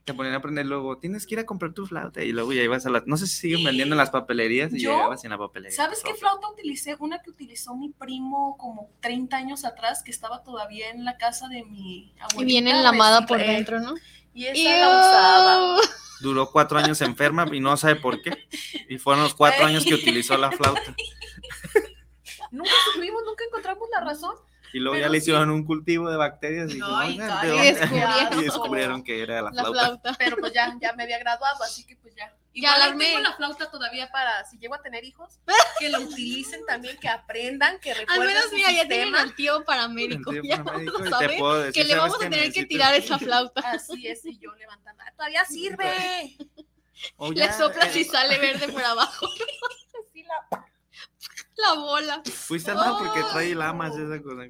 Te 0.05 0.15
ponían 0.15 0.35
a 0.35 0.39
aprender 0.39 0.65
luego, 0.65 0.99
tienes 0.99 1.27
que 1.27 1.35
ir 1.35 1.41
a 1.41 1.45
comprar 1.47 1.73
tu 1.73 1.85
flauta 1.85 2.23
y 2.23 2.31
luego 2.31 2.53
ya 2.53 2.63
ibas 2.63 2.87
a 2.87 2.91
la, 2.91 3.03
no 3.07 3.17
sé 3.17 3.27
si 3.27 3.37
siguen 3.39 3.65
vendiendo 3.65 3.95
en 3.95 3.99
las 3.99 4.11
papelerías 4.11 4.73
y 4.73 4.79
Yo, 4.79 4.93
llegabas 4.93 5.25
en 5.25 5.31
la 5.31 5.39
papelería. 5.39 5.77
¿Sabes 5.77 6.01
qué 6.05 6.15
flauta 6.15 6.49
utilicé? 6.49 6.95
Una 7.01 7.19
que 7.23 7.31
utilizó 7.31 7.75
mi 7.75 7.89
primo 7.89 8.57
como 8.57 8.89
30 9.01 9.37
años 9.37 9.65
atrás, 9.65 10.05
que 10.05 10.13
estaba 10.13 10.45
todavía 10.45 10.91
en 10.91 11.05
la 11.05 11.17
casa 11.17 11.49
de 11.49 11.65
mi 11.65 12.15
abuelita. 12.21 12.41
Y 12.43 12.45
viene 12.45 12.71
enlamada 12.71 13.27
por 13.27 13.39
dentro, 13.39 13.81
¿no? 13.81 13.95
Y 14.37 14.47
esa 14.49 14.77
la 14.77 14.89
usaba. 14.89 15.81
Duró 16.21 16.51
cuatro 16.51 16.79
años 16.79 17.01
enferma 17.01 17.47
y 17.51 17.59
no 17.59 17.75
sabe 17.79 17.97
por 17.97 18.21
qué. 18.21 18.47
Y 18.87 18.99
fueron 18.99 19.25
los 19.25 19.35
cuatro 19.35 19.65
años 19.65 19.85
que 19.85 19.95
utilizó 19.95 20.37
la 20.37 20.53
flauta. 20.53 20.95
Nunca 22.51 22.71
supimos, 22.95 23.23
nunca 23.25 23.45
encontramos 23.45 23.89
la 23.91 24.05
razón. 24.05 24.35
Y 24.73 24.79
luego 24.79 24.99
ya 24.99 25.09
le 25.09 25.21
sí. 25.21 25.25
hicieron 25.25 25.51
un 25.51 25.65
cultivo 25.65 26.11
de 26.11 26.17
bacterias 26.17 26.71
y, 26.71 26.79
descubrieron. 26.79 28.39
Y 28.41 28.45
descubrieron 28.45 29.03
que 29.03 29.23
era 29.23 29.43
la 29.43 29.51
La 29.51 29.63
flauta. 29.63 29.81
flauta. 29.81 30.15
Pero 30.19 30.37
pues 30.37 30.53
ya, 30.53 30.77
ya 30.81 30.93
me 30.93 31.05
había 31.05 31.19
graduado, 31.19 31.63
así 31.65 31.85
que 31.85 31.97
pues 31.97 32.15
ya. 32.15 32.35
Ya 32.59 32.71
Igual 32.75 32.83
armé. 32.91 33.05
tengo 33.05 33.21
la 33.21 33.33
flauta 33.35 33.71
todavía 33.71 34.11
para, 34.11 34.43
si 34.47 34.57
llego 34.59 34.75
a 34.75 34.81
tener 34.83 35.05
hijos, 35.05 35.41
que 35.79 35.89
la 35.91 36.01
utilicen 36.01 36.65
también, 36.67 36.97
que 36.99 37.09
aprendan, 37.09 37.79
que 37.81 37.93
Al 37.93 37.99
recuerden 37.99 38.27
menos, 38.29 38.45
su 38.51 38.55
mira, 38.57 38.73
ya 38.73 38.89
tienen 38.89 39.15
al 39.15 39.35
tío 39.35 39.63
paramédico. 39.65 40.33
El 40.33 40.41
tío 40.41 40.57
Ya 40.57 40.65
paramédico, 40.65 40.99
vamos 40.99 41.13
a 41.13 41.59
decir, 41.59 41.73
que 41.75 41.85
le 41.85 41.95
"¿Sabes 41.95 41.97
vamos 42.13 42.17
a 42.17 42.31
tener 42.31 42.53
que 42.53 42.65
tirar 42.65 42.95
un-". 42.95 43.03
esa 43.03 43.19
flauta. 43.19 43.61
Así 43.71 44.07
es, 44.09 44.25
y 44.25 44.39
yo 44.39 44.55
levantando. 44.55 45.03
"Ah, 45.07 45.13
Todavía 45.17 45.45
sirve. 45.45 46.37
O 47.19 47.31
Le 47.31 47.37
ya, 47.41 47.53
soplas 47.53 47.95
eh, 47.95 48.01
y 48.01 48.05
sale 48.05 48.39
verde 48.39 48.69
por 48.73 48.83
abajo. 48.83 49.29
Sí, 50.15 50.23
la- 50.23 50.65
La 51.57 51.75
bola. 51.75 52.23
Fuiste 52.25 52.73
mal 52.73 52.95
porque 52.99 53.21
Oh. 53.21 53.29
trae 53.33 53.55
lamas 53.55 53.95
esa 53.97 54.23
cosa. 54.23 54.45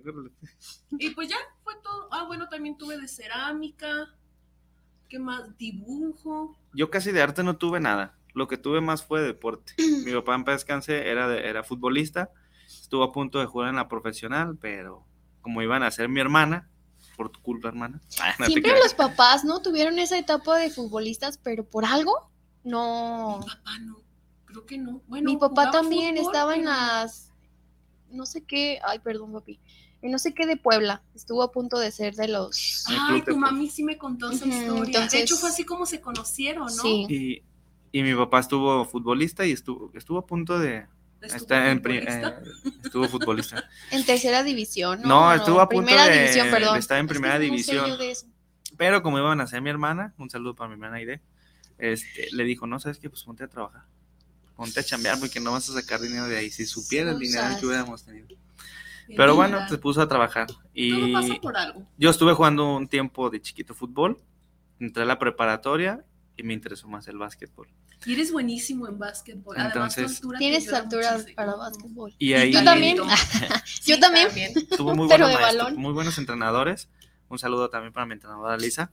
Y 0.92 1.10
pues 1.10 1.28
ya 1.28 1.36
fue 1.64 1.74
todo. 1.82 2.08
Ah, 2.12 2.22
bueno, 2.22 2.48
también 2.48 2.78
tuve 2.78 2.98
de 2.98 3.08
cerámica. 3.08 4.14
¿Qué 5.08 5.18
más? 5.18 5.56
Dibujo. 5.58 6.56
Yo 6.74 6.90
casi 6.90 7.12
de 7.12 7.22
arte 7.22 7.42
no 7.42 7.56
tuve 7.56 7.80
nada. 7.80 8.16
Lo 8.34 8.48
que 8.48 8.58
tuve 8.58 8.80
más 8.80 9.04
fue 9.04 9.22
deporte. 9.22 9.72
Mi 10.04 10.12
papá 10.12 10.34
en 10.34 10.44
paz 10.44 10.56
descanse 10.56 11.08
era, 11.08 11.28
de- 11.28 11.48
era 11.48 11.62
futbolista. 11.62 12.30
Estuvo 12.66 13.04
a 13.04 13.12
punto 13.12 13.38
de 13.38 13.46
jugar 13.46 13.68
en 13.70 13.76
la 13.76 13.88
profesional, 13.88 14.56
pero 14.60 15.04
como 15.40 15.62
iban 15.62 15.82
a 15.82 15.90
ser 15.90 16.08
mi 16.08 16.20
hermana, 16.20 16.68
por 17.16 17.30
tu 17.30 17.40
culpa, 17.40 17.68
hermana. 17.68 18.00
Ah, 18.20 18.34
no 18.38 18.46
Siempre 18.46 18.72
los 18.78 18.94
papás, 18.94 19.44
¿no? 19.44 19.62
Tuvieron 19.62 19.98
esa 19.98 20.18
etapa 20.18 20.56
de 20.58 20.70
futbolistas, 20.70 21.38
pero 21.38 21.64
por 21.64 21.84
algo, 21.84 22.30
no. 22.64 23.38
Mi 23.40 23.46
papá 23.46 23.78
no. 23.80 23.96
Creo 24.44 24.66
que 24.66 24.78
no. 24.78 25.02
Bueno, 25.06 25.30
Mi 25.30 25.36
papá 25.36 25.70
también 25.70 26.16
fútbol, 26.16 26.26
estaba 26.34 26.54
en 26.56 26.64
las. 26.64 27.32
No 28.10 28.26
sé 28.26 28.44
qué. 28.44 28.80
Ay, 28.84 28.98
perdón, 29.00 29.32
papi. 29.32 29.60
En 30.06 30.12
no 30.12 30.18
sé 30.18 30.34
qué 30.34 30.46
de 30.46 30.56
Puebla. 30.56 31.02
Estuvo 31.14 31.42
a 31.42 31.52
punto 31.52 31.78
de 31.78 31.90
ser 31.90 32.14
de 32.14 32.28
los. 32.28 32.84
El 32.88 32.96
Ay, 33.00 33.22
tu 33.22 33.36
mami 33.36 33.68
sí 33.70 33.82
me 33.82 33.98
contó 33.98 34.30
esa 34.30 34.46
historia. 34.46 34.84
entonces- 34.84 35.12
De 35.12 35.20
hecho, 35.22 35.36
fue 35.36 35.50
así 35.50 35.64
como 35.64 35.86
se 35.86 36.00
conocieron, 36.00 36.66
¿no? 36.66 36.82
Sí. 36.82 37.06
Y, 37.08 37.42
y 37.98 38.02
mi 38.02 38.14
papá 38.14 38.40
estuvo 38.40 38.84
futbolista 38.84 39.44
y 39.46 39.52
estuvo, 39.52 39.90
estuvo 39.94 40.18
a 40.18 40.26
punto 40.26 40.58
de, 40.58 40.86
¿Estuvo 41.20 41.36
Está 41.38 41.70
en 41.70 41.80
pri- 41.82 42.00
futbolista? 42.00 42.28
eh, 42.28 42.70
estuvo 42.84 43.08
futbolista. 43.08 43.64
En 43.90 44.04
tercera 44.04 44.42
división. 44.44 45.00
No, 45.02 45.32
estuvo 45.34 45.60
a 45.60 45.68
punto 45.68 45.86
primera 45.86 46.06
de- 46.08 46.18
división, 46.20 46.50
perdón. 46.50 46.74
de 46.74 46.80
estar 46.80 46.98
en 46.98 47.06
Es 47.06 47.08
que 47.08 47.14
primera 47.14 47.34
no 47.34 47.40
división. 47.40 47.86
yo 47.88 47.96
de 47.96 48.10
eso. 48.12 48.26
Pero 48.76 49.02
como 49.02 49.18
iban 49.18 49.40
a 49.40 49.46
ser 49.46 49.62
mi 49.62 49.70
hermana, 49.70 50.14
un 50.18 50.28
saludo 50.30 50.54
para 50.54 50.68
mi 50.68 50.74
hermana 50.74 50.96
Aide, 50.96 51.22
este, 51.78 52.28
le 52.32 52.44
dijo, 52.44 52.66
no, 52.66 52.78
¿sabes 52.78 52.98
qué? 52.98 53.08
Pues 53.10 53.22
ponte 53.24 53.42
a 53.44 53.48
trabajar. 53.48 53.84
Ponte 54.54 54.78
a 54.80 54.82
chambear 54.84 55.18
porque 55.18 55.40
no 55.40 55.52
vas 55.52 55.68
a 55.70 55.72
sacar 55.72 56.00
dinero 56.00 56.26
de 56.28 56.36
ahí. 56.36 56.50
Si 56.50 56.64
supieras 56.66 57.14
el 57.14 57.20
dinero 57.20 57.46
que 57.58 57.66
hubiéramos 57.66 58.04
tenido. 58.04 58.28
Pero 59.14 59.34
bueno, 59.36 59.68
se 59.68 59.78
puso 59.78 60.00
a 60.02 60.08
trabajar. 60.08 60.46
Y 60.72 60.90
Todo 60.90 61.12
pasa 61.12 61.34
por 61.40 61.56
algo. 61.56 61.86
yo 61.96 62.10
estuve 62.10 62.32
jugando 62.32 62.74
un 62.76 62.88
tiempo 62.88 63.30
de 63.30 63.40
chiquito 63.40 63.74
fútbol. 63.74 64.18
Entré 64.80 65.02
a 65.04 65.06
la 65.06 65.18
preparatoria 65.18 66.04
y 66.36 66.42
me 66.42 66.52
interesó 66.54 66.88
más 66.88 67.06
el 67.08 67.18
básquetbol. 67.18 67.68
Y 68.04 68.12
eres 68.12 68.30
buenísimo 68.30 68.86
en 68.88 68.98
básquetbol. 68.98 69.56
Además, 69.58 69.72
tu 69.94 70.00
Entonces- 70.00 70.16
altura 70.16 70.38
te 70.38 70.44
Tienes 70.44 70.72
altura 70.72 71.12
muchísimo. 71.12 71.36
para 71.36 71.54
básquetbol. 71.54 72.14
Y 72.18 72.32
ahí 72.34 72.52
tú 72.52 72.64
también? 72.64 72.98
Sí, 73.64 73.92
Yo 73.92 73.98
también. 74.00 74.30
tuve 74.76 74.94
muy 74.94 75.08
Pero 75.08 75.24
buenos 75.24 75.28
de 75.28 75.34
maestros, 75.34 75.64
balón. 75.64 75.76
muy 75.80 75.92
buenos 75.92 76.18
entrenadores. 76.18 76.88
Un 77.28 77.38
saludo 77.38 77.70
también 77.70 77.92
para 77.92 78.06
mi 78.06 78.12
entrenadora 78.14 78.56
Lisa, 78.56 78.92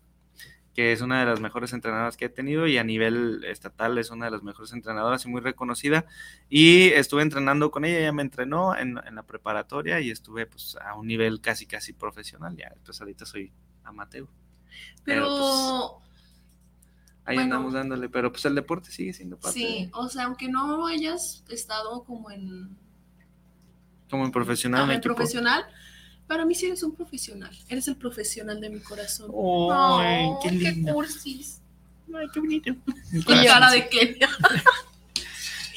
que 0.74 0.92
es 0.92 1.02
una 1.02 1.20
de 1.20 1.26
las 1.28 1.40
mejores 1.40 1.72
entrenadoras 1.74 2.18
que 2.18 2.26
he 2.26 2.30
tenido 2.30 2.66
y 2.68 2.78
a 2.80 2.84
nivel 2.84 3.44
estatal 3.46 3.98
es 4.00 4.10
una 4.10 4.26
de 4.26 4.32
las 4.32 4.42
mejores 4.44 4.74
entrenadoras 4.74 5.24
y 5.26 5.28
muy 5.30 5.40
reconocida. 5.42 6.06
Y 6.50 6.88
estuve 6.90 7.22
entrenando 7.22 7.70
con 7.72 7.86
ella, 7.86 8.00
ella 8.00 8.12
me 8.12 8.24
entrenó 8.24 8.76
en, 8.76 9.00
en 9.06 9.16
la 9.16 9.24
preparatoria 9.24 10.00
y 10.00 10.10
estuve 10.10 10.46
pues 10.48 10.76
a 10.84 10.96
un 10.96 11.06
nivel 11.08 11.42
casi 11.42 11.66
casi 11.68 11.94
profesional. 11.94 12.56
Ya, 12.58 12.74
pues 12.86 13.00
ahorita 13.00 13.26
soy 13.26 13.52
amateur. 13.84 14.28
Pero, 15.04 15.24
Pero, 15.26 16.00
Ahí 17.26 17.36
Bueno. 17.38 17.56
andamos 17.56 17.74
dándole, 17.74 18.10
pero 18.10 18.32
pues 18.34 18.44
el 18.46 18.54
deporte 18.56 18.92
sigue 18.92 19.14
siendo 19.14 19.38
parte 19.38 19.58
sí, 19.58 19.86
de- 19.86 19.90
o 19.94 20.10
sea, 20.10 20.26
aunque 20.26 20.50
no 20.50 20.86
hayas 20.88 21.44
estado 21.50 22.04
como 22.04 22.30
en, 22.32 22.76
como 24.10 24.26
en 24.26 24.32
profesional. 24.32 24.84
Ajá, 24.84 24.94
en 24.96 25.02
profesional, 25.02 25.66
para 26.28 26.46
mí 26.46 26.56
sí 26.56 26.68
eres 26.68 26.84
un 26.84 26.96
profesional. 26.96 27.52
Eres 27.70 27.88
el 27.88 27.96
profesional 27.96 28.60
de 28.62 28.70
mi 28.70 28.80
corazón. 28.80 29.32
Ay, 29.72 30.26
Ay, 30.26 30.30
qué 30.42 30.52
lindo. 30.52 30.94
cursis. 30.94 31.62
Ay, 32.14 32.28
qué 32.34 32.40
bonito. 32.40 32.76
Cara 33.28 33.72
de 33.72 33.88
Kenia. 33.90 34.30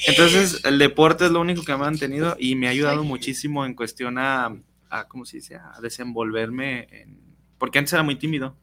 Entonces, 0.07 0.61
el 0.63 0.77
deporte 0.77 1.25
es 1.25 1.31
lo 1.31 1.41
único 1.41 1.63
que 1.63 1.71
me 1.71 1.75
ha 1.75 1.89
mantenido 1.89 2.35
y 2.39 2.55
me 2.55 2.67
ha 2.67 2.71
ayudado 2.71 3.03
muchísimo 3.03 3.65
en 3.65 3.73
cuestión 3.73 4.17
a, 4.19 4.55
a 4.89 5.07
¿cómo 5.07 5.25
se 5.25 5.37
dice? 5.37 5.55
A 5.55 5.79
desenvolverme 5.81 6.87
en... 6.91 7.19
Porque 7.57 7.79
antes 7.79 7.93
era 7.93 8.03
muy 8.03 8.15
tímido. 8.15 8.55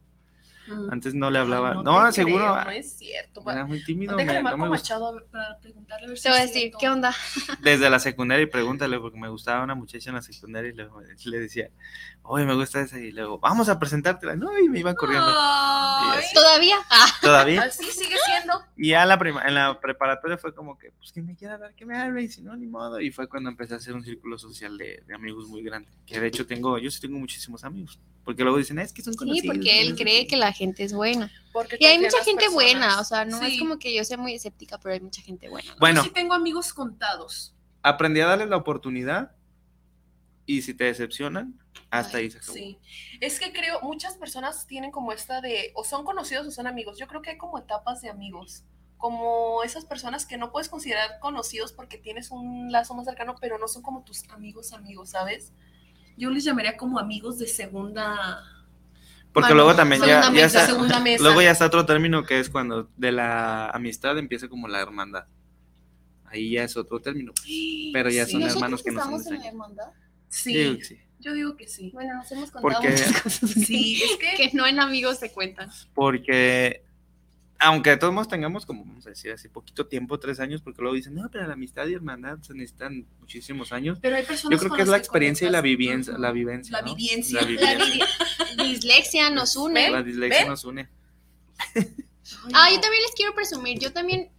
Antes 0.90 1.14
no 1.14 1.30
le 1.30 1.38
hablaba. 1.38 1.72
Ay, 1.72 1.82
no, 1.84 2.12
seguro. 2.12 2.36
creo, 2.52 2.64
no 2.64 2.70
es 2.70 2.96
cierto. 2.96 3.42
Era 3.50 3.66
muy 3.66 3.84
tímido. 3.84 4.16
Me- 4.16 4.24
no 4.24 4.42
marco 4.42 4.58
me. 4.58 4.68
Machado 4.70 5.20
para 5.30 5.58
preguntarle 5.60 6.06
a 6.06 6.08
ver 6.08 6.16
si 6.16 6.22
Te 6.22 6.28
voy 6.30 6.38
a 6.38 6.40
decir, 6.42 6.60
cierto. 6.60 6.78
¿qué 6.78 6.88
onda? 6.88 7.14
Desde 7.60 7.90
la 7.90 7.98
secundaria 7.98 8.42
y 8.44 8.46
pregúntale, 8.46 8.98
porque 8.98 9.18
me 9.18 9.28
gustaba 9.28 9.62
una 9.62 9.74
muchacha 9.74 10.10
en 10.10 10.16
la 10.16 10.22
secundaria 10.22 10.70
y 10.70 10.74
luego 10.74 11.00
le 11.24 11.38
decía, 11.38 11.68
oye, 12.22 12.44
me 12.46 12.54
gusta 12.54 12.80
esa. 12.80 12.98
Y 12.98 13.12
luego, 13.12 13.38
vamos 13.38 13.68
a 13.68 13.78
presentártela. 13.78 14.36
No, 14.36 14.58
y 14.58 14.68
me 14.68 14.78
iba 14.80 14.94
corriendo. 14.94 15.26
Así. 15.28 16.34
¿Todavía? 16.34 16.76
Ah, 16.90 17.06
Todavía. 17.20 17.62
así 17.62 17.84
sigue 17.84 18.16
siendo. 18.24 18.54
Y 18.76 18.88
ya 18.90 19.04
la 19.06 19.18
prima- 19.18 19.42
en 19.46 19.54
la 19.54 19.78
preparatoria 19.80 20.38
fue 20.38 20.54
como 20.54 20.78
que, 20.78 20.92
pues, 20.92 21.12
quien 21.12 21.26
me 21.26 21.36
quiera 21.36 21.54
hablar, 21.54 21.74
que 21.74 21.84
me 21.84 21.96
hable, 21.98 22.22
y 22.22 22.28
si 22.28 22.42
no, 22.42 22.56
ni 22.56 22.66
modo. 22.66 23.00
Y 23.00 23.10
fue 23.10 23.28
cuando 23.28 23.50
empecé 23.50 23.74
a 23.74 23.76
hacer 23.76 23.94
un 23.94 24.04
círculo 24.04 24.38
social 24.38 24.78
de, 24.78 25.02
de 25.06 25.14
amigos 25.14 25.46
muy 25.48 25.62
grande. 25.62 25.90
Que 26.06 26.20
de 26.20 26.28
hecho 26.28 26.46
tengo, 26.46 26.78
yo 26.78 26.90
sí 26.90 27.00
tengo 27.00 27.18
muchísimos 27.18 27.64
amigos. 27.64 27.98
Porque 28.24 28.42
luego 28.42 28.56
dicen, 28.58 28.78
es 28.78 28.92
que 28.92 29.02
son 29.02 29.12
sí, 29.12 29.18
conocidos. 29.18 29.54
porque 29.56 29.80
él 29.82 29.94
cree 29.96 30.26
que 30.26 30.36
la 30.36 30.52
gente 30.52 30.82
es 30.82 30.92
buena. 30.94 31.30
Porque 31.52 31.76
Y 31.78 31.84
hay 31.84 31.98
mucha 31.98 32.16
gente 32.24 32.44
personas. 32.46 32.52
buena, 32.54 33.00
o 33.00 33.04
sea, 33.04 33.24
no 33.24 33.40
es 33.42 33.52
Sí. 33.54 33.58
como 33.58 33.78
que 33.78 33.94
yo 33.94 34.02
sea 34.04 34.16
muy 34.16 34.34
escéptica, 34.34 34.78
pero 34.78 34.94
hay 34.94 35.00
mucha 35.00 35.20
gente 35.22 35.48
buena. 35.48 35.70
¿no? 35.72 35.78
Bueno, 35.78 36.00
Yo 36.00 36.04
sí 36.04 36.10
tengo 36.10 36.32
amigos 36.34 36.72
contados. 36.72 37.54
aprendí 37.82 38.20
a 38.20 38.26
darles 38.26 38.48
la 38.48 38.56
oportunidad. 38.56 39.32
Y 40.46 40.60
si 40.62 40.74
te 40.74 40.84
decepcionan, 40.84 41.58
hasta 41.90 42.18
ahí 42.18 42.30
se 42.30 42.38
acabó. 42.38 42.52
Sí. 42.54 42.78
Es 43.20 43.40
que 43.40 43.52
creo, 43.52 43.80
muchas 43.82 44.16
personas 44.16 44.66
tienen 44.66 44.90
como 44.90 45.12
esta 45.12 45.40
de, 45.40 45.72
o 45.74 45.84
son 45.84 46.04
conocidos 46.04 46.46
o 46.46 46.50
son 46.50 46.66
amigos. 46.66 46.98
Yo 46.98 47.06
creo 47.06 47.22
que 47.22 47.30
hay 47.30 47.38
como 47.38 47.58
etapas 47.58 48.00
de 48.02 48.10
amigos. 48.10 48.62
Como 48.98 49.62
esas 49.64 49.84
personas 49.86 50.24
que 50.26 50.36
no 50.38 50.50
puedes 50.52 50.68
considerar 50.68 51.18
conocidos 51.20 51.72
porque 51.72 51.98
tienes 51.98 52.30
un 52.30 52.70
lazo 52.72 52.94
más 52.94 53.04
cercano, 53.06 53.34
pero 53.40 53.58
no 53.58 53.68
son 53.68 53.82
como 53.82 54.02
tus 54.04 54.28
amigos 54.30 54.72
amigos, 54.72 55.10
¿sabes? 55.10 55.52
Yo 56.16 56.30
les 56.30 56.44
llamaría 56.44 56.76
como 56.76 56.98
amigos 56.98 57.38
de 57.38 57.46
segunda, 57.46 58.40
Porque 59.32 59.48
Bueno, 59.48 59.54
luego 59.64 59.74
también 59.74 60.00
ya, 60.00 60.06
segunda 60.22 60.26
ya 60.26 60.30
mesa, 60.44 60.60
está, 60.60 60.66
segunda 60.72 61.00
mesa. 61.00 61.22
luego 61.24 61.42
ya 61.42 61.50
está 61.50 61.66
otro 61.66 61.84
término 61.84 62.22
que 62.24 62.38
es 62.38 62.48
cuando 62.48 62.88
de 62.96 63.10
la 63.10 63.68
amistad 63.70 64.16
empieza 64.16 64.46
como 64.48 64.68
la 64.68 64.80
hermandad. 64.80 65.24
Ahí 66.26 66.50
ya 66.52 66.62
es 66.64 66.76
otro 66.76 67.00
término. 67.00 67.32
Pero 67.92 68.10
ya 68.10 68.26
Sí. 68.26 68.32
son 68.32 68.40
¿Nosotros 68.42 68.56
hermanos 68.62 68.82
que 68.84 68.90
no 68.92 69.00
son 69.02 69.14
estamos 69.14 69.26
en 69.26 69.38
la 69.40 69.48
hermandad? 69.48 69.88
Sí, 70.28 70.54
Digo 70.56 70.78
que 70.78 70.84
sí. 70.84 70.98
yo 71.18 71.32
digo 71.32 71.56
que 71.56 71.66
sí. 71.66 71.90
Bueno, 71.92 72.14
nos 72.14 72.30
hemos 72.30 72.50
contado 72.52 72.74
Porque- 72.74 72.90
muchas 72.90 73.22
cosas. 73.22 73.50
Sí, 73.50 74.00
es 74.04 74.16
que, 74.18 74.36
que 74.50 74.56
no 74.56 74.66
en 74.68 74.78
amigos 74.78 75.18
se 75.18 75.32
cuentan. 75.32 75.68
Porque, 75.94 76.84
aunque 77.58 77.90
de 77.90 77.96
todos 77.96 78.12
modos 78.12 78.28
tengamos 78.28 78.66
como, 78.66 78.84
vamos 78.84 79.06
a 79.06 79.10
decir, 79.10 79.32
así 79.32 79.48
poquito 79.48 79.86
tiempo, 79.86 80.18
tres 80.18 80.40
años, 80.40 80.60
porque 80.62 80.82
luego 80.82 80.96
dicen, 80.96 81.14
no, 81.14 81.30
pero 81.30 81.46
la 81.46 81.54
amistad 81.54 81.86
y 81.86 81.94
hermandad 81.94 82.38
se 82.42 82.52
necesitan 82.54 83.06
muchísimos 83.20 83.72
años. 83.72 83.98
pero 84.02 84.16
hay 84.16 84.24
personas 84.24 84.58
Yo 84.58 84.58
creo 84.66 84.76
que 84.76 84.82
es 84.82 84.88
la 84.88 84.96
experiencia 84.98 85.48
y 85.48 85.50
la 85.50 85.60
vivencia, 85.60 86.18
la 86.18 86.32
vivencia. 86.32 86.72
La 86.80 86.86
¿no? 86.86 86.94
vivencia. 86.94 87.40
La. 87.42 88.64
Dislexia 88.64 89.30
nos 89.30 89.56
une. 89.56 89.90
La 89.90 90.02
dislexia 90.02 90.40
¿Ven? 90.40 90.48
nos 90.48 90.64
une. 90.64 90.88
Ay, 91.74 92.52
Ah, 92.54 92.68
no. 92.68 92.74
yo 92.76 92.80
también 92.80 93.02
les 93.02 93.14
quiero 93.14 93.34
presumir. 93.34 93.78
Yo 93.78 93.92
también. 93.92 94.30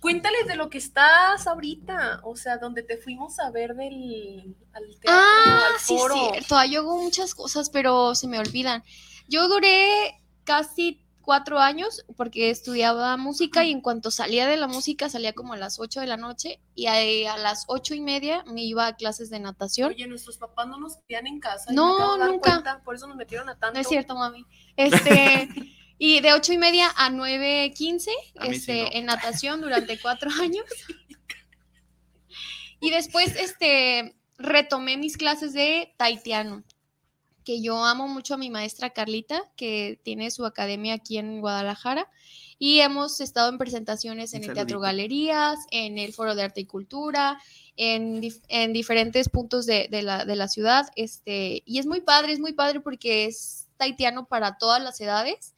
Cuéntales 0.00 0.46
de 0.48 0.56
lo 0.56 0.68
que 0.68 0.78
estás 0.78 1.46
ahorita, 1.46 2.20
o 2.24 2.36
sea, 2.36 2.58
donde 2.58 2.82
te 2.82 2.98
fuimos 2.98 3.38
a 3.38 3.50
ver 3.52 3.74
del 3.74 4.56
al 4.72 4.84
teatro, 5.00 5.08
Ah, 5.08 5.62
al 5.74 5.80
sí, 5.80 5.96
foro. 5.96 6.14
cierto. 6.32 6.56
Ah, 6.56 6.66
Yo 6.66 6.80
hago 6.80 7.00
muchas 7.02 7.34
cosas, 7.34 7.70
pero 7.70 8.14
se 8.16 8.26
me 8.26 8.38
olvidan. 8.38 8.82
Yo 9.28 9.48
duré 9.48 10.20
casi 10.44 11.00
cuatro 11.22 11.58
años 11.58 12.04
porque 12.16 12.50
estudiaba 12.50 13.16
música 13.16 13.64
y 13.64 13.70
en 13.70 13.80
cuanto 13.80 14.10
salía 14.10 14.46
de 14.46 14.56
la 14.56 14.66
música 14.66 15.08
salía 15.08 15.32
como 15.32 15.54
a 15.54 15.56
las 15.56 15.78
ocho 15.78 16.00
de 16.00 16.06
la 16.06 16.16
noche 16.16 16.60
y 16.74 16.86
a, 16.86 17.32
a 17.32 17.38
las 17.38 17.64
ocho 17.68 17.94
y 17.94 18.00
media 18.00 18.44
me 18.46 18.62
iba 18.62 18.86
a 18.86 18.96
clases 18.96 19.30
de 19.30 19.40
natación. 19.40 19.90
Oye, 19.90 20.06
nuestros 20.06 20.36
papás 20.36 20.66
no 20.66 20.78
nos 20.78 20.96
querían 20.98 21.26
en 21.26 21.40
casa. 21.40 21.72
No, 21.72 22.18
nunca. 22.18 22.52
cuenta, 22.52 22.82
por 22.82 22.94
eso 22.94 23.06
nos 23.06 23.16
metieron 23.16 23.48
a 23.48 23.58
tanto. 23.58 23.74
No 23.74 23.80
es 23.80 23.88
cierto, 23.88 24.14
mami. 24.14 24.44
Este, 24.76 25.48
y 25.98 26.20
de 26.20 26.32
ocho 26.34 26.52
y 26.52 26.58
media 26.58 26.90
a 26.96 27.08
nueve 27.10 27.72
quince, 27.74 28.12
A 28.36 28.48
mí 28.48 28.54
sí 28.58 28.72
este, 28.72 28.82
no. 28.82 28.88
en 28.92 29.06
natación 29.06 29.60
durante 29.60 29.98
cuatro 30.00 30.30
años. 30.42 30.66
Y 32.80 32.90
después, 32.90 33.36
este, 33.36 34.16
retomé 34.38 34.96
mis 34.96 35.16
clases 35.16 35.52
de 35.52 35.94
taitiano, 35.96 36.64
que 37.44 37.60
yo 37.60 37.84
amo 37.84 38.08
mucho 38.08 38.34
a 38.34 38.38
mi 38.38 38.50
maestra 38.50 38.90
Carlita, 38.90 39.50
que 39.56 40.00
tiene 40.04 40.30
su 40.30 40.44
academia 40.46 40.94
aquí 40.94 41.18
en 41.18 41.40
Guadalajara. 41.40 42.08
Y 42.58 42.78
hemos 42.80 43.20
estado 43.20 43.48
en 43.48 43.58
presentaciones 43.58 44.34
en 44.34 44.42
el 44.44 44.54
Teatro. 44.54 44.80
Galerías, 44.80 45.58
en 45.72 45.98
el 45.98 46.12
Foro 46.12 46.34
de 46.36 46.42
Arte 46.44 46.60
y 46.60 46.66
Cultura, 46.66 47.40
en, 47.76 48.22
dif- 48.22 48.42
en 48.48 48.72
diferentes 48.72 49.28
puntos 49.28 49.66
de, 49.66 49.88
de 49.90 50.02
la, 50.02 50.24
de 50.24 50.36
la 50.36 50.46
ciudad. 50.46 50.86
Este, 50.94 51.62
y 51.66 51.78
es 51.80 51.86
muy 51.86 52.00
padre, 52.02 52.32
es 52.32 52.38
muy 52.40 52.52
padre 52.52 52.80
porque 52.80 53.24
es 53.24 53.66
taitiano 53.78 54.26
para 54.26 54.58
todas 54.58 54.80
las 54.80 55.00
edades. 55.00 55.54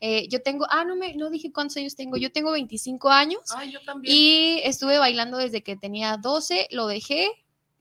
Eh, 0.00 0.28
yo 0.28 0.40
tengo, 0.40 0.66
ah, 0.70 0.84
no, 0.86 0.96
me, 0.96 1.14
no 1.14 1.28
dije 1.28 1.52
cuántos 1.52 1.76
años 1.76 1.94
tengo, 1.94 2.16
yo 2.16 2.32
tengo 2.32 2.52
25 2.52 3.10
años 3.10 3.40
Ay, 3.54 3.72
yo 3.72 3.80
también. 3.84 4.14
y 4.16 4.60
estuve 4.64 4.96
bailando 4.98 5.36
desde 5.36 5.62
que 5.62 5.76
tenía 5.76 6.16
12, 6.16 6.68
lo 6.70 6.86
dejé, 6.86 7.28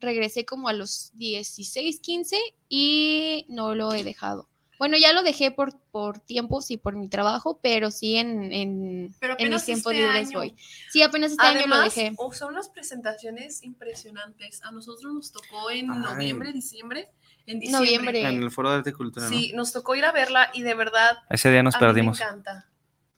regresé 0.06 0.46
como 0.46 0.70
a 0.70 0.74
los 0.74 1.12
16, 1.16 2.00
15 2.00 2.38
y 2.70 3.46
no 3.50 3.76
lo 3.76 3.94
he 3.94 4.04
dejado. 4.04 4.48
Bueno, 4.78 4.98
ya 4.98 5.14
lo 5.14 5.24
dejé 5.24 5.52
por, 5.52 5.78
por 5.92 6.20
tiempos 6.20 6.70
y 6.70 6.76
por 6.78 6.98
mi 6.98 7.08
trabajo, 7.08 7.60
pero 7.64 7.92
sí 7.92 8.18
en, 8.18 8.52
en, 8.52 9.16
Pero 9.22 9.36
en 9.40 9.50
mis 9.50 9.64
tiempos 9.64 9.94
este 9.94 10.04
libres 10.06 10.28
año. 10.28 10.40
voy. 10.40 10.56
Sí, 10.92 11.02
apenas 11.02 11.32
este 11.32 11.46
año 11.46 11.66
lo 11.68 11.76
Además, 11.76 11.96
dejé. 11.96 12.16
son 12.34 12.54
las 12.54 12.68
presentaciones 12.70 13.64
impresionantes. 13.64 14.62
A 14.64 14.72
nosotros 14.72 15.14
nos 15.14 15.32
tocó 15.32 15.72
en 15.72 15.90
Ay. 15.92 16.00
noviembre, 16.00 16.52
diciembre. 16.52 17.10
En 17.46 17.60
diciembre. 17.60 17.86
Noviembre. 17.86 18.22
En 18.28 18.44
el 18.44 18.52
foro 18.52 18.70
de 18.72 18.78
arte 18.78 18.90
y 18.90 18.94
cultura, 18.94 19.30
¿no? 19.30 19.32
Sí, 19.38 19.54
nos 19.56 19.72
tocó 19.72 19.96
ir 19.96 20.04
a 20.04 20.12
verla 20.12 20.50
y 20.54 20.64
de 20.64 20.74
verdad 20.74 21.20
Ese 21.30 21.50
día 21.52 21.64
nos 21.64 21.76
a 21.76 21.78
mí 21.78 21.86
perdimos. 21.86 22.20
me 22.20 22.26
encanta. 22.26 22.68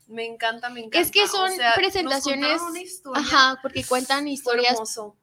Me 0.07 0.25
encanta, 0.25 0.69
me 0.69 0.79
encanta. 0.79 0.99
Es 0.99 1.11
que 1.11 1.23
O 1.23 1.27
son 1.27 1.51
sea, 1.51 1.69
nos 1.69 1.75
presentaciones, 1.75 2.47
contaron 2.49 2.71
una 2.71 2.81
historia, 2.81 3.21
Ajá, 3.21 3.59
porque 3.61 3.83
cuentan 3.83 4.27
historias 4.27 4.77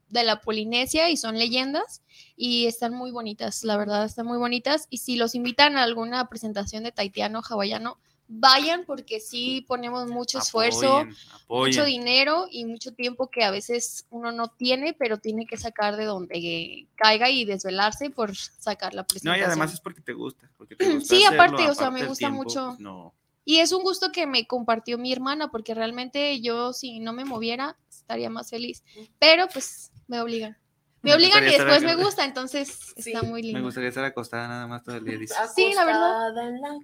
de 0.08 0.24
la 0.24 0.40
Polinesia 0.40 1.08
y 1.10 1.16
son 1.16 1.38
leyendas 1.38 2.02
y 2.36 2.66
están 2.66 2.92
muy 2.94 3.10
bonitas, 3.10 3.64
la 3.64 3.76
verdad, 3.76 4.04
están 4.04 4.26
muy 4.26 4.36
bonitas. 4.38 4.86
Y 4.90 4.98
si 4.98 5.16
los 5.16 5.34
invitan 5.34 5.76
a 5.78 5.82
alguna 5.84 6.28
presentación 6.28 6.84
de 6.84 6.92
taitiano, 6.92 7.40
hawaiano, 7.48 7.98
vayan 8.28 8.84
porque 8.84 9.20
sí 9.20 9.64
ponemos 9.68 10.08
mucho 10.08 10.38
esfuerzo, 10.38 10.98
Apoyen, 10.98 11.16
apoyen. 11.44 11.74
mucho 11.76 11.84
dinero 11.86 12.46
y 12.50 12.64
mucho 12.64 12.92
tiempo 12.92 13.28
que 13.30 13.44
a 13.44 13.50
veces 13.50 14.06
uno 14.10 14.32
no 14.32 14.48
tiene, 14.48 14.92
pero 14.94 15.18
tiene 15.18 15.46
que 15.46 15.56
sacar 15.56 15.96
de 15.96 16.04
donde 16.06 16.86
caiga 16.94 17.30
y 17.30 17.44
desvelarse 17.44 18.10
por 18.10 18.34
sacar 18.36 18.94
la 18.94 19.02
No, 19.02 19.06
presentación. 19.06 19.40
y 19.40 19.46
además 19.46 19.72
es 19.74 19.80
porque 19.80 20.00
te 20.00 20.12
gusta. 20.14 20.50
Porque 20.56 20.74
te 20.76 20.94
gusta 20.94 21.14
Sí, 21.14 21.24
hacerlo, 21.24 21.42
aparte, 21.42 21.70
o 21.70 21.74
sea, 21.74 21.90
me 21.90 22.06
gusta 22.06 22.28
mucho. 22.30 22.66
pues, 22.68 22.80
no. 22.80 23.14
Y 23.44 23.58
es 23.60 23.72
un 23.72 23.82
gusto 23.82 24.10
que 24.12 24.26
me 24.26 24.46
compartió 24.46 24.96
mi 24.98 25.12
hermana, 25.12 25.50
porque 25.50 25.74
realmente 25.74 26.40
yo 26.40 26.72
si 26.72 27.00
no 27.00 27.12
me 27.12 27.24
moviera 27.24 27.76
estaría 27.88 28.30
más 28.30 28.50
feliz. 28.50 28.82
Pero 29.18 29.48
pues 29.48 29.92
me 30.08 30.20
obligan. 30.20 30.56
Me 31.02 31.10
Me 31.10 31.16
obligan 31.16 31.42
y 31.46 31.50
después 31.50 31.82
me 31.82 31.96
gusta, 31.96 32.24
entonces 32.24 32.94
Sí, 32.96 33.12
está 33.12 33.22
muy 33.22 33.42
Me 33.42 33.48
lindo. 33.48 33.62
gustaría 33.62 33.90
estar 33.90 34.04
acostada 34.04 34.48
nada 34.48 34.66
más 34.66 34.82
todo 34.82 34.96
el 34.96 35.04
día. 35.04 35.18
dice. 35.18 35.34
Sí, 35.54 35.72
la 35.74 35.84
verdad. 35.84 36.48
En 36.48 36.60
la 36.62 36.78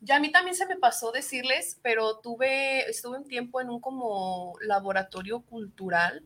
Ya 0.00 0.16
a 0.16 0.20
mí 0.20 0.30
también 0.30 0.54
se 0.54 0.66
me 0.66 0.76
pasó 0.76 1.10
decirles, 1.10 1.80
pero 1.82 2.18
tuve, 2.20 2.88
estuve 2.88 3.18
un 3.18 3.24
tiempo 3.26 3.60
en 3.60 3.70
un 3.70 3.80
como 3.80 4.54
laboratorio 4.60 5.40
cultural 5.40 6.22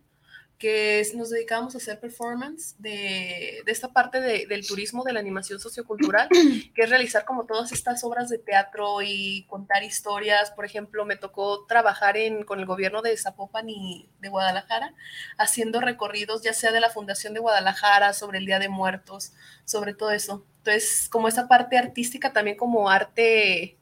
que 0.63 1.01
es- 1.01 1.13
nos 1.13 1.31
dedicábamos 1.31 1.75
a 1.75 1.79
hacer 1.79 1.99
performance 1.99 2.77
de, 2.79 3.63
de 3.67 3.73
esta 3.73 3.89
parte 3.93 4.21
de- 4.21 4.47
del 4.47 4.65
turismo, 4.65 5.03
de 5.03 5.13
la 5.13 5.19
animación 5.19 5.59
sociocultural, 5.59 6.29
que 6.75 6.83
es 6.83 6.89
realizar 6.89 7.25
como 7.25 7.47
todas 7.47 7.73
estas 7.73 8.05
obras 8.05 8.29
de 8.29 8.39
teatro 8.39 9.03
y 9.03 9.45
contar 9.49 9.83
historias. 9.83 10.53
Por 10.53 10.65
ejemplo, 10.65 11.05
me 11.05 11.17
tocó 11.17 11.67
trabajar 11.67 12.17
en, 12.17 12.45
con 12.45 12.61
el 12.61 12.67
gobierno 12.67 13.03
de 13.03 13.17
Zapopan 13.17 13.69
y 13.69 14.09
de 14.21 14.29
Guadalajara, 14.29 14.95
haciendo 15.37 15.81
recorridos 15.81 16.43
ya 16.43 16.53
sea 16.53 16.71
de 16.71 16.79
la 16.79 16.91
Fundación 16.91 17.35
de 17.35 17.41
Guadalajara 17.41 18.13
sobre 18.13 18.39
el 18.39 18.47
Día 18.47 18.61
de 18.61 18.69
Muertos, 18.69 19.33
sobre 19.65 19.95
todo 19.95 20.13
eso. 20.13 20.47
Entonces, 20.59 21.09
como 21.11 21.27
esa 21.27 21.49
parte 21.49 21.77
artística, 21.77 22.33
también 22.33 22.57
como 22.57 22.89
arte, 22.89 23.77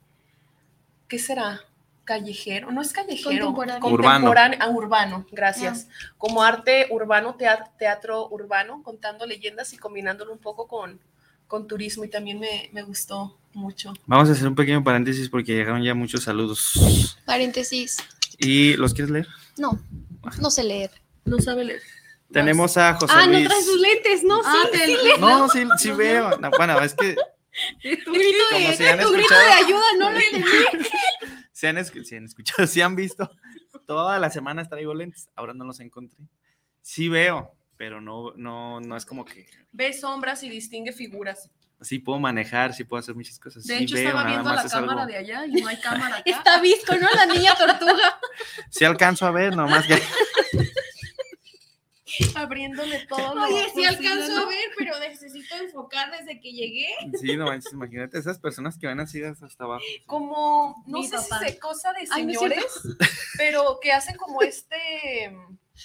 ¿qué 1.07 1.19
será? 1.19 1.61
Callejero, 2.03 2.71
no 2.71 2.81
es 2.81 2.91
callejero, 2.93 3.53
Contemporáneo. 3.53 3.81
contemporáneo, 3.81 4.59
ah, 4.61 4.69
urbano, 4.69 5.25
gracias. 5.31 5.87
Como 6.17 6.41
arte 6.43 6.87
urbano, 6.89 7.35
teatro, 7.35 7.65
teatro 7.77 8.27
urbano, 8.29 8.81
contando 8.83 9.25
leyendas 9.25 9.71
y 9.73 9.77
combinándolo 9.77 10.33
un 10.33 10.39
poco 10.39 10.67
con, 10.67 10.99
con 11.47 11.67
turismo 11.67 12.03
y 12.03 12.09
también 12.09 12.39
me, 12.39 12.69
me 12.73 12.81
gustó 12.81 13.37
mucho. 13.53 13.93
Vamos 14.07 14.29
a 14.29 14.31
hacer 14.31 14.47
un 14.47 14.55
pequeño 14.55 14.83
paréntesis 14.83 15.29
porque 15.29 15.53
llegaron 15.53 15.83
ya 15.83 15.93
muchos 15.93 16.23
saludos. 16.23 17.17
Paréntesis. 17.25 17.97
¿Y 18.39 18.73
los 18.77 18.93
quieres 18.93 19.11
leer? 19.11 19.27
No, 19.57 19.79
no 20.39 20.49
sé 20.49 20.63
leer. 20.63 20.89
No 21.23 21.39
sabe 21.39 21.65
leer. 21.65 21.81
Tenemos 22.33 22.77
a 22.77 22.93
José 22.95 23.13
Ah, 23.15 23.27
Luis. 23.27 23.43
no 23.43 23.49
trae 23.49 23.61
sus 23.63 23.79
lentes, 23.79 24.23
no, 24.23 24.41
Ah, 24.43 24.63
sí, 24.63 24.77
te- 24.79 24.85
sí 24.85 24.97
leo. 25.03 25.17
No, 25.19 25.49
sí, 25.49 25.63
sí 25.77 25.91
veo. 25.91 26.37
No, 26.39 26.49
bueno, 26.57 26.79
es 26.81 26.93
que 26.95 27.15
Tu 27.81 28.11
grito 28.13 28.37
Como 28.51 28.67
de, 28.69 28.97
tu 29.03 29.11
grito 29.11 29.33
de 29.35 29.51
ayuda, 29.65 29.83
no 29.99 30.09
lo 30.11 30.17
entendí. 30.31 30.47
Se 31.61 31.67
han, 31.67 31.77
escu- 31.77 32.03
se 32.03 32.17
han 32.17 32.25
escuchado, 32.25 32.65
si 32.67 32.81
han 32.81 32.95
visto. 32.95 33.29
Todas 33.85 34.19
las 34.19 34.33
semanas 34.33 34.67
traigo 34.67 34.95
lentes. 34.95 35.29
Ahora 35.35 35.53
no 35.53 35.63
los 35.63 35.79
encontré. 35.79 36.17
Sí 36.81 37.07
veo, 37.07 37.53
pero 37.77 38.01
no, 38.01 38.33
no, 38.35 38.79
no 38.81 38.97
es 38.97 39.05
como 39.05 39.23
que 39.25 39.45
Ve 39.71 39.93
sombras 39.93 40.41
y 40.41 40.49
distingue 40.49 40.91
figuras. 40.91 41.51
sí 41.81 41.99
puedo 41.99 42.19
manejar, 42.19 42.73
sí 42.73 42.83
puedo 42.83 42.99
hacer 42.99 43.13
muchas 43.13 43.37
cosas. 43.37 43.63
De 43.65 43.77
sí 43.77 43.83
hecho, 43.83 43.93
veo, 43.95 44.07
estaba 44.07 44.25
viendo 44.27 44.51
la 44.51 44.61
es 44.63 44.73
algo- 44.73 44.87
cámara 44.87 45.05
de 45.05 45.17
allá 45.17 45.45
y 45.45 45.51
no 45.61 45.67
hay 45.67 45.79
cámara 45.79 46.15
acá. 46.17 46.23
Está 46.25 46.59
visco, 46.61 46.95
¿no? 46.95 47.07
La 47.15 47.27
niña 47.27 47.53
tortuga. 47.55 48.19
Sí 48.71 48.83
alcanzo 48.83 49.27
a 49.27 49.31
ver, 49.31 49.55
nomás 49.55 49.85
que 49.85 50.01
abriéndole 52.35 53.05
todo 53.07 53.35
lo 53.35 53.43
Oye, 53.43 53.67
sí 53.73 53.85
alcanzo 53.85 54.33
¿no? 54.35 54.41
a 54.41 54.45
ver, 54.47 54.65
pero 54.77 54.99
necesito 54.99 55.55
enfocar 55.55 56.11
desde 56.11 56.39
que 56.39 56.51
llegué. 56.51 56.87
sí, 57.19 57.35
no 57.37 57.45
manches, 57.45 57.73
imagínate 57.73 58.17
esas 58.17 58.39
personas 58.39 58.77
que 58.77 58.87
van 58.87 58.99
así 58.99 59.21
hasta 59.23 59.63
abajo. 59.63 59.83
Como, 60.05 60.83
no 60.87 60.99
Mi 60.99 61.07
sé 61.07 61.15
papá. 61.15 61.39
si 61.39 61.45
es 61.45 61.59
cosa 61.59 61.93
de 61.93 62.07
Ay, 62.11 62.25
no 62.25 62.33
señores, 62.33 62.65
pero 63.37 63.79
que 63.81 63.91
hacen 63.91 64.15
como 64.17 64.41
este, 64.41 65.31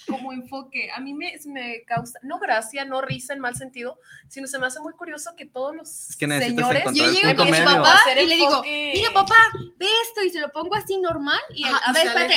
como 0.07 0.33
enfoque. 0.33 0.89
A 0.91 0.99
mí 0.99 1.13
me, 1.13 1.33
me 1.45 1.83
causa, 1.85 2.19
no 2.23 2.39
gracia, 2.39 2.85
no 2.85 3.01
risa 3.01 3.33
en 3.33 3.39
mal 3.39 3.55
sentido, 3.55 3.99
sino 4.27 4.47
se 4.47 4.59
me 4.59 4.67
hace 4.67 4.79
muy 4.79 4.93
curioso 4.93 5.35
que 5.35 5.45
todos 5.45 5.75
los 5.75 6.09
Es 6.09 6.15
que 6.17 6.27
señores 6.27 6.83
Yo 6.93 7.11
llego 7.11 7.35
con 7.35 7.51
mi 7.51 7.57
papá 7.59 7.99
y 8.21 8.25
le 8.25 8.35
digo, 8.35 8.61
mira 8.63 9.11
papá, 9.13 9.35
ve 9.77 9.87
esto 10.03 10.23
y 10.23 10.29
se 10.29 10.39
lo 10.39 10.49
pongo 10.51 10.75
así 10.75 10.97
normal 10.99 11.39
y 11.53 11.63
él, 11.67 11.73
Ajá, 11.73 11.89
a 11.89 11.93
ver, 11.93 12.07
espérate. 12.07 12.35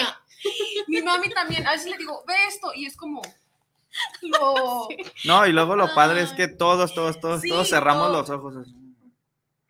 Mi 0.89 1.03
mami 1.03 1.29
también, 1.29 1.67
a 1.67 1.73
veces 1.73 1.91
le 1.91 1.99
digo, 1.99 2.25
ve 2.27 2.35
esto, 2.49 2.73
y 2.75 2.87
es 2.87 2.97
como, 2.97 3.21
lo... 4.23 4.89
No, 5.25 5.47
y 5.47 5.53
luego 5.53 5.77
lo 5.77 5.95
padre 5.95 6.23
es 6.23 6.33
que 6.33 6.49
todos, 6.49 6.95
todos, 6.95 7.21
todos, 7.21 7.41
Sí, 7.43 7.49
todos 7.49 7.69
cerramos 7.69 8.09
todos. 8.09 8.29
los 8.29 8.39
ojos. 8.39 8.57
Así, 8.57 8.75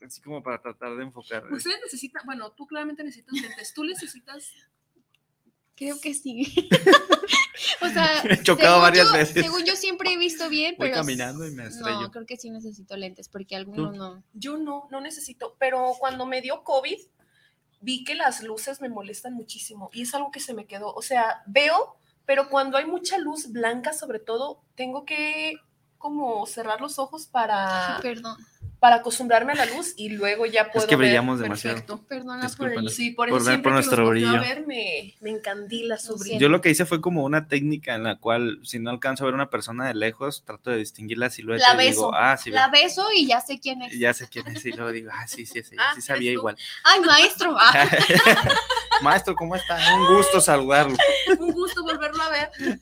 así 0.04 0.20
como 0.20 0.42
para 0.42 0.60
tratar 0.60 0.96
de 0.96 1.02
enfocar. 1.04 1.44
Ustedes 1.52 1.78
necesitan, 1.82 2.22
bueno, 2.26 2.50
tú 2.52 2.66
claramente 2.66 3.02
necesitas 3.04 3.32
lentes, 3.40 3.72
tú 3.74 3.84
necesitas 3.84 4.52
Creo 5.76 5.98
que 5.98 6.12
sí. 6.12 6.52
o 7.80 7.88
sea, 7.88 8.22
He 8.24 8.42
chocado 8.42 8.80
varias 8.82 9.06
yo- 9.06 9.14
veces. 9.14 9.42
Según 9.42 9.64
yo 9.64 9.74
siempre 9.76 10.12
he 10.12 10.18
visto 10.18 10.50
bien, 10.50 10.74
Voy 10.76 10.88
pero 10.88 11.00
caminando 11.00 11.46
y 11.46 11.52
me 11.52 11.64
estrello. 11.64 12.02
No, 12.02 12.10
creo 12.10 12.26
que 12.26 12.36
sí 12.36 12.50
necesito 12.50 12.94
lentes 12.98 13.30
porque 13.30 13.56
algunos 13.56 13.92
¿Tú? 13.92 13.96
no. 13.98 14.22
Yo 14.34 14.58
no, 14.58 14.88
no 14.90 15.00
necesito, 15.00 15.56
pero 15.58 15.94
cuando 15.98 16.26
me 16.26 16.42
dio 16.42 16.64
COVID, 16.64 16.98
vi 17.80 18.04
que 18.04 18.14
las 18.14 18.42
luces 18.42 18.82
me 18.82 18.90
molestan 18.90 19.32
muchísimo 19.32 19.88
y 19.94 20.02
es 20.02 20.14
algo 20.14 20.30
que 20.30 20.40
se 20.40 20.52
me 20.52 20.66
quedó. 20.66 20.92
O 20.92 21.00
sea, 21.00 21.42
veo, 21.46 21.96
pero 22.30 22.48
cuando 22.48 22.78
hay 22.78 22.84
mucha 22.86 23.18
luz 23.18 23.50
blanca, 23.50 23.92
sobre 23.92 24.20
todo, 24.20 24.62
tengo 24.76 25.04
que 25.04 25.56
como 25.98 26.46
cerrar 26.46 26.80
los 26.80 27.00
ojos 27.00 27.26
para, 27.26 27.98
Perdón, 28.02 28.36
para 28.80 28.96
acostumbrarme 28.96 29.52
a 29.52 29.56
la 29.56 29.66
luz 29.66 29.92
y 29.96 30.08
luego 30.08 30.46
ya 30.46 30.72
puedo 30.72 30.86
que 30.86 30.96
ver 30.96 31.08
brillamos 31.08 31.38
demasiado. 31.38 31.76
perfecto. 31.76 32.02
perdona 32.08 32.48
por 32.56 32.72
el... 32.72 32.88
Sí, 32.88 33.10
por 33.10 33.28
Por 33.28 33.38
eso 33.38 33.44
ver 33.46 33.54
siempre 33.54 33.62
por 33.62 33.72
que 33.72 33.74
nuestro 33.74 34.12
los 34.14 34.34
a 34.34 34.40
ver 34.40 34.66
me, 34.66 35.14
me 35.20 35.30
encandila 35.30 35.98
su 35.98 36.12
Lo 36.12 36.18
brillo. 36.18 36.38
Yo 36.38 36.48
lo 36.48 36.62
que 36.62 36.70
hice 36.70 36.86
fue 36.86 37.02
como 37.02 37.22
una 37.24 37.46
técnica 37.46 37.94
en 37.94 38.04
la 38.04 38.16
cual, 38.16 38.58
si 38.64 38.78
no 38.78 38.88
alcanzo 38.90 39.24
a 39.24 39.26
ver 39.26 39.34
una 39.34 39.50
persona 39.50 39.86
de 39.86 39.94
lejos, 39.94 40.44
trato 40.46 40.70
de 40.70 40.78
distinguir 40.78 41.18
la 41.18 41.28
silueta 41.28 41.74
La 41.74 41.84
y 41.84 41.90
digo, 41.90 42.10
beso. 42.10 42.14
ah, 42.18 42.36
sí, 42.38 42.50
La 42.50 42.68
beso 42.68 43.06
y 43.14 43.26
ya 43.26 43.40
sé 43.42 43.60
quién 43.60 43.82
es. 43.82 43.98
ya 43.98 44.14
sé 44.14 44.28
quién 44.28 44.48
es. 44.48 44.64
Y 44.64 44.72
luego 44.72 44.90
digo, 44.92 45.10
ah, 45.12 45.26
sí, 45.26 45.44
sí, 45.44 45.62
sí, 45.62 45.76
Ah, 45.78 45.92
sí 45.94 46.00
sabía 46.00 46.32
igual. 46.32 46.56
Ay, 46.84 47.00
maestro. 47.00 47.54
Ah, 47.58 47.86
Maestro, 49.02 49.34
¿cómo 49.34 49.56
está? 49.56 49.78
Un 49.94 50.14
gusto 50.16 50.40
saludarlo. 50.40 50.96
Un 51.38 51.52
gusto 51.52 51.82
volverlo 51.82 52.22
a 52.22 52.28
ver. 52.30 52.50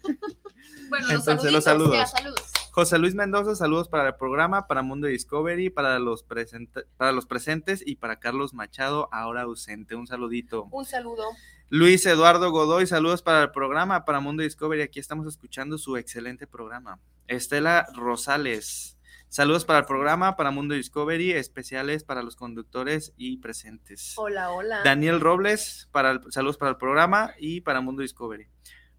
Bueno, 0.89 1.07
los 1.09 1.19
Entonces, 1.19 1.53
los 1.53 1.65
saluditos. 1.65 1.65
saludos. 1.65 1.97
ya, 1.99 2.07
saludos. 2.07 2.53
José 2.73 2.99
Luis 2.99 3.15
Mendoza, 3.15 3.55
saludos 3.57 3.89
para 3.89 4.09
el 4.09 4.15
programa, 4.15 4.67
para 4.67 4.83
Mundo 4.83 5.07
Discovery, 5.09 5.71
para 5.71 5.99
los, 5.99 6.23
presente- 6.23 6.85
para 6.97 7.13
los 7.13 7.27
presentes 7.27 7.83
y 7.85 7.97
para 7.97 8.21
Carlos 8.21 8.55
Machado, 8.55 9.09
ahora 9.13 9.43
ausente. 9.43 9.95
Un 9.97 10.07
saludito. 10.07 10.69
Un 10.71 10.85
saludo. 10.85 11.25
Luis 11.71 12.07
Eduardo 12.07 12.51
Godoy, 12.51 12.87
saludos 12.87 13.23
para 13.23 13.43
el 13.43 13.51
programa, 13.51 14.05
para 14.05 14.21
Mundo 14.21 14.43
Discovery. 14.43 14.83
Aquí 14.83 15.01
estamos 15.01 15.27
escuchando 15.27 15.77
su 15.77 15.97
excelente 15.97 16.47
programa. 16.47 17.01
Estela 17.27 17.87
Rosales, 17.95 18.97
saludos 19.29 19.65
para 19.65 19.81
el 19.81 19.85
programa, 19.85 20.37
para 20.37 20.51
Mundo 20.51 20.75
Discovery, 20.75 21.33
especiales 21.33 22.05
para 22.05 22.23
los 22.23 22.37
conductores 22.37 23.13
y 23.17 23.39
presentes. 23.39 24.15
Hola, 24.17 24.51
hola. 24.51 24.83
Daniel 24.85 25.21
Robles, 25.21 25.89
para 25.93 26.13
el- 26.13 26.21
saludos 26.33 26.57
para 26.57 26.71
el 26.71 26.77
programa 26.77 27.33
y 27.39 27.61
para 27.61 27.81
Mundo 27.81 28.03
Discovery. 28.03 28.49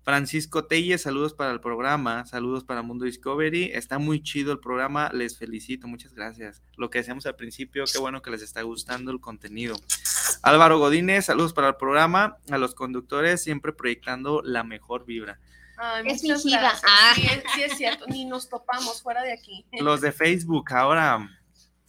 Francisco 0.10 0.66
Telles, 0.66 1.04
saludos 1.04 1.36
para 1.36 1.52
el 1.52 1.60
programa, 1.60 2.26
saludos 2.26 2.64
para 2.64 2.82
Mundo 2.82 3.06
Discovery. 3.06 3.66
Está 3.76 4.00
muy 4.00 4.24
chido 4.24 4.52
el 4.52 4.60
programa, 4.60 5.12
les 5.14 5.38
felicito, 5.38 5.88
muchas 5.88 6.16
gracias. 6.16 6.64
Lo 6.78 6.90
que 6.90 6.98
decíamos 6.98 7.28
al 7.28 7.36
principio, 7.36 7.84
qué 7.86 8.00
bueno 8.00 8.24
que 8.24 8.32
les 8.32 8.42
está 8.42 8.64
gustando 8.64 9.12
el 9.12 9.20
contenido. 9.20 9.76
Álvaro 10.42 10.80
Godínez, 10.80 11.26
saludos 11.26 11.54
para 11.54 11.68
el 11.68 11.76
programa, 11.76 12.38
a 12.50 12.58
los 12.58 12.74
conductores, 12.74 13.44
siempre 13.44 13.72
proyectando 13.72 14.42
la 14.44 14.64
mejor 14.64 15.06
vibra. 15.06 15.40
Ay, 15.78 16.08
Es 16.08 16.24
gracias. 16.24 16.82
Ah. 16.88 17.12
Sí, 17.14 17.28
sí 17.54 17.62
es 17.62 17.78
cierto, 17.78 18.06
ni 18.08 18.26
nos 18.26 18.50
topamos 18.50 19.04
fuera 19.04 19.22
de 19.22 19.32
aquí. 19.32 19.64
Los 19.74 20.02
de 20.02 20.12
Facebook, 20.12 20.74
ahora 20.74 21.39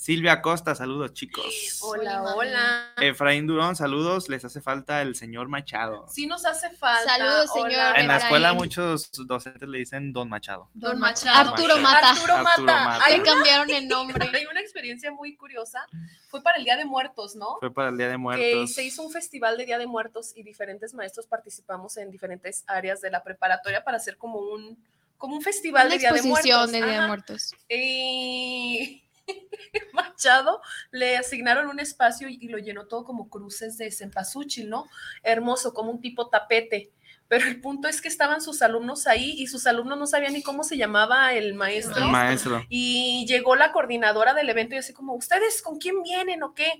Silvia 0.01 0.41
Costa, 0.41 0.75
saludos 0.75 1.13
chicos. 1.13 1.79
Hola, 1.83 2.23
Hola. 2.35 2.95
Efraín 3.03 3.47
Durón, 3.47 3.77
saludos, 3.77 4.31
les 4.31 4.43
hace 4.47 4.63
falta 4.63 5.03
el 5.03 5.15
señor 5.15 5.49
Machado. 5.49 6.07
Sí 6.09 6.27
nos 6.27 6.47
hace 6.47 6.71
falta. 6.71 7.19
Saludos, 7.19 7.53
señor 7.53 7.69
Hola. 7.69 7.91
En 7.97 8.09
la 8.09 8.15
Efraín. 8.15 8.21
escuela 8.23 8.55
muchos 8.55 9.11
docentes 9.27 9.69
le 9.69 9.77
dicen 9.77 10.15
Don 10.15 10.31
Machado. 10.31 10.71
Don 10.73 10.99
Machado. 10.99 11.51
Arturo 11.51 11.77
Mata. 11.77 12.13
Arturo 12.13 12.39
Mata. 12.39 12.95
Arturo 12.97 13.19
una, 13.19 13.23
cambiaron 13.23 13.69
el 13.69 13.89
nombre. 13.89 14.31
hay 14.35 14.47
una 14.47 14.61
experiencia 14.63 15.13
muy 15.13 15.37
curiosa. 15.37 15.87
Fue 16.29 16.43
para 16.43 16.57
el 16.57 16.65
Día 16.65 16.79
de 16.79 16.87
Muertos, 16.87 17.37
¿no? 17.37 17.59
Fue 17.61 17.71
para 17.71 17.91
el 17.91 17.99
Día 17.99 18.07
de 18.07 18.13
que 18.13 18.19
Muertos. 18.19 18.73
se 18.73 18.83
hizo 18.83 19.03
un 19.03 19.13
festival 19.13 19.59
de 19.59 19.67
Día 19.67 19.77
de 19.77 19.87
Muertos 19.87 20.33
y 20.35 20.43
diferentes 20.45 20.95
maestros 20.95 21.27
participamos 21.27 21.99
en 21.99 22.11
diferentes 22.11 22.65
áreas 22.67 23.03
de 23.03 23.11
la 23.11 23.23
preparatoria 23.23 23.85
para 23.85 23.99
hacer 23.99 24.17
como 24.17 24.39
un 24.39 24.83
como 25.19 25.37
un 25.37 25.43
festival 25.43 25.89
Una 25.89 25.95
de 25.97 25.99
Día 25.99 26.13
de 26.13 26.21
exposición 26.21 26.71
Muertos. 26.71 26.73
de 26.73 26.87
Día 26.87 27.01
de. 27.03 27.07
Muertos. 27.07 27.55
Y 27.69 29.03
Machado 29.93 30.61
le 30.91 31.17
asignaron 31.17 31.69
un 31.69 31.81
espacio 31.81 32.29
y, 32.29 32.39
y 32.41 32.49
lo 32.49 32.59
llenó 32.59 32.87
todo 32.87 33.05
como 33.05 33.29
cruces 33.29 33.79
de 33.79 33.91
cempasúchil, 33.91 34.69
¿no? 34.69 34.89
Hermoso, 35.23 35.75
como 35.75 35.91
un 35.91 36.01
tipo 36.01 36.29
tapete. 36.29 36.93
Pero 37.31 37.47
el 37.47 37.61
punto 37.61 37.87
es 37.87 38.03
que 38.03 38.09
estaban 38.09 38.43
sus 38.43 38.61
alumnos 38.61 39.07
ahí 39.07 39.37
y 39.39 39.47
sus 39.47 39.69
alumnos 39.69 39.97
no 39.97 40.09
sabían 40.09 40.33
ni 40.33 40.43
cómo 40.43 40.65
se 40.65 40.77
llamaba 40.77 41.33
el 41.33 41.55
maestro. 41.55 42.05
El 42.05 42.11
maestro. 42.11 42.67
Y 42.69 43.25
llegó 43.29 43.55
la 43.55 43.71
coordinadora 43.71 44.35
del 44.35 44.49
evento 44.49 44.75
y 44.75 44.79
así 44.79 44.93
como, 44.93 45.15
¿ustedes 45.15 45.63
con 45.63 45.79
quién 45.79 46.03
vienen 46.03 46.43
o 46.43 46.55
qué? 46.55 46.73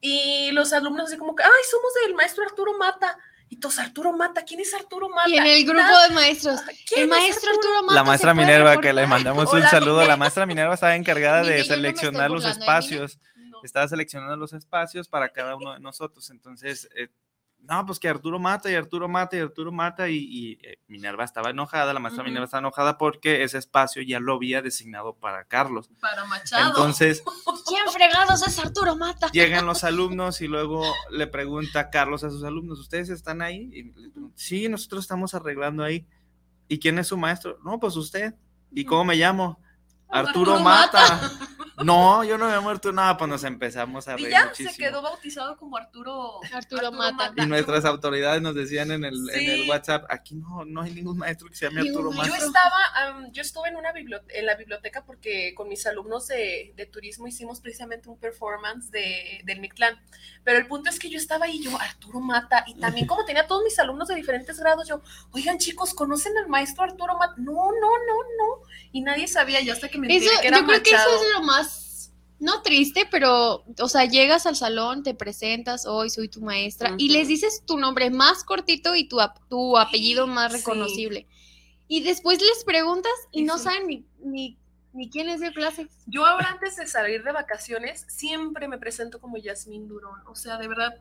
Y 0.00 0.52
los 0.52 0.72
alumnos 0.72 1.08
así 1.08 1.18
como 1.18 1.34
ay, 1.38 1.64
somos 1.70 1.92
del 2.02 2.14
maestro 2.14 2.44
Arturo 2.44 2.78
Mata. 2.78 3.18
Y 3.54 3.60
todos, 3.60 3.78
Arturo 3.78 4.12
Mata, 4.12 4.44
¿quién 4.44 4.58
es 4.58 4.74
Arturo 4.74 5.08
Mata? 5.08 5.28
Y 5.28 5.38
en 5.38 5.46
el 5.46 5.64
grupo 5.64 5.96
de 6.08 6.12
maestros. 6.12 6.60
¿Quién 6.88 7.02
El 7.02 7.04
es 7.04 7.08
maestro 7.08 7.50
Arturo 7.52 7.82
Mata. 7.84 7.94
La 7.94 8.02
maestra 8.02 8.34
Minerva, 8.34 8.80
que 8.80 8.92
le 8.92 9.06
mandamos 9.06 9.52
un 9.52 9.62
saludo. 9.62 10.04
La 10.04 10.16
maestra 10.16 10.44
Minerva 10.44 10.74
estaba 10.74 10.96
encargada 10.96 11.44
de 11.44 11.58
no 11.58 11.64
seleccionar 11.64 12.32
los 12.32 12.44
espacios. 12.44 13.20
No. 13.36 13.60
estaba 13.62 13.86
seleccionando 13.86 14.36
los 14.36 14.52
espacios 14.54 15.06
para 15.06 15.28
cada 15.28 15.54
uno 15.54 15.72
de 15.72 15.78
nosotros. 15.78 16.30
Entonces, 16.30 16.88
eh, 16.96 17.10
no, 17.68 17.86
pues 17.86 17.98
que 17.98 18.08
Arturo 18.08 18.38
mata 18.38 18.70
y 18.70 18.74
Arturo 18.74 19.08
mata 19.08 19.36
y 19.36 19.40
Arturo 19.40 19.72
mata 19.72 20.08
y, 20.08 20.16
y, 20.16 20.58
eh, 20.62 20.78
Minerva 20.86 21.24
estaba 21.24 21.50
enojada, 21.50 21.92
la 21.92 22.00
maestra 22.00 22.22
Ujú. 22.22 22.28
Minerva 22.28 22.44
estaba 22.44 22.60
enojada 22.60 22.98
porque 22.98 23.42
ese 23.42 23.58
espacio 23.58 24.02
ya 24.02 24.20
lo 24.20 24.34
había 24.34 24.62
designado 24.62 25.14
para 25.14 25.44
Carlos. 25.44 25.90
Para 26.00 26.24
Machado. 26.26 26.68
Entonces, 26.68 27.22
¿Quién 27.66 27.86
fregados 27.92 28.46
es 28.46 28.58
Arturo 28.58 28.96
Mata? 28.96 29.30
llegan 29.32 29.66
los 29.66 29.84
alumnos 29.84 30.40
y 30.40 30.48
luego 30.48 30.84
le 31.10 31.26
pregunta 31.26 31.90
Carlos 31.90 32.24
a 32.24 32.30
sus 32.30 32.44
alumnos, 32.44 32.78
¿ustedes 32.80 33.08
están 33.08 33.40
ahí? 33.42 33.70
Y 33.72 33.82
le 33.84 34.10
preguntan, 34.10 34.32
sí, 34.36 34.68
nosotros 34.68 35.04
estamos 35.04 35.34
arreglando 35.34 35.82
ahí. 35.82 36.06
¿Y 36.68 36.78
quién 36.78 36.98
es 36.98 37.08
su 37.08 37.16
maestro? 37.16 37.58
No, 37.64 37.78
pues 37.78 37.96
usted. 37.96 38.34
¿Y 38.72 38.84
cómo 38.84 39.04
me 39.04 39.16
llamo? 39.16 39.60
Arturo 40.08 40.54
Arturo 40.54 40.60
Mata. 40.60 41.30
No, 41.82 42.22
yo 42.22 42.38
no 42.38 42.52
he 42.54 42.60
muerto 42.60 42.92
nada, 42.92 43.16
pues 43.16 43.28
nos 43.28 43.42
empezamos 43.44 44.06
a 44.06 44.12
y 44.12 44.16
reír 44.16 44.30
ya 44.30 44.44
muchísimo. 44.46 44.70
se 44.70 44.76
quedó 44.76 45.02
bautizado 45.02 45.56
como 45.56 45.76
Arturo, 45.76 46.40
Arturo 46.52 46.92
Mata. 46.92 47.32
Y 47.36 47.46
nuestras 47.46 47.84
autoridades 47.84 48.40
nos 48.40 48.54
decían 48.54 48.90
en 48.92 49.04
el, 49.04 49.28
en 49.30 49.50
el. 49.50 49.68
WhatsApp, 49.68 50.04
aquí 50.08 50.34
no, 50.34 50.64
no 50.64 50.82
hay 50.82 50.92
ningún 50.92 51.18
maestro 51.18 51.48
que 51.48 51.56
se 51.56 51.66
llame 51.66 51.88
Arturo 51.88 52.12
Mata. 52.12 52.28
Yo 52.28 52.34
estaba, 52.34 52.78
am, 52.96 53.32
yo 53.32 53.42
estuve 53.42 53.68
en 53.68 53.76
una 53.76 53.92
biblioteca, 53.92 54.38
en 54.38 54.46
la 54.46 54.54
biblioteca 54.54 55.04
porque 55.04 55.54
con 55.54 55.68
mis 55.68 55.86
alumnos 55.86 56.28
de, 56.28 56.72
de 56.76 56.86
turismo 56.86 57.26
hicimos 57.26 57.60
precisamente 57.60 58.08
un 58.08 58.18
performance 58.18 58.90
de, 58.90 59.40
del 59.44 59.60
Mictlán. 59.60 59.98
Pero 60.44 60.58
el 60.58 60.66
punto 60.66 60.90
es 60.90 60.98
que 60.98 61.08
yo 61.08 61.18
estaba 61.18 61.46
ahí, 61.46 61.62
yo, 61.62 61.76
Arturo 61.80 62.20
Mata, 62.20 62.64
y 62.66 62.74
también 62.74 63.06
como 63.06 63.24
tenía 63.24 63.46
todos 63.46 63.64
mis 63.64 63.78
alumnos 63.78 64.08
de 64.08 64.14
diferentes 64.14 64.60
grados, 64.60 64.86
yo, 64.86 65.00
oigan 65.32 65.58
chicos, 65.58 65.94
¿conocen 65.94 66.36
al 66.36 66.48
maestro 66.48 66.84
Arturo 66.84 67.16
Mata? 67.16 67.34
No, 67.38 67.52
no, 67.52 67.72
no, 67.72 68.16
no. 68.38 68.68
Y 68.92 69.00
nadie 69.00 69.26
sabía, 69.26 69.60
yo 69.60 69.72
hasta 69.72 69.88
que 69.88 69.98
me 69.98 70.06
Eso, 70.06 70.26
enteré 70.26 70.40
que 70.42 70.48
era 70.48 70.60
yo 70.60 70.66
creo 70.66 70.82
que 70.82 70.90
eso 70.90 71.22
es 71.22 71.32
lo 71.32 71.42
más, 71.42 71.63
no 72.40 72.62
triste, 72.62 73.06
pero, 73.10 73.64
o 73.80 73.88
sea, 73.88 74.04
llegas 74.04 74.46
al 74.46 74.56
salón, 74.56 75.02
te 75.02 75.14
presentas, 75.14 75.86
hoy 75.86 76.10
soy 76.10 76.28
tu 76.28 76.40
maestra, 76.40 76.94
y 76.98 77.08
les 77.08 77.28
dices 77.28 77.62
tu 77.66 77.78
nombre 77.78 78.10
más 78.10 78.44
cortito 78.44 78.94
y 78.94 79.08
tu, 79.08 79.18
tu 79.48 79.78
apellido 79.78 80.26
más 80.26 80.52
Sí. 80.52 80.58
reconocible. 80.58 81.26
Y 81.88 82.02
después 82.02 82.40
les 82.40 82.64
preguntas 82.64 83.12
y 83.30 83.42
no 83.42 83.58
sí. 83.58 83.64
saben 83.64 83.86
ni, 83.86 84.04
ni, 84.22 84.58
ni 84.92 85.10
quién 85.10 85.26
les 85.26 85.40
dio 85.40 85.52
clases. 85.52 85.88
Yo 86.06 86.24
ahora 86.26 86.48
antes 86.50 86.76
de 86.76 86.86
salir 86.86 87.22
de 87.22 87.32
vacaciones 87.32 88.04
siempre 88.08 88.68
me 88.68 88.78
presento 88.78 89.20
como 89.20 89.36
Yasmín 89.36 89.86
Durón. 89.88 90.20
O 90.26 90.34
sea, 90.34 90.56
de 90.58 90.66
verdad, 90.68 91.00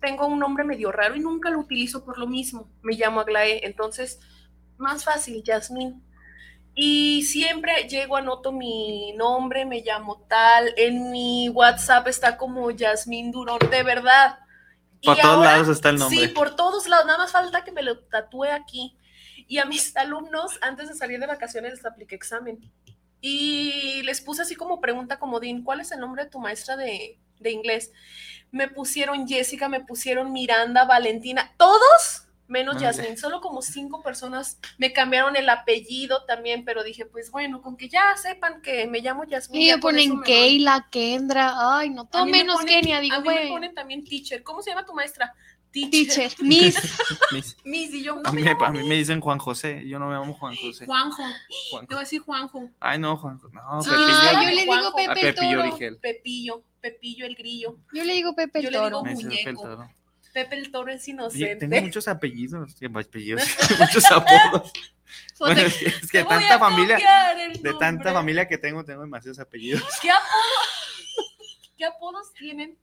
tengo 0.00 0.26
un 0.26 0.38
nombre 0.38 0.64
medio 0.64 0.92
raro 0.92 1.14
y 1.16 1.20
nunca 1.20 1.50
lo 1.50 1.60
utilizo 1.60 2.04
por 2.04 2.18
lo 2.18 2.26
mismo. 2.26 2.68
Me 2.82 2.94
llamo 2.94 3.20
Aglaé, 3.20 3.64
entonces, 3.66 4.18
más 4.76 5.04
fácil, 5.04 5.42
Yasmín. 5.44 6.02
Y 6.76 7.22
siempre 7.24 7.88
llego, 7.88 8.16
anoto 8.16 8.50
mi 8.52 9.12
nombre, 9.12 9.64
me 9.64 9.80
llamo 9.82 10.24
tal. 10.28 10.74
En 10.76 11.10
mi 11.10 11.48
WhatsApp 11.48 12.08
está 12.08 12.36
como 12.36 12.70
Yasmín 12.70 13.30
Durón, 13.30 13.58
de 13.70 13.82
verdad. 13.82 14.38
Por 15.02 15.16
Y 15.16 15.20
todos 15.20 15.34
ahora- 15.36 15.52
lados 15.52 15.68
está 15.68 15.90
el 15.90 15.96
nombre. 15.98 16.18
Sí, 16.18 16.28
por 16.28 16.56
todos 16.56 16.88
lados. 16.88 17.06
Nada 17.06 17.18
más 17.18 17.32
falta 17.32 17.62
que 17.64 17.72
me 17.72 17.82
lo 17.82 17.98
tatúe 18.00 18.44
aquí. 18.44 18.96
Y 19.46 19.58
a 19.58 19.64
mis 19.66 19.96
alumnos, 19.96 20.58
antes 20.62 20.88
de 20.88 20.94
salir 20.94 21.20
de 21.20 21.26
vacaciones, 21.26 21.72
les 21.74 21.86
apliqué 21.86 22.14
examen. 22.14 22.58
Y 23.20 24.02
les 24.02 24.20
puse 24.20 24.42
así 24.42 24.54
como 24.54 24.80
pregunta 24.80 25.18
comodín, 25.18 25.62
¿cuál 25.64 25.80
es 25.80 25.92
el 25.92 26.00
nombre 26.00 26.24
de 26.24 26.30
tu 26.30 26.40
maestra 26.40 26.76
de, 26.76 27.18
de 27.38 27.50
inglés? 27.50 27.90
Me 28.50 28.68
pusieron 28.68 29.26
Jessica, 29.26 29.68
me 29.68 29.80
pusieron 29.80 30.32
Miranda, 30.32 30.84
Valentina, 30.84 31.52
todos 31.56 32.23
menos. 32.48 32.80
Yasmin. 32.80 33.16
Solo 33.16 33.40
como 33.40 33.62
cinco 33.62 34.02
personas 34.02 34.58
me 34.78 34.92
cambiaron 34.92 35.36
el 35.36 35.48
apellido 35.48 36.24
también, 36.26 36.64
pero 36.64 36.82
dije, 36.82 37.06
pues 37.06 37.30
bueno, 37.30 37.62
con 37.62 37.76
que 37.76 37.88
ya 37.88 38.16
sepan 38.16 38.60
que 38.62 38.86
me 38.86 39.00
llamo 39.00 39.24
Yasmin. 39.24 39.60
Y 39.62 39.66
ya 39.68 39.76
me 39.76 39.82
ponen 39.82 40.18
me. 40.20 40.24
Keila, 40.26 40.88
Kendra, 40.90 41.54
ay, 41.78 41.90
no, 41.90 42.06
todo 42.06 42.24
me 42.26 42.32
menos 42.32 42.56
ponen- 42.60 42.66
Kenia, 42.80 43.00
digo, 43.00 43.14
A 43.16 43.20
mí 43.20 43.28
me 43.28 43.34
güey. 43.34 43.48
ponen 43.48 43.74
también 43.74 44.04
teacher. 44.04 44.42
¿Cómo 44.42 44.62
se 44.62 44.70
llama 44.70 44.84
tu 44.84 44.92
maestra? 44.94 45.32
Teacher, 45.72 46.30
Miss, 46.40 46.76
Mis- 47.32 47.56
Miss, 47.64 47.92
y 47.94 48.04
yo, 48.04 48.14
no 48.14 48.20
a, 48.24 48.30
me 48.32 48.48
a 48.48 48.70
mí 48.70 48.78
me 48.78 48.84
Miss. 48.84 48.98
dicen 48.98 49.20
Juan 49.20 49.38
José, 49.38 49.82
yo 49.88 49.98
no 49.98 50.06
me 50.06 50.14
llamo 50.14 50.32
Juan 50.34 50.54
José. 50.54 50.86
Juanjo. 50.86 51.24
Juan- 51.72 51.86
Te 51.88 51.94
voy 51.96 52.00
a 52.00 52.04
decir 52.04 52.20
Juanjo. 52.20 52.70
Ay, 52.78 53.00
no, 53.00 53.16
Juan 53.16 53.40
No, 53.52 53.60
Ah, 53.60 53.80
Pepillo. 53.82 54.42
yo 54.42 54.48
le 54.50 54.60
digo 54.60 54.72
Juanjo. 54.72 54.94
Pepe 54.94 55.28
el 55.28 55.34
Pepillo 55.34 55.62
Toro. 55.64 55.98
Pepillo, 56.00 56.64
Pepillo 56.80 57.26
el 57.26 57.34
grillo. 57.34 57.76
Yo 57.92 58.04
le 58.04 58.12
digo 58.12 58.36
Pepe 58.36 58.62
Yo 58.62 58.68
el 58.68 58.72
le 58.74 58.78
digo 58.78 58.90
Toro. 58.90 59.02
Me 59.02 59.14
dice 59.16 59.28
Pepe 59.28 59.50
el 59.50 59.56
muñeco. 59.56 59.88
Pepe 60.34 60.56
el 60.56 60.70
toro 60.72 60.90
es 60.92 61.06
inocente. 61.08 61.56
tengo 61.68 61.80
muchos 61.86 62.08
apellidos, 62.08 62.74
apellidos, 62.82 63.42
muchos 63.78 64.04
apodos. 64.10 64.70
Bueno, 65.38 65.60
es 65.60 65.76
que, 65.76 65.86
es 65.86 66.10
que 66.10 66.24
tanta 66.24 66.58
familia, 66.58 66.98
de 67.60 67.74
tanta 67.74 68.12
familia 68.12 68.48
que 68.48 68.58
tengo, 68.58 68.84
tengo 68.84 69.02
demasiados 69.02 69.38
apellidos. 69.38 69.82
¿Qué 70.02 70.10
apodos? 70.10 71.70
¿Qué 71.76 71.84
apodos 71.84 72.32
tienen? 72.34 72.76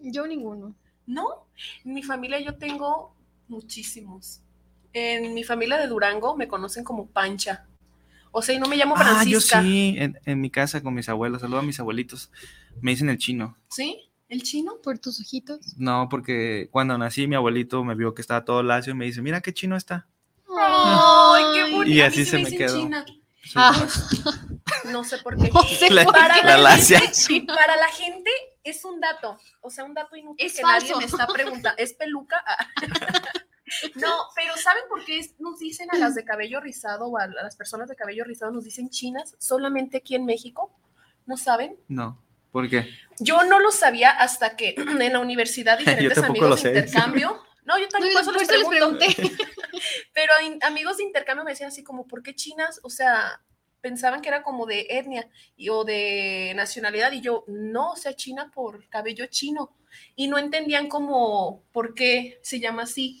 Yo 0.00 0.26
ninguno. 0.26 0.74
No, 1.06 1.46
en 1.84 1.94
mi 1.94 2.02
familia 2.02 2.40
yo 2.40 2.56
tengo 2.56 3.14
muchísimos. 3.46 4.40
En 4.92 5.32
mi 5.34 5.44
familia 5.44 5.76
de 5.76 5.86
Durango 5.86 6.36
me 6.36 6.48
conocen 6.48 6.82
como 6.82 7.06
Pancha. 7.06 7.66
O 8.32 8.42
sea, 8.42 8.54
y 8.56 8.58
no 8.58 8.66
me 8.66 8.76
llamo 8.76 8.96
Ah, 8.96 9.22
yo 9.24 9.40
Francisca. 9.40 9.62
sí, 9.62 9.94
en, 9.98 10.18
en 10.24 10.40
mi 10.40 10.50
casa 10.50 10.82
con 10.82 10.92
mis 10.94 11.08
abuelos, 11.08 11.40
saludo 11.42 11.60
a 11.60 11.62
mis 11.62 11.78
abuelitos. 11.78 12.32
Me 12.80 12.92
dicen 12.92 13.08
el 13.10 13.18
chino. 13.18 13.56
¿Sí? 13.68 14.05
¿El 14.28 14.42
chino? 14.42 14.76
Por 14.82 14.98
tus 14.98 15.20
ojitos. 15.20 15.60
No, 15.76 16.08
porque 16.10 16.68
cuando 16.72 16.98
nací 16.98 17.26
mi 17.26 17.36
abuelito 17.36 17.84
me 17.84 17.94
vio 17.94 18.14
que 18.14 18.22
estaba 18.22 18.44
todo 18.44 18.62
lacio 18.62 18.92
y 18.92 18.96
me 18.96 19.04
dice, 19.04 19.22
mira 19.22 19.40
qué 19.40 19.54
chino 19.54 19.76
está. 19.76 20.06
¡Ay, 20.58 21.44
qué 21.54 21.62
bonito! 21.72 21.90
Y 21.90 22.00
así 22.00 22.24
sí 22.24 22.30
se 22.32 22.38
me 22.38 22.50
quedó. 22.50 22.76
China. 22.76 23.04
Ah. 23.54 23.86
No 24.90 25.04
sé 25.04 25.18
por 25.18 25.36
qué. 25.36 25.50
No 25.54 25.62
sé 25.62 25.90
La- 25.90 26.04
por 26.04 26.12
Para 26.14 26.34
qué. 26.34 26.42
la 26.46 26.56
la, 26.56 26.62
lacia. 26.76 26.98
gente, 27.00 27.52
para 27.54 27.76
la 27.76 27.88
gente 27.88 28.30
es 28.64 28.84
un 28.84 29.00
dato, 29.00 29.38
o 29.60 29.70
sea, 29.70 29.84
un 29.84 29.94
dato 29.94 30.16
inútil 30.16 30.44
Es 30.44 30.56
que 30.56 30.62
falso. 30.62 30.86
nadie 30.86 30.96
me 30.98 31.04
está 31.04 31.26
preguntando. 31.28 31.78
¿Es 31.78 31.92
peluca? 31.94 32.42
Ah. 32.46 32.66
No, 33.96 34.12
pero 34.36 34.56
¿saben 34.62 34.84
por 34.88 35.04
qué 35.04 35.28
nos 35.40 35.58
dicen 35.58 35.88
a 35.92 35.98
las 35.98 36.14
de 36.14 36.24
cabello 36.24 36.60
rizado 36.60 37.06
o 37.08 37.18
a 37.18 37.26
las 37.26 37.56
personas 37.56 37.88
de 37.88 37.96
cabello 37.96 38.22
rizado 38.22 38.52
nos 38.52 38.62
dicen 38.62 38.90
chinas 38.90 39.34
solamente 39.40 39.96
aquí 39.96 40.14
en 40.14 40.24
México? 40.24 40.72
¿No 41.26 41.36
saben? 41.36 41.76
No, 41.88 42.16
¿por 42.56 42.70
qué? 42.70 42.88
Yo 43.18 43.44
no 43.44 43.60
lo 43.60 43.70
sabía 43.70 44.10
hasta 44.10 44.56
que 44.56 44.74
en 44.78 45.12
la 45.12 45.18
universidad 45.20 45.76
diferentes 45.78 46.14
tampoco 46.14 46.44
amigos 46.46 46.48
lo 46.50 46.56
de 46.56 46.62
sé. 46.62 46.68
intercambio. 46.86 47.42
No, 47.64 47.76
yo 47.78 47.84
No, 47.84 47.88
también 47.90 48.14
yo 48.14 48.20
por 48.24 48.32
por 48.32 48.42
eso 48.42 48.52
eso 48.52 48.52
les 48.52 48.60
les 48.60 48.68
pregunto. 48.78 48.98
pregunté. 48.98 49.44
Pero 50.14 50.32
in- 50.44 50.58
amigos 50.62 50.96
de 50.96 51.02
intercambio 51.02 51.44
me 51.44 51.50
decían 51.50 51.68
así 51.68 51.82
como, 51.82 52.06
¿por 52.06 52.22
qué 52.22 52.34
chinas? 52.34 52.80
O 52.82 52.88
sea, 52.88 53.42
pensaban 53.82 54.22
que 54.22 54.28
era 54.28 54.42
como 54.42 54.64
de 54.66 54.86
etnia 54.88 55.28
y, 55.56 55.68
o 55.68 55.84
de 55.84 56.52
nacionalidad 56.56 57.12
y 57.12 57.20
yo, 57.20 57.44
no, 57.48 57.90
o 57.92 57.96
sea, 57.96 58.14
China 58.14 58.50
por 58.54 58.88
cabello 58.88 59.26
chino. 59.26 59.76
Y 60.14 60.28
no 60.28 60.38
entendían 60.38 60.88
como 60.88 61.62
por 61.72 61.94
qué 61.94 62.38
se 62.42 62.58
llama 62.60 62.82
así. 62.84 63.20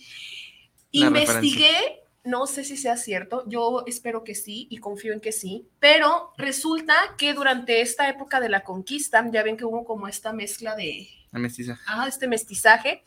La 0.92 1.06
Investigué, 1.08 2.04
no 2.26 2.46
sé 2.46 2.64
si 2.64 2.76
sea 2.76 2.96
cierto, 2.96 3.44
yo 3.46 3.84
espero 3.86 4.24
que 4.24 4.34
sí 4.34 4.66
y 4.70 4.78
confío 4.78 5.12
en 5.12 5.20
que 5.20 5.32
sí, 5.32 5.68
pero 5.78 6.32
resulta 6.36 6.94
que 7.16 7.34
durante 7.34 7.80
esta 7.80 8.08
época 8.08 8.40
de 8.40 8.48
la 8.48 8.62
conquista, 8.62 9.24
ya 9.32 9.42
ven 9.42 9.56
que 9.56 9.64
hubo 9.64 9.84
como 9.84 10.08
esta 10.08 10.32
mezcla 10.32 10.74
de, 10.76 11.08
La 11.32 11.38
mestiza. 11.38 11.78
ah, 11.86 12.06
este 12.08 12.28
mestizaje. 12.28 13.04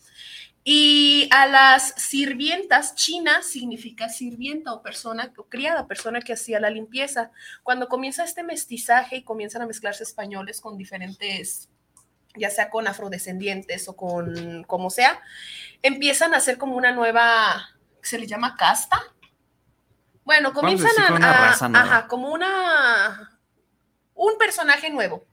Y 0.64 1.30
a 1.32 1.48
las 1.48 1.94
sirvientas, 1.98 2.94
China 2.96 3.42
significa 3.42 4.10
sirvienta 4.10 4.74
o 4.74 4.82
persona 4.82 5.34
o 5.38 5.46
criada, 5.46 5.88
persona 5.88 6.22
que 6.22 6.34
hacía 6.34 6.60
la 6.60 6.70
limpieza. 6.70 7.32
Cuando 7.64 7.88
comienza 7.88 8.24
este 8.24 8.44
mestizaje 8.44 9.18
y 9.18 9.24
comienzan 9.24 9.62
a 9.62 9.68
mezclarse 9.68 10.04
españoles 10.04 10.60
con 10.60 10.78
diferentes, 10.78 11.70
ya 12.36 12.50
sea 12.50 12.70
con 12.70 12.88
afrodescendientes 12.88 13.88
o 13.88 13.96
con 13.96 14.64
como 14.66 14.90
sea, 14.90 15.22
empiezan 15.82 16.34
a 16.34 16.38
hacer 16.38 16.58
como 16.58 16.76
una 16.76 16.92
nueva, 16.92 17.79
se 18.02 18.18
le 18.18 18.28
llama 18.28 18.56
casta. 18.56 19.02
Bueno, 20.24 20.54
comienzan 20.54 20.92
a, 21.24 21.52
ajá, 21.52 22.08
como 22.08 22.32
una, 22.32 23.40
un 24.14 24.38
personaje 24.38 24.90
nuevo. 24.90 25.26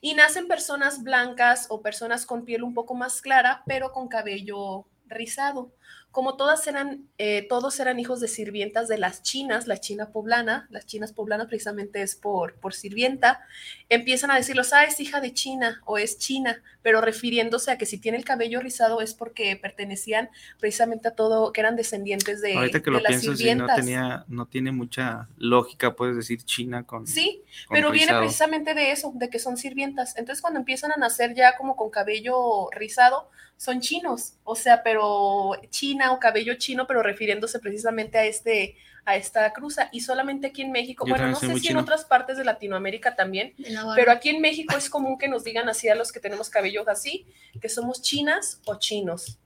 Y 0.00 0.14
nacen 0.14 0.46
personas 0.46 1.02
blancas 1.02 1.66
o 1.70 1.82
personas 1.82 2.26
con 2.26 2.44
piel 2.44 2.62
un 2.62 2.74
poco 2.74 2.94
más 2.94 3.20
clara, 3.20 3.62
pero 3.66 3.90
con 3.90 4.06
cabello 4.06 4.86
rizado. 5.06 5.72
Como 6.14 6.36
todas 6.36 6.64
eran, 6.68 7.08
eh, 7.18 7.44
todos 7.48 7.80
eran 7.80 7.98
hijos 7.98 8.20
de 8.20 8.28
sirvientas 8.28 8.86
de 8.86 8.98
las 8.98 9.24
chinas, 9.24 9.66
la 9.66 9.78
china 9.78 10.10
poblana, 10.12 10.68
las 10.70 10.86
chinas 10.86 11.12
poblanas 11.12 11.48
precisamente 11.48 12.02
es 12.02 12.14
por, 12.14 12.54
por 12.54 12.72
sirvienta, 12.72 13.40
empiezan 13.88 14.30
a 14.30 14.36
decirlos, 14.36 14.72
ah, 14.72 14.84
es 14.84 15.00
hija 15.00 15.20
de 15.20 15.34
China 15.34 15.82
o 15.86 15.98
es 15.98 16.16
china, 16.18 16.62
pero 16.82 17.00
refiriéndose 17.00 17.72
a 17.72 17.78
que 17.78 17.84
si 17.84 17.98
tiene 17.98 18.16
el 18.16 18.24
cabello 18.24 18.60
rizado 18.60 19.00
es 19.00 19.12
porque 19.12 19.56
pertenecían 19.56 20.30
precisamente 20.60 21.08
a 21.08 21.16
todo, 21.16 21.52
que 21.52 21.60
eran 21.60 21.74
descendientes 21.74 22.40
de, 22.40 22.58
Ahorita 22.58 22.78
que 22.78 22.84
de 22.84 22.90
lo 22.92 23.00
las 23.00 23.08
pienso, 23.08 23.24
sí, 23.24 23.30
no, 23.30 23.36
sirvientas. 23.36 23.76
tenía, 23.76 24.24
no 24.28 24.46
tiene 24.46 24.70
mucha 24.70 25.28
lógica, 25.36 25.96
puedes 25.96 26.14
decir 26.14 26.44
China 26.44 26.84
con. 26.84 27.08
Sí, 27.08 27.42
con 27.66 27.74
pero 27.74 27.90
viene 27.90 28.16
precisamente 28.16 28.74
de 28.74 28.92
eso, 28.92 29.12
de 29.16 29.30
que 29.30 29.40
son 29.40 29.56
sirvientas. 29.56 30.16
Entonces 30.16 30.40
cuando 30.40 30.60
empiezan 30.60 30.92
a 30.92 30.96
nacer 30.96 31.34
ya 31.34 31.56
como 31.56 31.74
con 31.74 31.90
cabello 31.90 32.68
rizado, 32.70 33.30
son 33.56 33.80
chinos. 33.80 34.34
O 34.44 34.56
sea, 34.56 34.82
pero 34.82 35.52
China 35.70 36.12
o 36.12 36.18
cabello 36.20 36.54
chino, 36.54 36.86
pero 36.86 37.02
refiriéndose 37.02 37.58
precisamente 37.58 38.18
a 38.18 38.24
este 38.24 38.76
a 39.06 39.16
esta 39.16 39.52
cruza 39.52 39.90
y 39.92 40.00
solamente 40.00 40.46
aquí 40.46 40.62
en 40.62 40.72
México, 40.72 41.04
Yo 41.06 41.10
bueno, 41.14 41.28
no 41.28 41.36
sé 41.36 41.52
si 41.54 41.60
chino. 41.60 41.78
en 41.78 41.82
otras 41.84 42.06
partes 42.06 42.38
de 42.38 42.44
Latinoamérica 42.44 43.14
también, 43.14 43.52
pero 43.94 44.10
aquí 44.10 44.30
en 44.30 44.40
México 44.40 44.76
es 44.78 44.88
común 44.88 45.18
que 45.18 45.28
nos 45.28 45.44
digan 45.44 45.68
así 45.68 45.88
a 45.90 45.94
los 45.94 46.10
que 46.10 46.20
tenemos 46.20 46.48
cabello 46.48 46.88
así, 46.88 47.26
que 47.60 47.68
somos 47.68 48.00
chinas 48.00 48.62
o 48.64 48.76
chinos. 48.76 49.38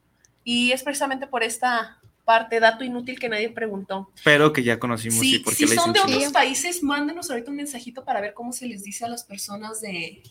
Y 0.45 0.71
es 0.71 0.85
precisamente 0.85 1.27
por 1.27 1.43
esta 1.43 1.99
parte, 2.25 2.61
dato 2.61 2.85
inútil 2.85 3.19
que 3.19 3.29
nadie 3.29 3.49
preguntó. 3.51 4.13
Pero 4.23 4.53
que 4.53 4.63
ya 4.63 4.79
conocimos 4.79 5.25
y 5.25 5.33
Sí, 5.33 5.39
por 5.41 5.55
qué 5.57 5.67
si 5.67 5.71
le 5.71 5.75
son 5.75 5.93
de 5.93 6.01
chino. 6.03 6.17
otros 6.19 6.33
países, 6.33 6.83
mándenos 6.85 7.29
ahorita 7.29 7.51
un 7.51 7.57
mensajito 7.57 8.05
para 8.05 8.21
ver 8.21 8.35
cómo 8.35 8.53
se 8.53 8.67
les 8.67 8.85
dice 8.85 9.07
a 9.07 9.09
las 9.09 9.25
personas 9.25 9.81
de, 9.81 10.23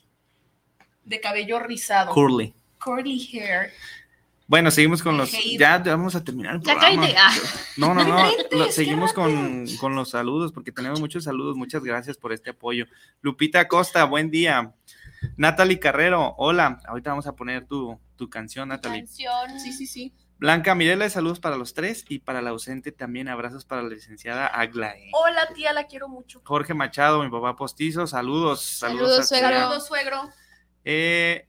de 1.03 1.19
cabello 1.19 1.59
rizado. 1.59 2.13
Curly. 2.13 2.53
Curly 2.79 3.19
hair. 3.33 3.71
Bueno, 4.47 4.71
seguimos 4.71 5.03
con 5.03 5.17
los. 5.17 5.31
Ya, 5.31 5.83
ya 5.83 5.95
vamos 5.97 6.15
a 6.15 6.23
terminar 6.23 6.55
el 6.55 6.61
Ya 6.61 6.73
programa. 6.77 7.07
Ah. 7.17 7.35
No, 7.75 7.93
no, 7.93 8.03
No 8.05 8.31
lo- 8.51 8.71
seguimos 8.71 9.11
con, 9.11 9.65
con 9.77 9.93
los 9.95 10.11
saludos, 10.11 10.53
porque 10.53 10.71
tenemos 10.71 11.01
muchos 11.01 11.25
saludos. 11.25 11.57
Muchas 11.57 11.83
gracias 11.83 12.17
por 12.17 12.31
este 12.31 12.51
apoyo. 12.51 12.85
Lupita 13.21 13.67
Costa, 13.67 14.05
buen 14.05 14.31
día. 14.31 14.73
Natalie 15.35 15.79
Carrero, 15.79 16.33
hola. 16.37 16.79
Ahorita 16.87 17.09
vamos 17.09 17.27
a 17.27 17.35
poner 17.35 17.65
tu, 17.65 17.99
tu 18.15 18.29
canción, 18.29 18.69
Natalie. 18.69 19.01
Canción. 19.01 19.59
Sí, 19.59 19.73
sí, 19.73 19.85
sí. 19.85 20.13
Blanca 20.39 20.75
Mirela, 20.75 21.09
saludos 21.09 21.39
para 21.39 21.57
los 21.57 21.73
tres 21.73 22.05
y 22.07 22.19
para 22.19 22.43
la 22.43 22.51
ausente 22.51 22.91
también 22.91 23.27
abrazos 23.27 23.65
para 23.65 23.81
la 23.81 23.89
licenciada 23.89 24.45
Aglae. 24.45 25.09
Hola, 25.11 25.47
tía, 25.55 25.73
la 25.73 25.87
quiero 25.87 26.07
mucho. 26.07 26.41
Jorge 26.45 26.75
Machado, 26.75 27.23
mi 27.23 27.29
papá 27.31 27.55
postizo, 27.55 28.05
saludos. 28.05 28.61
Saludos, 28.61 29.27
Saludos, 29.27 29.27
suegro. 29.29 29.49
Saludos, 29.57 29.87
suegro. 29.87 30.29
Eh, 30.85 31.46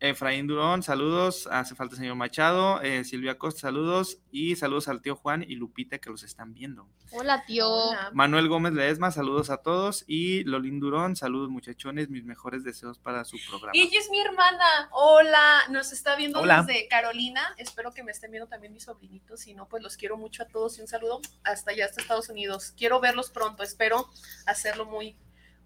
Efraín 0.00 0.46
Durón, 0.46 0.82
saludos. 0.82 1.46
Hace 1.50 1.74
falta 1.74 1.94
señor 1.94 2.16
Machado. 2.16 2.80
Eh, 2.80 3.04
Silvia 3.04 3.36
Costa, 3.36 3.60
saludos. 3.60 4.18
Y 4.32 4.56
saludos 4.56 4.88
al 4.88 5.02
tío 5.02 5.14
Juan 5.14 5.44
y 5.46 5.56
Lupita 5.56 5.98
que 5.98 6.08
los 6.08 6.22
están 6.22 6.54
viendo. 6.54 6.88
Hola, 7.12 7.44
tío. 7.44 7.68
Hola. 7.68 8.10
Manuel 8.14 8.48
Gómez 8.48 8.72
Ledesma, 8.72 9.10
saludos 9.10 9.50
a 9.50 9.58
todos. 9.58 10.04
Y 10.06 10.42
Lolín 10.44 10.80
Durón, 10.80 11.16
saludos 11.16 11.50
muchachones, 11.50 12.08
mis 12.08 12.24
mejores 12.24 12.64
deseos 12.64 12.98
para 12.98 13.26
su 13.26 13.36
programa. 13.46 13.72
Ella 13.74 13.98
es 13.98 14.10
mi 14.10 14.18
hermana. 14.20 14.88
Hola, 14.92 15.64
nos 15.68 15.92
está 15.92 16.16
viendo 16.16 16.40
Hola. 16.40 16.62
desde 16.62 16.88
Carolina. 16.88 17.42
Espero 17.58 17.92
que 17.92 18.02
me 18.02 18.12
estén 18.12 18.30
viendo 18.30 18.48
también 18.48 18.72
mis 18.72 18.84
sobrinitos. 18.84 19.40
Si 19.40 19.52
no, 19.52 19.68
pues 19.68 19.82
los 19.82 19.98
quiero 19.98 20.16
mucho 20.16 20.44
a 20.44 20.46
todos 20.46 20.78
y 20.78 20.80
un 20.80 20.88
saludo 20.88 21.20
hasta 21.44 21.72
allá, 21.72 21.84
hasta 21.84 22.00
Estados 22.00 22.30
Unidos. 22.30 22.72
Quiero 22.74 23.00
verlos 23.00 23.30
pronto. 23.30 23.62
Espero 23.62 24.08
hacerlo 24.46 24.86
muy, 24.86 25.14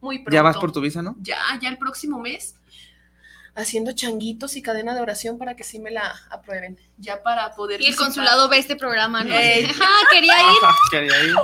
muy 0.00 0.18
pronto. 0.18 0.34
¿Ya 0.34 0.42
vas 0.42 0.56
por 0.56 0.72
tu 0.72 0.80
visa, 0.80 1.02
no? 1.02 1.14
Ya, 1.20 1.38
ya 1.62 1.68
el 1.68 1.78
próximo 1.78 2.18
mes. 2.18 2.56
Haciendo 3.56 3.92
changuitos 3.92 4.56
y 4.56 4.62
cadena 4.62 4.94
de 4.94 5.00
oración 5.00 5.38
para 5.38 5.54
que 5.54 5.62
sí 5.62 5.78
me 5.78 5.90
la 5.92 6.12
aprueben. 6.30 6.76
Ya 6.96 7.22
para 7.22 7.50
poder. 7.52 7.80
Y 7.80 7.84
el 7.84 7.90
visitar. 7.90 8.06
consulado 8.06 8.48
ve 8.48 8.58
este 8.58 8.74
programa, 8.76 9.22
¿no? 9.22 9.34
Ey. 9.34 9.64
Ajá, 9.70 9.88
quería 10.10 10.34
ir. 10.40 10.58
Quería 10.90 11.24
ir 11.24 11.34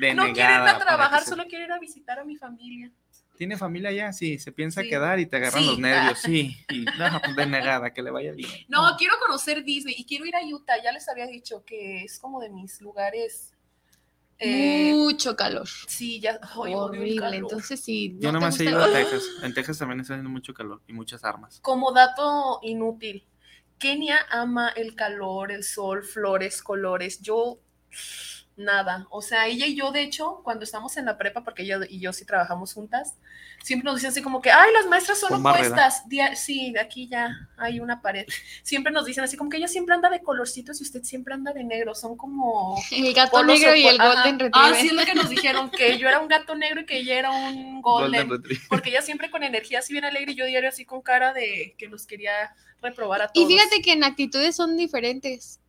de 0.00 0.14
No 0.14 0.22
quiero 0.24 0.32
negada 0.34 0.70
a 0.72 0.78
trabajar, 0.78 1.24
solo 1.24 1.44
quiero 1.48 1.64
ir 1.66 1.72
a 1.72 1.78
visitar 1.78 2.18
a 2.18 2.24
mi 2.24 2.36
familia. 2.36 2.90
¿Tiene 3.36 3.56
familia 3.56 3.90
ya? 3.92 4.12
Sí, 4.12 4.38
se 4.38 4.52
piensa 4.52 4.82
Sí. 4.82 4.88
quedar 4.90 5.18
y 5.20 5.26
te 5.26 5.36
agarran 5.36 5.62
Sí. 5.62 5.66
los 5.68 5.78
nervios. 5.78 6.18
Sí, 6.18 6.56
y 6.68 6.80
no, 6.80 7.20
pues 7.24 7.36
de 7.36 7.46
negada, 7.46 7.90
que 7.94 8.02
le 8.02 8.10
vaya 8.10 8.32
bien. 8.32 8.50
No, 8.68 8.96
quiero 8.98 9.14
conocer 9.18 9.62
Disney 9.64 9.94
y 9.96 10.04
quiero 10.04 10.26
ir 10.26 10.34
a 10.36 10.40
Utah. 10.44 10.82
Ya 10.82 10.92
les 10.92 11.08
había 11.08 11.26
dicho 11.26 11.64
que 11.64 12.02
es 12.04 12.18
como 12.18 12.40
de 12.40 12.50
mis 12.50 12.80
lugares. 12.82 13.54
Eh, 14.40 14.92
Mucho 14.94 15.36
calor. 15.36 15.68
sí, 15.86 16.18
ya. 16.20 16.40
Horrible. 16.56 17.16
calor. 17.16 17.34
Entonces, 17.34 17.80
sí. 17.80 18.16
Yo 18.18 18.32
no 18.32 18.38
te 18.38 18.40
nomás 18.40 18.60
he 18.60 18.64
ido 18.64 18.82
a 18.82 18.90
Texas. 18.92 19.22
En 19.42 19.54
Texas 19.54 19.78
también 19.78 20.00
está 20.00 20.14
haciendo 20.14 20.30
mucho 20.30 20.52
calor 20.54 20.80
y 20.86 20.92
muchas 20.92 21.22
armas. 21.24 21.60
Como 21.60 21.92
dato 21.92 22.58
inútil, 22.62 23.26
Kenia 23.78 24.18
ama 24.30 24.68
el 24.70 24.94
calor, 24.94 25.52
el 25.52 25.62
sol, 25.64 26.02
flores, 26.02 26.62
colores. 26.62 27.20
Yo, 27.20 27.60
nada. 28.60 29.06
O 29.10 29.22
sea, 29.22 29.46
ella 29.46 29.66
y 29.66 29.74
yo, 29.74 29.90
de 29.92 30.02
hecho, 30.02 30.40
cuando 30.44 30.64
estamos 30.64 30.96
en 30.96 31.06
la 31.06 31.18
prepa, 31.18 31.42
porque 31.44 31.62
ella 31.62 31.78
y 31.88 31.98
yo 32.00 32.12
sí 32.12 32.24
trabajamos 32.24 32.72
juntas, 32.74 33.16
siempre 33.62 33.86
nos 33.86 33.96
dicen 33.96 34.10
así 34.10 34.22
como 34.22 34.40
que, 34.40 34.50
ay, 34.50 34.72
las 34.72 34.86
maestras 34.86 35.18
son 35.18 35.30
Con 35.30 35.42
barrera. 35.42 35.68
opuestas. 35.68 36.08
Dia- 36.08 36.34
sí, 36.36 36.72
de 36.72 36.80
aquí 36.80 37.08
ya 37.08 37.48
hay 37.56 37.80
una 37.80 38.00
pared. 38.02 38.26
Siempre 38.62 38.92
nos 38.92 39.04
dicen 39.04 39.24
así 39.24 39.36
como 39.36 39.50
que 39.50 39.56
ella 39.56 39.68
siempre 39.68 39.94
anda 39.94 40.08
de 40.10 40.20
colorcitos 40.22 40.80
y 40.80 40.84
usted 40.84 41.02
siempre 41.02 41.34
anda 41.34 41.52
de 41.52 41.64
negro. 41.64 41.94
Son 41.94 42.16
como... 42.16 42.76
El 42.90 43.12
gato 43.14 43.42
negro 43.44 43.74
y 43.74 43.86
el 43.86 44.00
Ajá. 44.00 44.14
golden 44.14 44.34
Ah, 44.52 44.68
retriever. 44.70 44.74
sí, 44.80 44.86
es 44.88 44.92
lo 44.92 45.04
que 45.04 45.14
nos 45.14 45.28
dijeron, 45.28 45.70
que 45.70 45.98
yo 45.98 46.08
era 46.08 46.20
un 46.20 46.28
gato 46.28 46.54
negro 46.54 46.80
y 46.82 46.86
que 46.86 46.98
ella 46.98 47.18
era 47.18 47.30
un 47.30 47.80
golden. 47.82 48.28
Retriever. 48.30 48.66
Porque 48.68 48.90
ella 48.90 49.02
siempre 49.02 49.30
con 49.30 49.42
energía 49.42 49.80
así 49.80 49.92
bien 49.92 50.04
alegre 50.04 50.32
y 50.32 50.34
yo 50.36 50.46
diario 50.46 50.68
así 50.68 50.84
con 50.84 51.02
cara 51.02 51.32
de 51.32 51.74
que 51.78 51.88
los 51.88 52.06
quería 52.06 52.54
reprobar 52.82 53.22
a 53.22 53.28
todos. 53.28 53.48
Y 53.50 53.52
fíjate 53.52 53.82
que 53.82 53.92
en 53.92 54.04
actitudes 54.04 54.56
son 54.56 54.76
diferentes. 54.78 55.59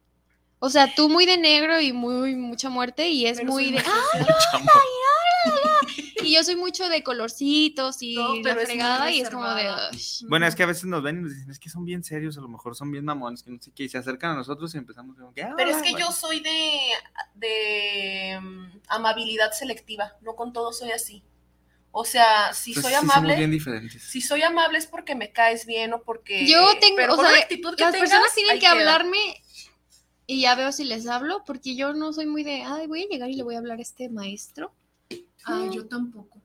O 0.64 0.70
sea, 0.70 0.94
tú 0.94 1.10
muy 1.10 1.26
de 1.26 1.38
negro 1.40 1.82
y 1.82 1.92
muy 1.92 2.36
mucha 2.36 2.70
muerte 2.70 3.10
y 3.10 3.26
es 3.26 3.38
Pero 3.40 3.52
muy 3.52 3.72
de... 3.72 3.80
¡Ah! 3.80 4.28
Chamo. 4.52 4.66
Y 6.24 6.36
yo 6.36 6.44
soy 6.44 6.56
mucho 6.56 6.88
de 6.88 7.02
colorcitos 7.02 8.04
y 8.04 8.14
No, 8.14 8.34
pero 8.44 8.62
fregada 8.62 9.10
y 9.10 9.22
es 9.22 9.30
como 9.32 9.48
de... 9.56 9.68
"Ay". 9.70 10.00
Bueno, 10.30 10.46
es 10.46 10.54
que 10.56 10.62
a 10.62 10.68
veces 10.68 10.86
nos 10.86 11.02
ven 11.02 11.18
y 11.18 11.22
nos 11.24 11.34
dicen, 11.34 11.50
es 11.50 11.58
que 11.58 11.68
son 11.70 11.84
bien 11.84 12.04
serios, 12.04 12.38
a 12.38 12.42
lo 12.42 12.48
mejor 12.48 12.76
son 12.76 12.92
bien 12.92 13.04
mamones, 13.06 13.42
que 13.42 13.50
no 13.50 13.58
sé 13.60 13.72
qué, 13.76 13.86
y 13.86 13.90
se 13.90 13.98
acercan 13.98 14.32
a 14.32 14.36
nosotros 14.36 14.74
y 14.76 14.78
empezamos 14.78 15.18
como 15.18 15.34
que, 15.34 15.42
"Ah, 15.42 15.56
Pero 15.58 15.72
es 15.72 15.78
que 15.82 15.92
bueno". 15.94 16.06
yo 16.06 16.12
soy 16.12 16.42
de, 16.42 16.80
de 17.34 18.40
mm, 18.40 18.66
amabilidad 18.90 19.52
selectiva, 19.52 20.14
no 20.22 20.36
con 20.36 20.54
todo 20.54 20.72
soy 20.74 20.92
así. 20.92 21.24
O 21.94 22.06
sea, 22.06 22.54
si 22.54 22.74
Pues 22.74 22.84
soy 22.86 22.94
sí 22.94 23.00
amable, 23.00 23.36
bien 23.36 23.52
diferentes. 23.52 24.02
si 24.04 24.22
soy 24.22 24.44
amable 24.44 24.78
es 24.78 24.86
porque 24.86 25.14
me 25.16 25.32
caes 25.34 25.66
bien 25.66 25.92
o 25.94 26.04
porque... 26.04 26.46
Yo 26.48 26.78
tengo, 26.80 26.96
pero 26.96 27.16
o 27.16 27.18
sea, 27.18 27.48
que 27.48 27.58
las 27.58 27.76
tengas, 27.76 27.96
personas 27.98 28.34
tienen 28.36 28.54
que 28.56 28.60
queda. 28.62 28.72
hablarme 28.72 29.18
y 30.32 30.40
ya 30.40 30.56
veo 30.56 30.72
si 30.72 30.86
les 30.86 31.08
hablo, 31.08 31.44
porque 31.46 31.76
yo 31.76 31.92
no 31.92 32.14
soy 32.14 32.26
muy 32.26 32.44
de, 32.44 32.64
ay, 32.64 32.88
voy 32.88 33.04
a 33.04 33.08
llegar 33.08 33.30
y 33.30 33.36
le 33.36 33.44
voy 33.44 33.56
a 33.56 33.58
hablar 33.58 33.80
a 33.80 33.82
este 33.82 34.08
maestro. 34.08 34.74
Ah, 35.44 35.68
yo 35.70 35.88
tampoco. 35.88 36.42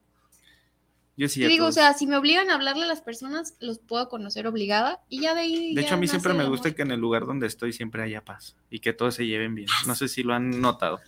Yo 1.15 1.29
sí. 1.29 1.45
Digo, 1.45 1.67
o 1.67 1.71
sea, 1.71 1.93
si 1.93 2.05
me 2.05 2.17
obligan 2.17 2.49
a 2.49 2.55
hablarle 2.55 2.83
a 2.83 2.87
las 2.87 2.99
personas, 2.99 3.55
los 3.61 3.79
puedo 3.79 4.09
conocer 4.09 4.45
obligada 4.45 4.99
y 5.07 5.21
ya 5.21 5.33
de 5.33 5.39
ahí. 5.39 5.73
De 5.73 5.83
hecho, 5.83 5.93
a 5.93 5.97
mí 5.97 6.09
siempre 6.09 6.33
me 6.33 6.43
gusta 6.49 6.75
que 6.75 6.81
en 6.81 6.91
el 6.91 6.99
lugar 6.99 7.25
donde 7.25 7.47
estoy 7.47 7.71
siempre 7.71 8.03
haya 8.03 8.25
paz 8.25 8.57
y 8.69 8.79
que 8.79 8.91
todos 8.91 9.15
se 9.15 9.25
lleven 9.25 9.55
bien. 9.55 9.69
No 9.85 9.95
sé 9.95 10.09
si 10.09 10.21
lo 10.21 10.33
han 10.33 10.59
notado. 10.59 10.99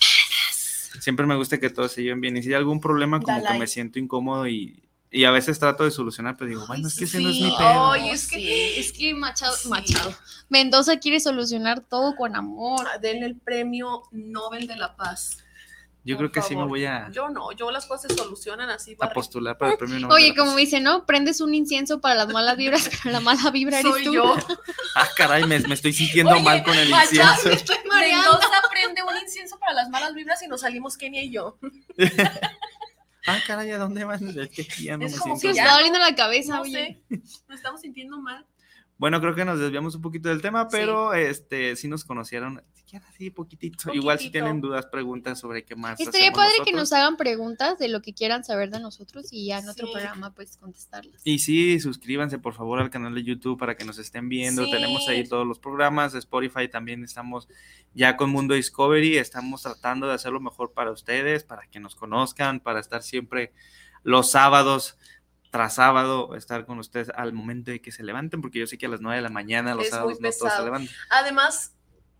Siempre 1.02 1.26
me 1.26 1.36
gusta 1.36 1.60
que 1.60 1.70
todos 1.70 1.92
se 1.92 2.02
lleven 2.02 2.22
bien. 2.22 2.38
Y 2.38 2.44
si 2.44 2.48
hay 2.48 2.56
algún 2.56 2.80
problema, 2.80 3.20
como 3.20 3.44
que 3.46 3.60
me 3.60 3.68
siento 3.68 4.00
incómodo 4.00 4.48
y, 4.48 4.82
y 5.12 5.24
a 5.26 5.32
veces 5.32 5.58
trato 5.60 5.84
de 5.84 5.92
solucionar, 5.92 6.38
pero 6.38 6.50
digo, 6.50 6.68
bueno, 6.68 6.88
es 6.88 6.96
que 6.96 7.06
ese 7.06 7.20
no 7.20 7.30
es 7.30 7.36
Sí, 7.36 7.44
mi 7.44 7.50
pedo. 7.58 7.92
ay, 7.92 8.10
es 8.12 8.28
que- 8.28 8.36
Sí, 8.38 8.74
es 8.80 8.92
que 8.94 9.14
Machado, 9.14 9.56
Sí. 9.56 9.68
Machado. 9.70 10.14
Mendoza 10.50 10.98
quiere 11.00 11.20
solucionar 11.20 11.82
todo 11.82 12.16
con 12.16 12.36
amor. 12.36 12.86
Ah, 12.94 12.98
Denle 13.00 13.26
el 13.26 13.36
premio 13.36 14.04
Nobel 14.12 14.68
de 14.68 14.76
la 14.76 14.96
Paz. 14.96 15.38
Yo 16.06 16.16
por 16.16 16.32
creo 16.32 16.32
que 16.32 16.48
sí 16.48 16.56
me 16.56 16.62
favor. 16.62 16.70
voy 16.70 16.86
a, 16.86 17.10
Yo 17.12 17.30
no, 17.30 17.52
yo 17.52 17.70
las 17.72 17.86
cosas 17.86 18.10
se 18.12 18.18
solucionan 18.18 18.70
así. 18.70 18.94
a 18.94 19.06
barri- 19.08 19.14
postular 19.14 19.58
para 19.58 19.74
el 19.74 19.78
premio 19.78 20.00
Nobel. 20.00 20.16
Oye, 20.16 20.24
de 20.26 20.30
la 20.32 20.36
como 20.38 20.52
Paz. 20.52 20.58
dice, 20.58 20.80
¿no? 20.80 21.06
Prendes 21.06 21.42
un 21.42 21.54
incienso 21.54 22.00
para 22.00 22.16
las 22.16 22.30
malas 22.30 22.56
vibras, 22.56 22.90
pero 23.04 23.12
la 23.12 23.20
mala 23.20 23.52
vibra 23.52 23.80
eres 23.80 23.92
Soy 23.92 24.04
tú. 24.06 24.14
yo. 24.14 24.36
Ah, 24.96 25.08
caray, 25.16 25.44
me, 25.46 25.60
me 25.60 25.76
estoy 25.76 25.94
sintiendo 25.94 26.34
Oye, 26.34 26.42
mal 26.42 26.64
con 26.64 26.74
el 26.76 26.90
Machado, 26.90 27.12
incienso. 27.12 27.50
me 27.50 27.54
estoy 27.56 27.78
mareando. 27.88 28.32
Mendoza 28.32 28.62
prende 28.72 29.04
un 29.04 29.18
incienso 29.22 29.60
para 29.60 29.74
las 29.74 29.90
malas 29.90 30.14
vibras 30.16 30.42
y 30.42 30.48
nos 30.48 30.62
salimos 30.62 30.98
Kenia 30.98 31.22
y 31.24 31.32
yo. 31.32 31.58
Ah, 33.28 33.40
caray, 33.46 33.72
¿a 33.72 33.78
dónde 33.78 34.04
van? 34.06 34.28
Es 34.40 34.50
que 34.50 34.64
ya 34.84 34.98
no 34.98 35.06
Es 35.06 35.14
me 35.14 35.20
como 35.20 35.36
Se 35.36 35.42
siento 35.42 35.48
me 35.48 35.54
ya. 35.56 35.64
bien. 35.64 35.66
está 35.66 35.76
doliendo 35.76 36.00
la 36.00 36.16
cabeza, 36.16 36.56
No 36.56 36.62
oye. 36.62 37.02
sé, 37.10 37.18
nos 37.48 37.58
estamos 37.58 37.82
sintiendo 37.82 38.20
mal. 38.22 38.46
Bueno, 39.00 39.22
creo 39.22 39.34
que 39.34 39.46
nos 39.46 39.58
desviamos 39.60 39.96
un 39.96 40.02
poquito 40.02 40.28
del 40.28 40.42
tema, 40.42 40.68
pero 40.68 41.14
este 41.14 41.78
sí 41.78 41.88
nos 41.88 42.04
conocieron, 42.04 42.62
siquiera 42.74 43.08
así 43.08 43.30
poquitito. 43.30 43.94
Igual 43.94 44.20
si 44.20 44.30
tienen 44.30 44.60
dudas, 44.60 44.88
preguntas 44.88 45.40
sobre 45.40 45.64
qué 45.64 45.74
más. 45.78 45.98
Estaría 46.02 46.34
padre 46.34 46.56
que 46.66 46.74
nos 46.74 46.92
hagan 46.92 47.16
preguntas 47.16 47.80
de 47.80 47.88
lo 47.88 48.02
que 48.02 48.14
quieran 48.14 48.44
saber 48.44 48.72
de 48.72 48.82
nosotros 48.82 49.30
y 49.32 49.46
ya 49.46 49.60
en 49.60 49.70
otro 49.70 49.88
Sí. 49.88 49.94
programa 49.94 50.34
pues 50.34 50.58
contestarlas. 50.58 51.22
Y 51.24 51.40
sí, 51.40 51.80
suscríbanse 51.80 52.40
por 52.40 52.54
favor 52.54 52.80
al 52.82 52.90
canal 52.90 53.16
de 53.16 53.24
YouTube 53.24 53.58
para 53.58 53.78
que 53.78 53.86
nos 53.86 53.98
estén 54.00 54.28
viendo. 54.28 54.66
Sí. 54.66 54.72
Tenemos 54.72 55.08
ahí 55.08 55.26
todos 55.26 55.48
los 55.48 55.60
programas. 55.60 56.14
Spotify 56.14 56.68
también 56.68 57.02
estamos 57.06 57.48
ya 57.94 58.18
con 58.18 58.30
Mundo 58.32 58.54
Discovery. 58.54 59.18
Estamos 59.18 59.62
tratando 59.62 60.08
de 60.08 60.16
hacerlo 60.16 60.42
mejor 60.42 60.74
para 60.74 60.92
ustedes, 60.92 61.46
para 61.46 61.66
que 61.68 61.80
nos 61.80 61.96
conozcan, 61.96 62.60
para 62.60 62.82
estar 62.82 63.02
siempre 63.02 63.54
los 64.04 64.32
sábados 64.32 64.98
tras 65.52 65.76
sábado, 65.76 66.36
estar 66.36 66.66
con 66.66 66.80
ustedes 66.80 67.10
al 67.16 67.34
momento 67.34 67.72
de 67.72 67.82
que 67.82 67.92
se 67.92 68.04
levanten, 68.04 68.42
porque 68.42 68.60
yo 68.60 68.68
sé 68.68 68.78
que 68.78 68.86
a 68.86 68.90
las 68.90 69.02
9 69.02 69.16
de 69.18 69.22
la 69.22 69.30
mañana 69.30 69.74
los 69.76 69.86
Es 69.86 69.92
sábados 69.92 70.20
no 70.20 70.30
todos 70.32 70.54
se 70.54 70.64
levantan. 70.64 70.96
Además, 71.10 71.74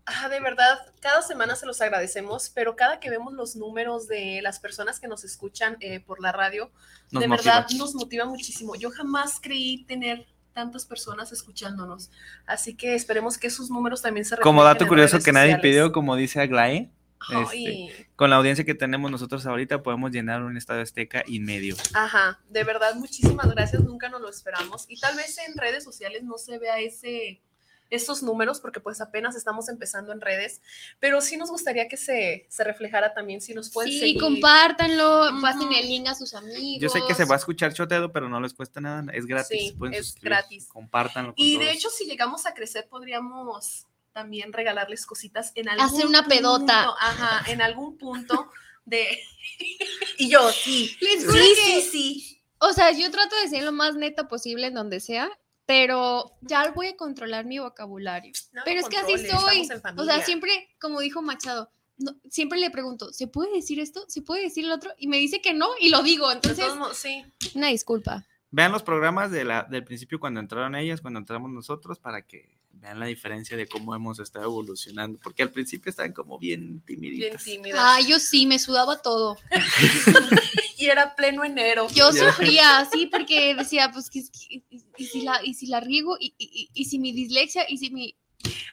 ah, 0.06 0.28
de 0.28 0.40
verdad, 0.40 0.78
cada 1.00 1.22
semana 1.22 1.54
se 1.54 1.66
los 1.66 1.80
agradecemos, 1.80 2.50
pero 2.50 2.74
cada 2.74 2.98
que 2.98 3.08
vemos 3.10 3.32
los 3.32 3.54
números 3.56 4.08
de 4.08 4.40
las 4.42 4.58
personas 4.58 4.98
que 4.98 5.06
nos 5.08 5.22
escuchan 5.24 5.76
eh, 5.80 6.00
por 6.00 6.20
la 6.20 6.32
radio, 6.32 6.70
Nos 7.12 7.20
de 7.22 7.28
motiva. 7.28 7.54
verdad 7.60 7.70
nos 7.76 7.94
motiva 7.94 8.24
muchísimo. 8.24 8.74
Yo 8.74 8.90
jamás 8.90 9.38
creí 9.40 9.84
tener 9.84 10.26
tantas 10.52 10.84
personas 10.84 11.30
escuchándonos, 11.30 12.10
así 12.44 12.74
que 12.74 12.96
esperemos 12.96 13.38
que 13.38 13.46
esos 13.46 13.70
números 13.70 14.02
también 14.02 14.24
se 14.24 14.36
Como 14.38 14.64
dato 14.64 14.82
en 14.84 14.88
curioso 14.88 15.12
redes 15.12 15.24
que 15.24 15.32
nadie 15.32 15.52
sociales. 15.52 15.62
pidió, 15.62 15.92
como 15.92 16.16
dice 16.16 16.40
Aglae, 16.40 16.90
Ay, 17.28 17.90
con 18.16 18.30
la 18.30 18.36
audiencia 18.36 18.64
que 18.64 18.74
tenemos 18.74 19.10
nosotros 19.10 19.44
ahorita 19.46 19.82
podemos 19.82 20.10
llenar 20.10 20.42
un 20.42 20.56
estadio 20.56 20.82
azteca 20.82 21.22
y 21.26 21.40
medio. 21.40 21.76
Ajá, 21.94 22.40
de 22.48 22.64
verdad, 22.64 22.94
muchísimas 22.94 23.50
gracias, 23.50 23.82
nunca 23.84 24.08
nos 24.08 24.20
lo 24.20 24.28
esperamos. 24.30 24.86
Y 24.88 24.98
tal 24.98 25.16
vez 25.16 25.36
en 25.46 25.56
redes 25.56 25.84
sociales 25.84 26.22
no 26.22 26.38
se 26.38 26.58
vea 26.58 26.78
ese 26.80 27.42
estos 27.90 28.22
números 28.22 28.60
porque 28.60 28.78
pues 28.78 29.00
apenas 29.00 29.34
estamos 29.34 29.68
empezando 29.68 30.12
en 30.12 30.20
redes, 30.20 30.62
pero 31.00 31.20
sí 31.20 31.36
nos 31.36 31.50
gustaría 31.50 31.88
que 31.88 31.96
se, 31.96 32.46
se 32.48 32.62
reflejara 32.62 33.12
también 33.14 33.40
si 33.40 33.52
nos 33.52 33.68
pueden 33.72 33.90
Sí, 33.90 33.98
seguir. 33.98 34.20
compártanlo, 34.20 35.28
pasen 35.42 35.72
el 35.72 35.88
link 35.88 36.06
a 36.06 36.14
sus 36.14 36.32
amigos. 36.34 36.80
Yo 36.80 36.88
sé 36.88 37.00
que 37.08 37.14
se 37.14 37.24
va 37.24 37.34
a 37.34 37.38
escuchar 37.38 37.72
choteado, 37.74 38.12
pero 38.12 38.28
no 38.28 38.40
les 38.40 38.54
cuesta 38.54 38.80
nada. 38.80 39.04
Es 39.12 39.26
gratis. 39.26 39.48
Sí, 39.60 39.74
pueden 39.76 39.94
es 39.94 40.14
gratis. 40.14 40.68
Compártanlo. 40.68 41.34
con 41.34 41.44
Y 41.44 41.58
de 41.58 41.64
todos. 41.64 41.76
hecho, 41.76 41.90
si 41.90 42.04
llegamos 42.06 42.46
a 42.46 42.54
crecer, 42.54 42.86
podríamos 42.88 43.88
también 44.20 44.52
regalarles 44.52 45.06
cositas 45.06 45.52
en 45.54 45.68
algún 45.68 45.86
Hacer 45.86 46.06
una 46.06 46.26
pedota. 46.26 46.84
punto, 46.84 46.96
ajá, 47.00 47.50
en 47.50 47.62
algún 47.62 47.96
punto 47.96 48.50
de... 48.84 49.18
y 50.18 50.28
yo, 50.30 50.50
sí. 50.50 50.96
Les 51.00 51.20
Sí, 51.20 51.26
juro 51.26 51.38
sí, 51.38 51.54
que- 51.74 51.82
sí. 51.82 52.36
O 52.58 52.72
sea, 52.74 52.90
yo 52.92 53.10
trato 53.10 53.34
de 53.42 53.48
ser 53.48 53.62
lo 53.64 53.72
más 53.72 53.94
neta 53.96 54.28
posible 54.28 54.66
en 54.66 54.74
donde 54.74 55.00
sea, 55.00 55.30
pero 55.64 56.36
ya 56.42 56.70
voy 56.72 56.88
a 56.88 56.96
controlar 56.96 57.46
mi 57.46 57.58
vocabulario. 57.58 58.32
No 58.52 58.62
pero 58.66 58.80
lo 58.80 58.86
es 58.86 58.88
que 58.90 58.98
así 58.98 59.26
soy. 59.28 59.68
O 59.96 60.04
sea, 60.04 60.22
siempre, 60.22 60.68
como 60.80 61.00
dijo 61.00 61.22
Machado, 61.22 61.70
no- 61.96 62.16
siempre 62.28 62.58
le 62.58 62.70
pregunto, 62.70 63.12
¿se 63.14 63.28
puede 63.28 63.50
decir 63.54 63.80
esto? 63.80 64.04
¿Se 64.08 64.20
puede 64.20 64.42
decir 64.42 64.66
el 64.66 64.72
otro? 64.72 64.90
Y 64.98 65.06
me 65.08 65.16
dice 65.16 65.40
que 65.40 65.54
no 65.54 65.68
y 65.80 65.88
lo 65.88 66.02
digo. 66.02 66.30
Entonces, 66.30 66.74
modos, 66.76 66.98
sí. 66.98 67.24
una 67.54 67.68
disculpa. 67.68 68.26
Vean 68.50 68.72
los 68.72 68.82
programas 68.82 69.30
de 69.30 69.44
la, 69.44 69.62
del 69.62 69.84
principio 69.84 70.18
cuando 70.20 70.40
entraron 70.40 70.74
ellas, 70.74 71.00
cuando 71.00 71.20
entramos 71.20 71.50
nosotros, 71.50 71.98
para 71.98 72.26
que 72.26 72.58
vean 72.80 72.98
la 72.98 73.06
diferencia 73.06 73.56
de 73.56 73.66
cómo 73.68 73.94
hemos 73.94 74.18
estado 74.18 74.46
evolucionando. 74.46 75.18
Porque 75.22 75.42
al 75.42 75.50
principio 75.50 75.90
estaban 75.90 76.12
como 76.12 76.38
bien 76.38 76.82
Bien 76.86 77.00
timiditas. 77.00 77.44
tímida. 77.44 77.76
Ah, 77.78 78.00
yo 78.00 78.18
sí, 78.18 78.46
me 78.46 78.58
sudaba 78.58 79.00
todo. 79.02 79.36
Y 80.78 80.86
era 80.86 81.14
pleno 81.14 81.44
enero. 81.44 81.88
Yo 81.90 82.10
Ya. 82.10 82.30
sufría 82.32 82.78
así 82.78 83.04
porque 83.06 83.54
decía, 83.54 83.90
pues, 83.92 84.08
que- 84.08 84.20
y, 84.48 84.64
y 84.96 85.04
si 85.04 85.20
la, 85.20 85.38
y 85.44 85.52
si 85.52 85.66
la 85.66 85.80
riego, 85.80 86.16
y, 86.18 86.34
y- 86.38 86.50
y- 86.62 86.70
y 86.72 86.84
si 86.86 86.98
mi 86.98 87.12
dislexia, 87.12 87.66
y 87.68 87.76
si 87.76 87.90
mi... 87.90 88.16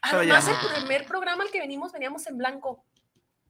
Además, 0.01 0.47
el 0.47 0.55
primer 0.77 1.05
programa 1.05 1.43
al 1.43 1.51
que 1.51 1.59
venimos, 1.59 1.91
veníamos 1.91 2.25
en 2.27 2.37
blanco. 2.37 2.85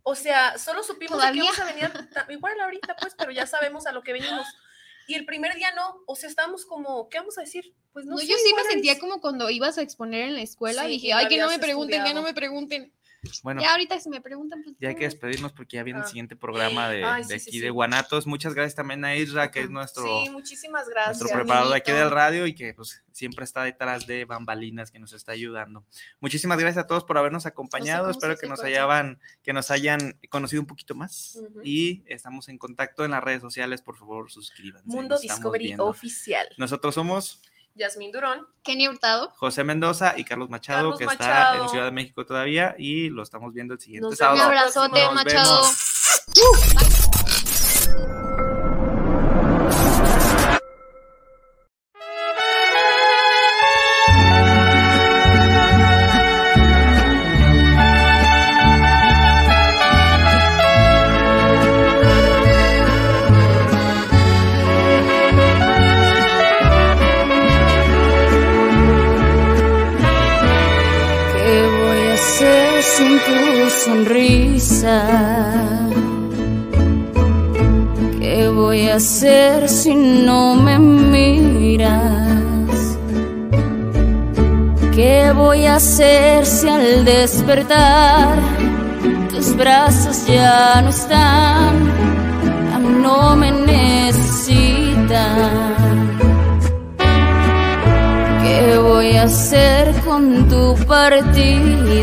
O 0.02 0.16
sea, 0.16 0.58
solo 0.58 0.82
supimos 0.82 1.22
que 1.24 1.38
íbamos 1.38 1.60
a 1.60 1.66
venir, 1.66 1.92
igual 2.30 2.60
ahorita, 2.60 2.96
pues, 3.00 3.14
pero 3.16 3.32
ya 3.32 3.46
sabemos 3.46 3.86
a 3.86 3.92
lo 3.92 4.02
que 4.02 4.14
venimos. 4.14 4.48
Y 5.08 5.16
el 5.16 5.26
primer 5.26 5.56
día 5.56 5.72
no, 5.76 6.02
o 6.06 6.16
sea, 6.16 6.30
estábamos 6.30 6.66
como, 6.66 7.08
¿qué 7.10 7.18
vamos 7.20 7.38
a 7.38 7.42
decir? 7.42 7.74
Pues 7.94 8.06
no, 8.06 8.12
No, 8.12 8.18
sé, 8.18 8.28
yo 8.28 8.36
sí 8.38 8.54
me 8.56 8.64
sentía 8.70 8.94
es- 8.94 9.00
como 9.00 9.22
cuando 9.22 9.50
ibas 9.50 9.78
a 9.78 9.82
exponer 9.82 10.28
en 10.28 10.36
la 10.36 10.42
escuela, 10.42 10.84
Sí, 10.84 10.90
dije, 10.90 11.14
ay, 11.14 11.28
que 11.28 11.38
no 11.38 11.48
me 11.48 11.60
pregunten, 11.60 12.04
que 12.04 12.14
no 12.14 12.20
estudiado. 12.20 12.28
me 12.28 12.34
pregunten. 12.34 12.94
Bueno, 13.44 13.62
Ya 13.62 13.72
ahorita 13.72 14.00
si 14.00 14.10
me 14.10 14.22
preguntan, 14.22 14.64
pues... 14.64 14.76
ya 14.80 14.90
hay 14.90 14.96
que 14.96 15.06
no. 15.06 15.10
despedirnos 15.12 15.54
porque 15.54 15.78
ya 15.78 15.84
viene 15.84 16.00
el 16.00 16.06
Ah. 16.06 16.08
siguiente 16.08 16.36
programa 16.36 16.90
de, 16.90 17.04
Ay, 17.04 17.24
de 17.24 17.40
sí, 17.40 17.46
sí, 17.46 17.50
aquí 17.50 17.58
sí. 17.60 17.64
de 17.64 17.70
Guanatos. 17.70 18.28
Muchas 18.28 18.54
gracias 18.54 18.76
también 18.76 19.04
a 19.06 19.16
Isra, 19.16 19.52
que 19.52 19.62
es 19.62 19.70
nuestro, 19.70 20.04
Sí, 20.24 20.30
muchísimas 20.30 20.88
gracias. 20.90 21.20
nuestro 21.20 21.40
preparador 21.40 21.70
de 21.72 21.78
aquí 21.78 21.92
del 21.92 22.12
radio 22.12 22.48
y 22.48 22.54
que 22.56 22.74
pues, 22.74 23.04
siempre 23.12 23.44
está 23.46 23.64
detrás 23.64 24.06
de 24.08 24.26
bambalinas, 24.26 24.92
que 24.92 25.00
nos 25.00 25.14
está 25.14 25.32
ayudando. 25.32 25.86
Muchísimas 26.20 26.58
gracias 26.60 26.84
a 26.86 26.88
todos 26.88 27.04
por 27.04 27.18
habernos 27.18 27.46
acompañado. 27.46 28.10
Espero 28.10 28.38
que 28.38 28.48
nos, 28.48 28.62
hayan, 28.64 29.20
que 29.44 29.54
nos 29.54 29.72
hayan 29.72 30.20
conocido 30.30 30.62
un 30.62 30.68
poquito 30.68 30.96
más. 30.96 31.38
Ujú. 31.42 31.62
Y 31.64 32.04
estamos 32.08 32.50
en 32.50 32.58
contacto 32.58 33.06
en 33.06 33.12
las 33.12 33.24
redes 33.24 33.42
sociales. 33.42 33.82
Por 33.82 33.98
favor, 33.98 34.30
suscríbanse. 34.32 34.88
Mundo 34.88 35.18
Discovery. 35.20 35.76
Oficial. 35.80 36.48
Nosotros 36.58 36.94
somos 36.96 37.42
Yasmín 37.78 38.12
Durón. 38.12 38.48
Kenny 38.64 38.88
Hurtado. 38.88 39.32
José 39.38 39.64
Mendoza 39.64 40.14
y 40.18 40.24
Carlos 40.24 40.50
Machado, 40.50 40.92
Carlos 40.92 40.98
que 40.98 41.06
está 41.06 41.58
en 41.58 41.70
Ciudad 41.70 41.86
de 41.86 41.92
México 41.92 42.26
todavía 42.26 42.76
y 42.78 43.10
lo 43.10 43.24
estamos 43.24 43.54
viendo 43.54 43.74
el 43.74 43.80
siguiente 43.80 44.10
Nos 44.10 44.18
sábado. 44.18 44.38
Un 44.38 44.42
abrazote, 44.44 45.10
Machado. 45.12 45.62
vemos. 45.62 46.24
¿Qué 46.34 46.97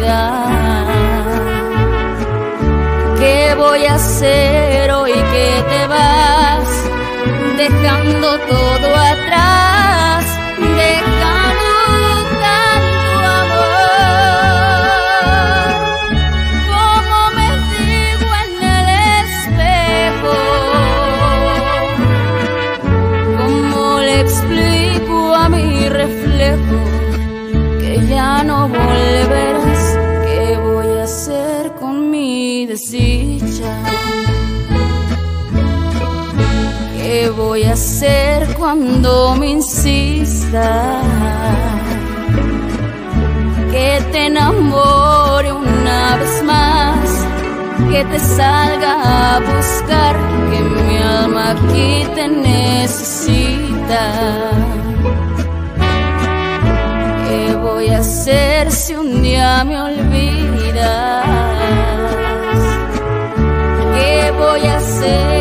vida. 0.04 0.43
Que 43.72 44.00
te 44.12 44.26
enamore 44.26 45.52
una 45.52 46.16
vez 46.16 46.44
más 46.44 47.26
que 47.90 48.04
te 48.04 48.20
salga 48.20 48.92
a 49.34 49.40
buscar, 49.40 50.16
que 50.50 50.60
mi 50.60 50.96
alma 50.98 51.50
aquí 51.50 52.06
te 52.14 52.28
necesita. 52.28 54.04
¿Qué 57.26 57.56
voy 57.56 57.88
a 57.88 57.98
hacer 57.98 58.70
si 58.70 58.94
un 58.94 59.22
día 59.24 59.64
me 59.64 59.82
olvidas? 59.82 61.26
¿Qué 63.96 64.32
voy 64.38 64.66
a 64.66 64.76
hacer 64.76 65.33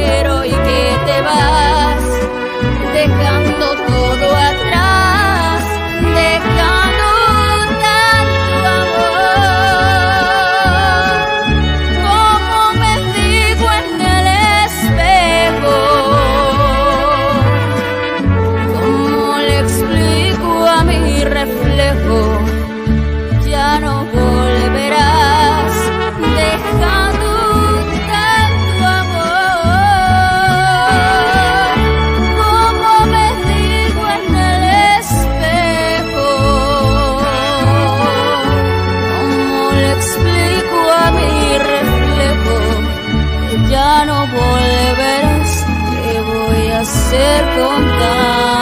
a 47.24 47.38
hacer 47.38 48.53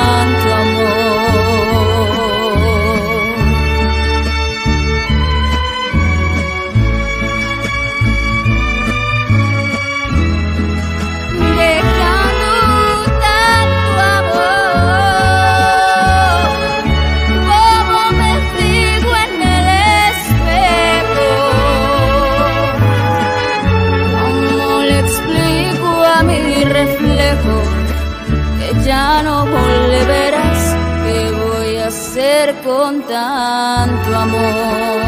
con 32.81 32.99
tanto 33.03 34.15
amor? 34.15 35.00